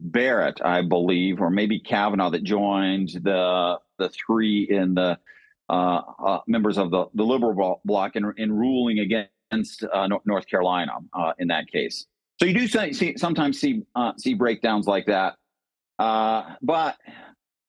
Barrett, 0.00 0.60
I 0.64 0.82
believe, 0.82 1.40
or 1.40 1.48
maybe 1.48 1.78
Kavanaugh 1.78 2.30
that 2.30 2.42
joined 2.42 3.10
the 3.22 3.76
the 3.98 4.08
three 4.08 4.66
in 4.68 4.94
the 4.94 5.18
uh, 5.68 6.02
uh, 6.18 6.40
members 6.48 6.78
of 6.78 6.90
the, 6.90 7.04
the 7.14 7.22
liberal 7.22 7.80
bloc 7.84 8.16
in, 8.16 8.32
in 8.36 8.52
ruling 8.52 8.98
against 8.98 9.84
uh, 9.84 10.08
North 10.24 10.48
Carolina 10.48 10.94
in 11.38 11.46
that 11.48 11.70
case. 11.70 12.06
So 12.40 12.46
you 12.46 12.54
do 12.54 12.92
see, 12.92 13.16
sometimes 13.16 13.60
see 13.60 13.84
see 14.16 14.34
breakdowns 14.34 14.88
like 14.88 15.06
that. 15.06 15.36
Uh, 16.00 16.54
but 16.62 16.96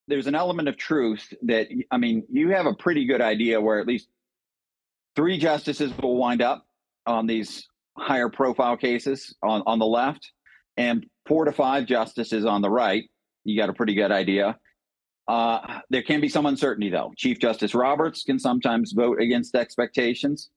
there's 0.08 0.26
an 0.26 0.36
element 0.36 0.70
of 0.70 0.78
truth 0.78 1.34
that, 1.44 1.68
I 1.92 1.98
mean, 1.98 2.24
you 2.32 2.50
have 2.50 2.66
a 2.66 2.74
pretty 2.74 3.06
good 3.06 3.20
idea 3.20 3.60
where 3.60 3.80
at 3.80 3.86
least 3.86 4.08
three 5.18 5.38
justices 5.38 5.92
will 6.02 6.16
wind 6.16 6.42
up 6.42 6.66
on 7.06 7.28
these 7.28 7.68
higher 7.98 8.30
profile 8.30 8.78
cases 8.78 9.36
on, 9.44 9.64
on 9.66 9.80
the 9.80 9.86
left 9.86 10.32
and 10.78 11.06
four 11.28 11.44
to 11.44 11.52
five 11.52 11.86
justices 11.86 12.46
on 12.46 12.62
the 12.62 12.70
right. 12.70 13.04
You 13.44 13.60
got 13.60 13.70
a 13.70 13.74
pretty 13.74 13.96
good 13.96 14.12
idea. 14.12 14.58
Uh, 15.28 15.82
there 15.90 16.02
can 16.02 16.22
be 16.22 16.30
some 16.30 16.46
uncertainty, 16.46 16.90
though. 16.90 17.12
Chief 17.18 17.38
Justice 17.38 17.76
Roberts 17.76 18.24
can 18.24 18.40
sometimes 18.40 18.94
vote 18.94 19.22
against 19.22 19.56
expectations. 19.56 20.50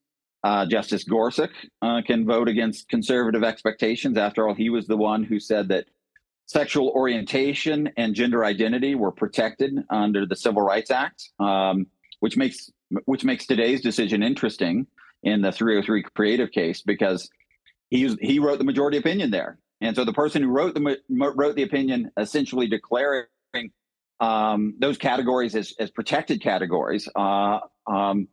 Uh, 0.45 0.65
Justice 0.67 1.03
Gorsuch 1.03 1.67
uh, 1.83 2.03
can 2.07 2.25
vote 2.25 2.49
against 2.49 2.89
conservative 2.89 3.43
expectations. 3.43 4.17
After 4.17 4.47
all, 4.47 4.55
he 4.55 4.71
was 4.71 4.87
the 4.87 4.97
one 4.97 5.25
who 5.25 5.41
said 5.41 5.69
that 5.69 5.87
sexual 6.47 6.89
orientation 6.91 7.91
and 7.97 8.15
gender 8.15 8.45
identity 8.45 8.95
were 8.95 9.13
protected 9.13 9.79
under 9.91 10.27
the 10.27 10.37
Civil 10.37 10.63
Rights 10.63 10.91
Act, 10.91 11.31
um, 11.39 11.87
which 12.21 12.37
makes 12.37 12.71
which 13.07 13.25
makes 13.25 13.47
today's 13.47 13.81
decision 13.81 14.23
interesting 14.23 14.87
in 15.23 15.41
the 15.41 15.51
303 15.51 16.05
creative 16.15 16.51
case 16.51 16.83
because 16.83 17.29
he 17.91 18.15
he 18.21 18.39
wrote 18.39 18.59
the 18.59 18.65
majority 18.65 18.99
opinion 18.99 19.31
there, 19.31 19.59
and 19.81 19.97
so 19.97 20.05
the 20.05 20.13
person 20.13 20.43
who 20.43 20.49
wrote 20.49 20.75
the 20.75 20.99
wrote 21.09 21.57
the 21.57 21.63
opinion 21.63 22.11
essentially 22.19 22.67
declaring 22.67 23.27
um, 24.21 24.75
those 24.79 24.99
categories 24.99 25.55
as, 25.55 25.75
as 25.79 25.91
protected 25.91 26.43
categories 26.43 27.09
uh, 27.17 27.61
um, 27.87 28.29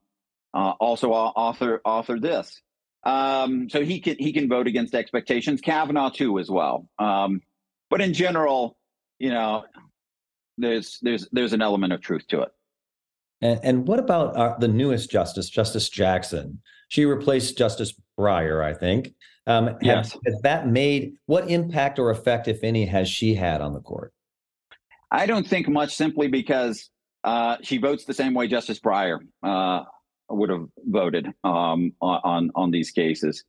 uh, 0.54 0.74
also 0.80 1.12
author 1.12 1.82
author 1.86 2.20
this. 2.20 2.62
Um, 3.04 3.70
so 3.70 3.84
he 3.84 4.00
can 4.00 4.18
he 4.20 4.32
can 4.32 4.48
vote 4.48 4.68
against 4.68 4.94
expectations. 4.94 5.62
Kavanaugh 5.62 6.12
too 6.12 6.38
as 6.40 6.50
well. 6.50 6.88
Um, 7.00 7.42
but 7.92 8.02
in 8.02 8.14
general, 8.14 8.78
you 9.20 9.30
know, 9.30 9.66
there's 10.58 10.98
there's 11.04 11.28
there's 11.32 11.54
an 11.54 11.62
element 11.62 11.94
of 11.94 12.02
truth 12.02 12.26
to 12.30 12.42
it. 12.42 12.50
And, 13.42 13.60
and 13.64 13.88
what 13.88 14.00
about 14.00 14.36
our, 14.38 14.58
the 14.60 14.68
newest 14.68 15.12
justice, 15.12 15.50
Justice 15.50 15.90
Jackson? 15.90 16.62
She 16.90 17.06
replaced 17.06 17.58
Justice 17.58 17.94
Breyer, 18.20 18.64
I 18.64 18.74
think. 18.74 19.14
Um, 19.48 19.78
yes. 19.82 20.14
Has, 20.14 20.22
has 20.26 20.42
that 20.42 20.68
made 20.68 21.14
what 21.26 21.50
impact 21.50 22.00
or 22.00 22.12
effect, 22.12 22.48
if 22.48 22.64
any, 22.64 22.86
has 22.86 23.10
she 23.10 23.34
had 23.34 23.62
on 23.62 23.74
the 23.74 23.80
court? 23.80 24.14
I 25.10 25.26
don't 25.26 25.48
think 25.48 25.68
much, 25.68 25.96
simply 25.96 26.28
because 26.28 26.90
uh, 27.24 27.58
she 27.62 27.78
votes 27.78 28.06
the 28.06 28.14
same 28.14 28.34
way 28.34 28.48
Justice 28.48 28.80
Breyer 28.80 29.20
uh, 29.44 29.84
would 30.30 30.50
have 30.50 30.68
voted 30.86 31.28
um, 31.44 31.92
on 32.02 32.52
on 32.56 32.72
these 32.72 32.92
cases. 32.92 33.44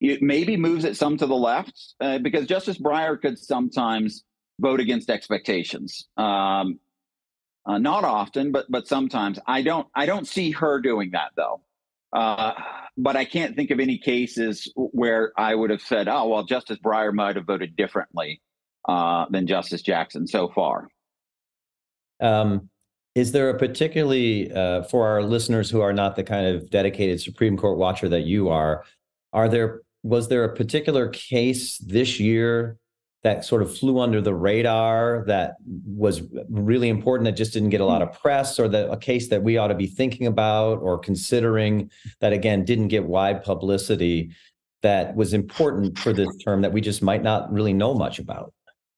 It 0.00 0.22
maybe 0.22 0.56
moves 0.56 0.84
it 0.84 0.96
some 0.96 1.16
to 1.16 1.26
the 1.26 1.34
left 1.34 1.94
uh, 2.00 2.18
because 2.18 2.46
Justice 2.46 2.78
Breyer 2.78 3.20
could 3.20 3.38
sometimes 3.38 4.24
vote 4.60 4.80
against 4.80 5.10
expectations. 5.10 6.06
Um, 6.16 6.78
uh, 7.66 7.78
not 7.78 8.04
often, 8.04 8.50
but 8.50 8.66
but 8.70 8.88
sometimes. 8.88 9.38
I 9.46 9.62
don't 9.62 9.86
I 9.94 10.06
don't 10.06 10.26
see 10.26 10.52
her 10.52 10.80
doing 10.80 11.10
that 11.12 11.32
though. 11.36 11.60
Uh, 12.12 12.54
but 12.96 13.16
I 13.16 13.24
can't 13.24 13.54
think 13.54 13.70
of 13.70 13.80
any 13.80 13.98
cases 13.98 14.72
where 14.74 15.32
I 15.36 15.54
would 15.54 15.70
have 15.70 15.82
said, 15.82 16.08
"Oh, 16.08 16.28
well, 16.28 16.44
Justice 16.44 16.78
Breyer 16.82 17.12
might 17.12 17.36
have 17.36 17.44
voted 17.44 17.76
differently 17.76 18.40
uh, 18.88 19.26
than 19.30 19.46
Justice 19.46 19.82
Jackson 19.82 20.26
so 20.26 20.48
far." 20.48 20.88
Um, 22.20 22.70
is 23.14 23.32
there 23.32 23.50
a 23.50 23.58
particularly 23.58 24.50
uh, 24.50 24.82
for 24.84 25.06
our 25.06 25.22
listeners 25.22 25.70
who 25.70 25.80
are 25.80 25.92
not 25.92 26.16
the 26.16 26.24
kind 26.24 26.46
of 26.46 26.70
dedicated 26.70 27.20
Supreme 27.20 27.56
Court 27.56 27.76
watcher 27.76 28.08
that 28.08 28.22
you 28.22 28.48
are? 28.48 28.84
Are 29.32 29.48
there 29.48 29.82
was 30.02 30.28
there 30.28 30.44
a 30.44 30.54
particular 30.54 31.08
case 31.08 31.78
this 31.78 32.20
year 32.20 32.78
that 33.24 33.44
sort 33.44 33.62
of 33.62 33.76
flew 33.76 33.98
under 33.98 34.20
the 34.20 34.34
radar 34.34 35.24
that 35.26 35.56
was 35.84 36.22
really 36.48 36.88
important 36.88 37.24
that 37.24 37.32
just 37.32 37.52
didn't 37.52 37.70
get 37.70 37.80
a 37.80 37.84
lot 37.84 38.00
of 38.00 38.12
press 38.12 38.58
or 38.58 38.68
that 38.68 38.90
a 38.90 38.96
case 38.96 39.28
that 39.28 39.42
we 39.42 39.58
ought 39.58 39.68
to 39.68 39.74
be 39.74 39.86
thinking 39.86 40.26
about 40.26 40.78
or 40.80 40.98
considering 40.98 41.90
that 42.20 42.32
again 42.32 42.64
didn't 42.64 42.88
get 42.88 43.04
wide 43.04 43.42
publicity 43.42 44.30
that 44.82 45.16
was 45.16 45.34
important 45.34 45.98
for 45.98 46.12
this 46.12 46.28
term 46.44 46.62
that 46.62 46.72
we 46.72 46.80
just 46.80 47.02
might 47.02 47.22
not 47.22 47.52
really 47.52 47.72
know 47.72 47.92
much 47.94 48.18
about? 48.18 48.52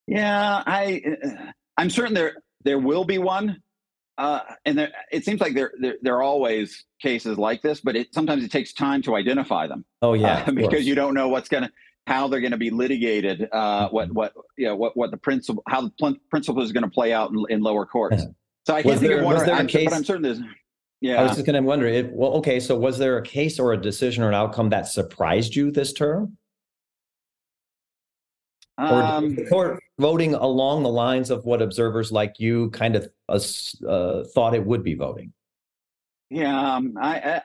Yeah 0.07 0.63
i 0.67 1.03
i'm 1.77 1.89
certain 1.89 2.15
there 2.15 2.35
there 2.65 2.79
will 2.79 3.05
be 3.05 3.19
one 3.19 3.63
uh, 4.21 4.41
and 4.67 4.79
there, 4.79 4.93
it 5.11 5.25
seems 5.25 5.41
like 5.41 5.55
there, 5.55 5.73
there, 5.81 5.97
there 6.03 6.17
are 6.17 6.23
always 6.23 6.85
cases 7.01 7.39
like 7.39 7.63
this, 7.63 7.81
but 7.81 7.97
it 7.97 8.13
sometimes 8.13 8.45
it 8.45 8.53
takes 8.53 8.75
time 8.75 9.01
to 9.01 9.15
identify 9.15 9.67
them. 9.67 9.83
Oh 10.03 10.13
yeah, 10.13 10.45
uh, 10.47 10.51
because 10.55 10.87
you 10.87 10.95
don't 10.95 11.15
know 11.15 11.29
what's 11.29 11.49
going 11.49 11.63
to 11.63 11.71
how 12.07 12.29
they're 12.29 12.41
going 12.41 12.51
to 12.51 12.59
be 12.59 12.71
litigated, 12.71 13.49
uh, 13.51 13.87
mm-hmm. 13.87 13.95
what 13.95 14.13
what 14.13 14.33
you 14.59 14.67
know 14.67 14.77
what 14.77 14.95
what 14.95 15.11
the 15.11 15.17
principle 15.17 15.63
how 15.69 15.81
the 15.81 15.91
pl- 15.99 16.19
principle 16.29 16.63
is 16.63 16.71
going 16.71 16.85
to 16.85 16.91
play 16.91 17.15
out 17.15 17.31
in, 17.31 17.45
in 17.49 17.63
lower 17.63 17.87
courts. 17.87 18.25
So 18.67 18.75
I 18.75 18.83
can't 18.83 18.93
was 18.93 19.01
think 19.01 19.11
there, 19.11 19.21
of 19.21 19.25
one, 19.25 19.35
was 19.37 19.45
there 19.45 19.59
a 19.59 19.65
case, 19.65 19.89
but 19.89 19.95
I'm 19.95 20.05
certain 20.05 20.23
there's. 20.23 20.41
Yeah, 21.01 21.19
I 21.19 21.23
was 21.23 21.33
just 21.33 21.47
going 21.47 21.55
to 21.55 21.67
wonder 21.67 21.87
if 21.87 22.09
well, 22.11 22.33
okay, 22.35 22.61
so 22.61 22.77
was 22.77 22.99
there 22.99 23.17
a 23.17 23.23
case 23.23 23.59
or 23.59 23.73
a 23.73 23.81
decision 23.81 24.23
or 24.23 24.29
an 24.29 24.35
outcome 24.35 24.69
that 24.69 24.87
surprised 24.87 25.57
you 25.57 25.71
this 25.71 25.95
term? 25.95 26.37
Or 28.81 29.03
um, 29.03 29.35
the 29.35 29.47
court 29.47 29.81
voting 29.99 30.35
along 30.35 30.83
the 30.83 30.89
lines 30.89 31.31
of 31.31 31.45
what 31.45 31.61
observers 31.61 32.11
like 32.11 32.35
you 32.39 32.71
kind 32.71 32.97
of 32.97 33.09
uh, 33.29 33.41
uh, 33.87 34.25
thought 34.35 34.55
it 34.55 34.65
would 34.65 34.83
be 34.83 34.95
voting? 34.95 35.33
Yeah, 36.31 36.77
um, 36.77 36.95
I, 37.01 37.43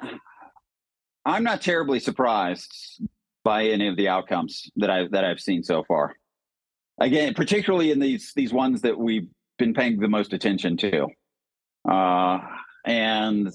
I 1.25 1.37
am 1.37 1.43
not 1.43 1.61
terribly 1.61 1.99
surprised 1.99 3.01
by 3.43 3.65
any 3.65 3.87
of 3.87 3.97
the 3.97 4.07
outcomes 4.07 4.69
that 4.77 4.89
I 4.89 5.07
that 5.09 5.25
I've 5.25 5.39
seen 5.39 5.63
so 5.63 5.83
far. 5.83 6.15
Again, 6.99 7.33
particularly 7.33 7.91
in 7.91 7.99
these 7.99 8.31
these 8.35 8.53
ones 8.53 8.81
that 8.81 8.97
we've 8.97 9.27
been 9.57 9.73
paying 9.73 9.99
the 9.99 10.07
most 10.07 10.33
attention 10.33 10.77
to, 10.77 11.07
uh, 11.89 12.39
and 12.85 13.51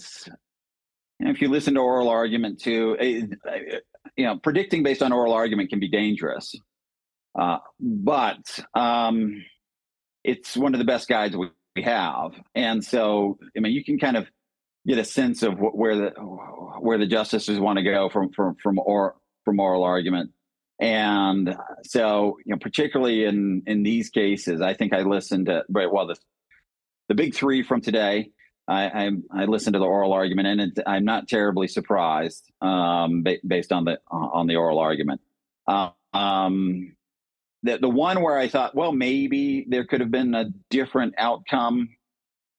if 1.20 1.40
you 1.40 1.48
listen 1.48 1.74
to 1.74 1.80
oral 1.80 2.08
argument 2.08 2.60
too, 2.60 2.96
it, 2.98 3.38
you 4.16 4.24
know, 4.24 4.38
predicting 4.38 4.82
based 4.82 5.02
on 5.02 5.12
oral 5.12 5.32
argument 5.32 5.70
can 5.70 5.80
be 5.80 5.88
dangerous. 5.88 6.54
Uh, 7.38 7.58
but 7.78 8.58
um, 8.74 9.44
it's 10.24 10.56
one 10.56 10.74
of 10.74 10.78
the 10.78 10.84
best 10.84 11.08
guides 11.08 11.36
we, 11.36 11.50
we 11.76 11.82
have, 11.82 12.32
and 12.54 12.84
so 12.84 13.38
I 13.56 13.60
mean, 13.60 13.72
you 13.72 13.84
can 13.84 13.98
kind 13.98 14.16
of 14.16 14.26
get 14.86 14.98
a 14.98 15.04
sense 15.04 15.42
of 15.42 15.54
wh- 15.54 15.74
where 15.74 15.96
the 15.96 16.10
where 16.80 16.98
the 16.98 17.06
justices 17.06 17.58
want 17.58 17.78
to 17.78 17.84
go 17.84 18.08
from 18.08 18.30
from 18.32 18.56
from 18.62 18.78
or 18.78 19.16
from 19.44 19.60
oral 19.60 19.84
argument. 19.84 20.30
And 20.80 21.54
so, 21.82 22.38
you 22.44 22.52
know, 22.52 22.58
particularly 22.58 23.24
in 23.24 23.62
in 23.66 23.82
these 23.82 24.08
cases, 24.08 24.60
I 24.60 24.74
think 24.74 24.94
I 24.94 25.02
listened 25.02 25.46
to 25.46 25.64
well 25.68 26.06
the 26.06 26.16
the 27.08 27.14
big 27.14 27.34
three 27.34 27.62
from 27.62 27.80
today. 27.80 28.30
I 28.66 28.84
I, 28.84 29.10
I 29.42 29.44
listened 29.44 29.74
to 29.74 29.78
the 29.78 29.84
oral 29.86 30.12
argument, 30.12 30.48
and 30.48 30.60
it, 30.60 30.84
I'm 30.86 31.04
not 31.04 31.28
terribly 31.28 31.68
surprised 31.68 32.50
um, 32.62 33.22
ba- 33.22 33.38
based 33.46 33.72
on 33.72 33.84
the 33.84 34.00
on 34.10 34.46
the 34.46 34.56
oral 34.56 34.78
argument. 34.78 35.20
Uh, 35.66 35.90
um, 36.14 36.96
the 37.62 37.78
the 37.78 37.88
one 37.88 38.22
where 38.22 38.38
I 38.38 38.48
thought, 38.48 38.74
well, 38.74 38.92
maybe 38.92 39.66
there 39.68 39.84
could 39.84 40.00
have 40.00 40.10
been 40.10 40.34
a 40.34 40.50
different 40.70 41.14
outcome 41.18 41.90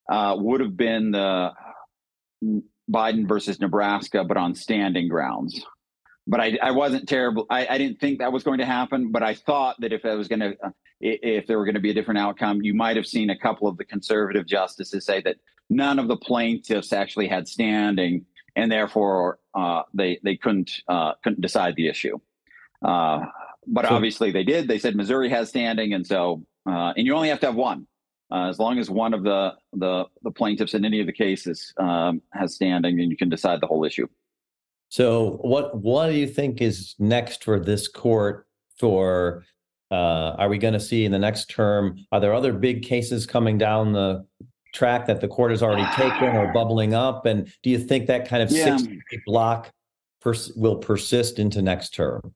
uh, 0.09 0.35
would 0.37 0.61
have 0.61 0.75
been 0.75 1.11
the 1.11 1.51
Biden 2.91 3.27
versus 3.27 3.59
Nebraska, 3.59 4.23
but 4.23 4.37
on 4.37 4.55
standing 4.55 5.07
grounds. 5.07 5.65
But 6.27 6.39
I, 6.39 6.57
I 6.61 6.71
wasn't 6.71 7.07
terrible. 7.09 7.45
I, 7.49 7.65
I 7.67 7.77
didn't 7.77 7.99
think 7.99 8.19
that 8.19 8.31
was 8.31 8.43
going 8.43 8.59
to 8.59 8.65
happen. 8.65 9.11
But 9.11 9.23
I 9.23 9.33
thought 9.33 9.79
that 9.79 9.93
if 9.93 10.05
it 10.05 10.15
was 10.15 10.27
going 10.27 10.41
to, 10.41 10.55
uh, 10.63 10.69
if 10.99 11.47
there 11.47 11.57
were 11.57 11.65
going 11.65 11.75
to 11.75 11.81
be 11.81 11.89
a 11.89 11.93
different 11.93 12.19
outcome, 12.19 12.61
you 12.61 12.73
might 12.73 12.95
have 12.95 13.07
seen 13.07 13.29
a 13.29 13.37
couple 13.37 13.67
of 13.67 13.77
the 13.77 13.85
conservative 13.85 14.45
justices 14.45 15.05
say 15.05 15.21
that 15.21 15.37
none 15.69 15.97
of 15.97 16.07
the 16.07 16.17
plaintiffs 16.17 16.93
actually 16.93 17.27
had 17.27 17.47
standing, 17.47 18.25
and 18.55 18.71
therefore 18.71 19.39
uh, 19.55 19.83
they 19.93 20.19
they 20.23 20.35
couldn't 20.35 20.81
uh, 20.87 21.13
couldn't 21.23 21.41
decide 21.41 21.75
the 21.75 21.87
issue. 21.87 22.19
Uh, 22.85 23.25
but 23.67 23.87
so, 23.87 23.95
obviously 23.95 24.31
they 24.31 24.43
did. 24.43 24.67
They 24.67 24.79
said 24.79 24.95
Missouri 24.95 25.29
has 25.29 25.49
standing, 25.49 25.93
and 25.93 26.05
so 26.05 26.43
uh, 26.69 26.93
and 26.95 27.05
you 27.05 27.15
only 27.15 27.29
have 27.29 27.39
to 27.41 27.47
have 27.47 27.55
one. 27.55 27.87
Uh, 28.31 28.47
as 28.47 28.59
long 28.59 28.79
as 28.79 28.89
one 28.89 29.13
of 29.13 29.23
the, 29.23 29.53
the 29.73 30.05
the 30.23 30.31
plaintiffs 30.31 30.73
in 30.73 30.85
any 30.85 31.01
of 31.01 31.05
the 31.05 31.13
cases 31.13 31.73
um, 31.77 32.21
has 32.33 32.55
standing, 32.55 32.97
then 32.97 33.11
you 33.11 33.17
can 33.17 33.29
decide 33.29 33.59
the 33.61 33.67
whole 33.67 33.83
issue. 33.83 34.07
So, 34.89 35.39
what 35.41 35.77
what 35.77 36.07
do 36.07 36.13
you 36.13 36.27
think 36.27 36.61
is 36.61 36.95
next 36.97 37.43
for 37.43 37.59
this 37.59 37.87
court? 37.87 38.47
For 38.77 39.43
uh, 39.91 40.35
are 40.37 40.49
we 40.49 40.57
going 40.57 40.73
to 40.73 40.79
see 40.79 41.05
in 41.05 41.11
the 41.11 41.19
next 41.19 41.49
term? 41.49 41.97
Are 42.11 42.19
there 42.19 42.33
other 42.33 42.53
big 42.53 42.83
cases 42.83 43.25
coming 43.25 43.57
down 43.57 43.91
the 43.91 44.25
track 44.73 45.05
that 45.07 45.19
the 45.19 45.27
court 45.27 45.51
has 45.51 45.61
already 45.61 45.85
taken 45.95 46.35
or 46.35 46.51
bubbling 46.53 46.93
up? 46.93 47.25
And 47.25 47.51
do 47.61 47.69
you 47.69 47.77
think 47.77 48.07
that 48.07 48.27
kind 48.27 48.41
of 48.41 48.49
yeah. 48.49 48.77
six 48.77 48.89
bloc 49.25 49.71
pers- 50.21 50.53
will 50.55 50.77
persist 50.77 51.39
into 51.39 51.61
next 51.61 51.93
term? 51.93 52.33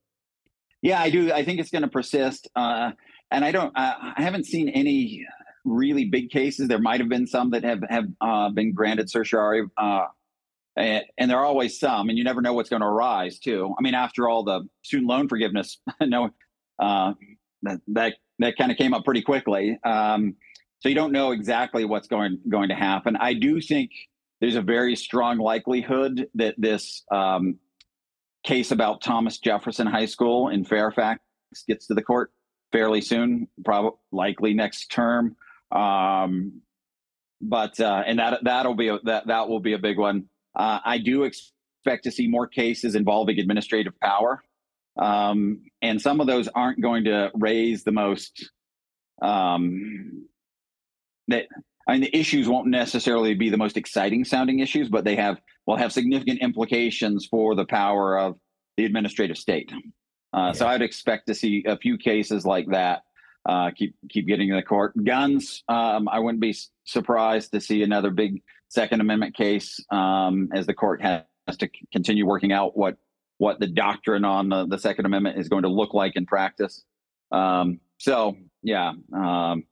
Yeah, 0.85 1.01
I 1.01 1.09
do. 1.09 1.33
I 1.33 1.43
think 1.43 1.59
it's 1.59 1.71
going 1.71 1.81
to 1.81 1.87
persist. 1.87 2.47
Uh, 2.55 2.91
and 3.31 3.43
I 3.43 3.51
don't. 3.51 3.73
I 3.75 4.13
haven't 4.17 4.45
seen 4.45 4.69
any 4.69 5.25
really 5.65 6.05
big 6.05 6.29
cases. 6.29 6.67
There 6.67 6.77
might 6.77 6.99
have 6.99 7.09
been 7.09 7.25
some 7.25 7.49
that 7.49 7.63
have 7.63 7.81
have 7.89 8.05
uh, 8.21 8.51
been 8.51 8.71
granted 8.71 9.09
certiorari, 9.09 9.63
uh, 9.77 10.05
and, 10.75 11.03
and, 11.17 11.31
there 11.31 11.39
are 11.39 11.45
always 11.45 11.79
some, 11.79 12.09
and 12.09 12.19
you 12.19 12.23
never 12.23 12.39
know 12.39 12.53
what's 12.53 12.69
going 12.69 12.83
to 12.83 12.87
arise 12.87 13.39
too. 13.39 13.73
I 13.79 13.81
mean, 13.81 13.95
after 13.95 14.29
all, 14.29 14.43
the 14.43 14.69
student 14.83 15.09
loan 15.09 15.27
forgiveness, 15.27 15.79
no, 16.01 16.29
uh, 16.77 17.13
that 17.63 17.81
that, 17.87 18.13
that 18.37 18.55
kind 18.55 18.71
of 18.71 18.77
came 18.77 18.93
up 18.93 19.03
pretty 19.05 19.23
quickly. 19.23 19.79
Um, 19.83 20.35
so 20.81 20.89
you 20.89 20.93
don't 20.93 21.11
know 21.11 21.31
exactly 21.31 21.85
what's 21.85 22.07
going 22.07 22.37
going 22.47 22.69
to 22.69 22.75
happen. 22.75 23.17
I 23.19 23.33
do 23.33 23.59
think 23.59 23.89
there's 24.39 24.55
a 24.55 24.61
very 24.61 24.95
strong 24.95 25.39
likelihood 25.39 26.27
that 26.35 26.53
this 26.59 27.03
um, 27.11 27.57
case 28.45 28.71
about 28.71 29.01
Thomas 29.01 29.39
Jefferson 29.39 29.87
High 29.87 30.05
School 30.05 30.49
in 30.49 30.63
Fairfax 30.63 31.19
gets 31.67 31.87
to 31.87 31.93
the 31.93 32.01
court 32.01 32.31
fairly 32.71 33.01
soon, 33.01 33.47
probably 33.63 33.97
likely 34.11 34.53
next 34.53 34.87
term. 34.87 35.35
Um, 35.71 36.61
but 37.41 37.79
uh, 37.79 38.03
and 38.05 38.19
that 38.19 38.43
that'll 38.43 38.75
be 38.75 38.89
a, 38.89 38.99
that 39.03 39.27
that 39.27 39.49
will 39.49 39.59
be 39.59 39.73
a 39.73 39.79
big 39.79 39.97
one. 39.97 40.25
Uh, 40.55 40.79
I 40.85 40.99
do 40.99 41.23
expect 41.23 42.03
to 42.05 42.11
see 42.11 42.27
more 42.27 42.47
cases 42.47 42.95
involving 42.95 43.39
administrative 43.39 43.93
power, 43.99 44.43
um, 44.97 45.61
and 45.81 46.01
some 46.01 46.21
of 46.21 46.27
those 46.27 46.47
aren't 46.47 46.81
going 46.81 47.05
to 47.05 47.31
raise 47.33 47.83
the 47.83 47.91
most 47.91 48.51
um, 49.21 50.25
that 51.27 51.47
I 51.87 51.93
mean, 51.93 52.01
the 52.01 52.17
issues 52.17 52.47
won't 52.49 52.67
necessarily 52.67 53.35
be 53.35 53.49
the 53.49 53.57
most 53.57 53.77
exciting 53.77 54.25
sounding 54.25 54.59
issues, 54.59 54.89
but 54.89 55.03
they 55.03 55.15
have 55.15 55.39
will 55.67 55.77
have 55.77 55.91
significant 55.91 56.41
implications 56.41 57.25
for 57.25 57.55
the 57.55 57.65
power 57.65 58.17
of 58.17 58.35
the 58.77 58.85
administrative 58.85 59.37
state. 59.37 59.71
Uh, 60.33 60.47
yeah. 60.47 60.51
So 60.53 60.67
I'd 60.67 60.81
expect 60.81 61.27
to 61.27 61.35
see 61.35 61.63
a 61.65 61.77
few 61.77 61.97
cases 61.97 62.45
like 62.45 62.67
that 62.71 63.03
uh, 63.45 63.71
keep 63.71 63.95
keep 64.09 64.27
getting 64.27 64.49
in 64.49 64.55
the 64.55 64.63
court. 64.63 64.93
Guns, 65.03 65.63
um, 65.69 66.09
I 66.09 66.19
wouldn't 66.19 66.41
be 66.41 66.55
surprised 66.85 67.51
to 67.51 67.61
see 67.61 67.83
another 67.83 68.09
big 68.09 68.41
Second 68.69 69.01
Amendment 69.01 69.35
case 69.35 69.79
um, 69.91 70.49
as 70.53 70.65
the 70.65 70.73
court 70.73 71.01
has 71.01 71.23
to 71.59 71.69
continue 71.91 72.25
working 72.25 72.51
out 72.51 72.75
what 72.75 72.97
what 73.37 73.59
the 73.59 73.67
doctrine 73.67 74.25
on 74.25 74.49
the, 74.49 74.65
the 74.65 74.77
Second 74.77 75.05
Amendment 75.05 75.37
is 75.37 75.49
going 75.49 75.63
to 75.63 75.69
look 75.69 75.93
like 75.93 76.15
in 76.15 76.25
practice. 76.25 76.83
Um, 77.31 77.79
so 77.99 78.35
yeah. 78.63 78.93
Um, 79.13 79.65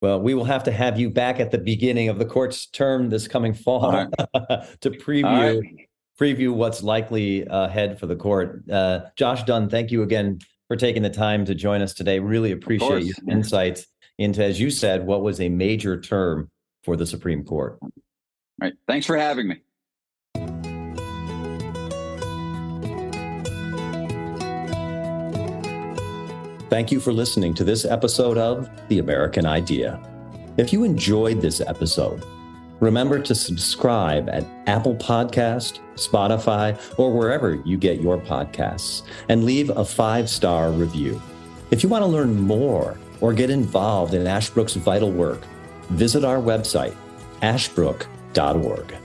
well, 0.00 0.20
we 0.20 0.34
will 0.34 0.44
have 0.44 0.64
to 0.64 0.72
have 0.72 0.98
you 0.98 1.10
back 1.10 1.40
at 1.40 1.50
the 1.50 1.58
beginning 1.58 2.08
of 2.08 2.18
the 2.18 2.26
court's 2.26 2.66
term 2.66 3.08
this 3.08 3.26
coming 3.26 3.54
fall 3.54 3.92
right. 3.92 4.08
to 4.80 4.90
preview 4.90 5.62
right. 5.62 5.88
preview 6.20 6.52
what's 6.52 6.82
likely 6.82 7.46
ahead 7.48 7.98
for 7.98 8.06
the 8.06 8.16
court. 8.16 8.62
Uh, 8.70 9.00
Josh 9.16 9.44
Dunn, 9.44 9.68
thank 9.68 9.90
you 9.90 10.02
again 10.02 10.38
for 10.68 10.76
taking 10.76 11.02
the 11.02 11.10
time 11.10 11.44
to 11.46 11.54
join 11.54 11.80
us 11.80 11.94
today. 11.94 12.18
Really 12.18 12.52
appreciate 12.52 13.04
your 13.04 13.14
insights 13.30 13.86
into, 14.18 14.44
as 14.44 14.60
you 14.60 14.70
said, 14.70 15.06
what 15.06 15.22
was 15.22 15.40
a 15.40 15.48
major 15.48 16.00
term 16.00 16.50
for 16.84 16.96
the 16.96 17.06
Supreme 17.06 17.44
Court. 17.44 17.78
All 17.82 17.90
right. 18.60 18.74
Thanks 18.86 19.06
for 19.06 19.16
having 19.16 19.48
me. 19.48 19.60
Thank 26.68 26.90
you 26.90 26.98
for 26.98 27.12
listening 27.12 27.54
to 27.54 27.64
this 27.64 27.84
episode 27.84 28.36
of 28.38 28.68
The 28.88 28.98
American 28.98 29.46
Idea. 29.46 30.00
If 30.56 30.72
you 30.72 30.82
enjoyed 30.82 31.40
this 31.40 31.60
episode, 31.60 32.24
remember 32.80 33.20
to 33.20 33.36
subscribe 33.36 34.28
at 34.28 34.44
Apple 34.66 34.96
Podcast, 34.96 35.78
Spotify, 35.94 36.76
or 36.98 37.12
wherever 37.12 37.54
you 37.64 37.76
get 37.76 38.00
your 38.00 38.18
podcasts, 38.18 39.02
and 39.28 39.44
leave 39.44 39.70
a 39.70 39.84
five-star 39.84 40.72
review. 40.72 41.22
If 41.70 41.84
you 41.84 41.88
want 41.88 42.02
to 42.02 42.10
learn 42.10 42.36
more 42.36 42.98
or 43.20 43.32
get 43.32 43.48
involved 43.48 44.14
in 44.14 44.26
Ashbrook's 44.26 44.74
vital 44.74 45.12
work, 45.12 45.42
visit 45.90 46.24
our 46.24 46.38
website, 46.38 46.96
ashbrook.org. 47.42 48.96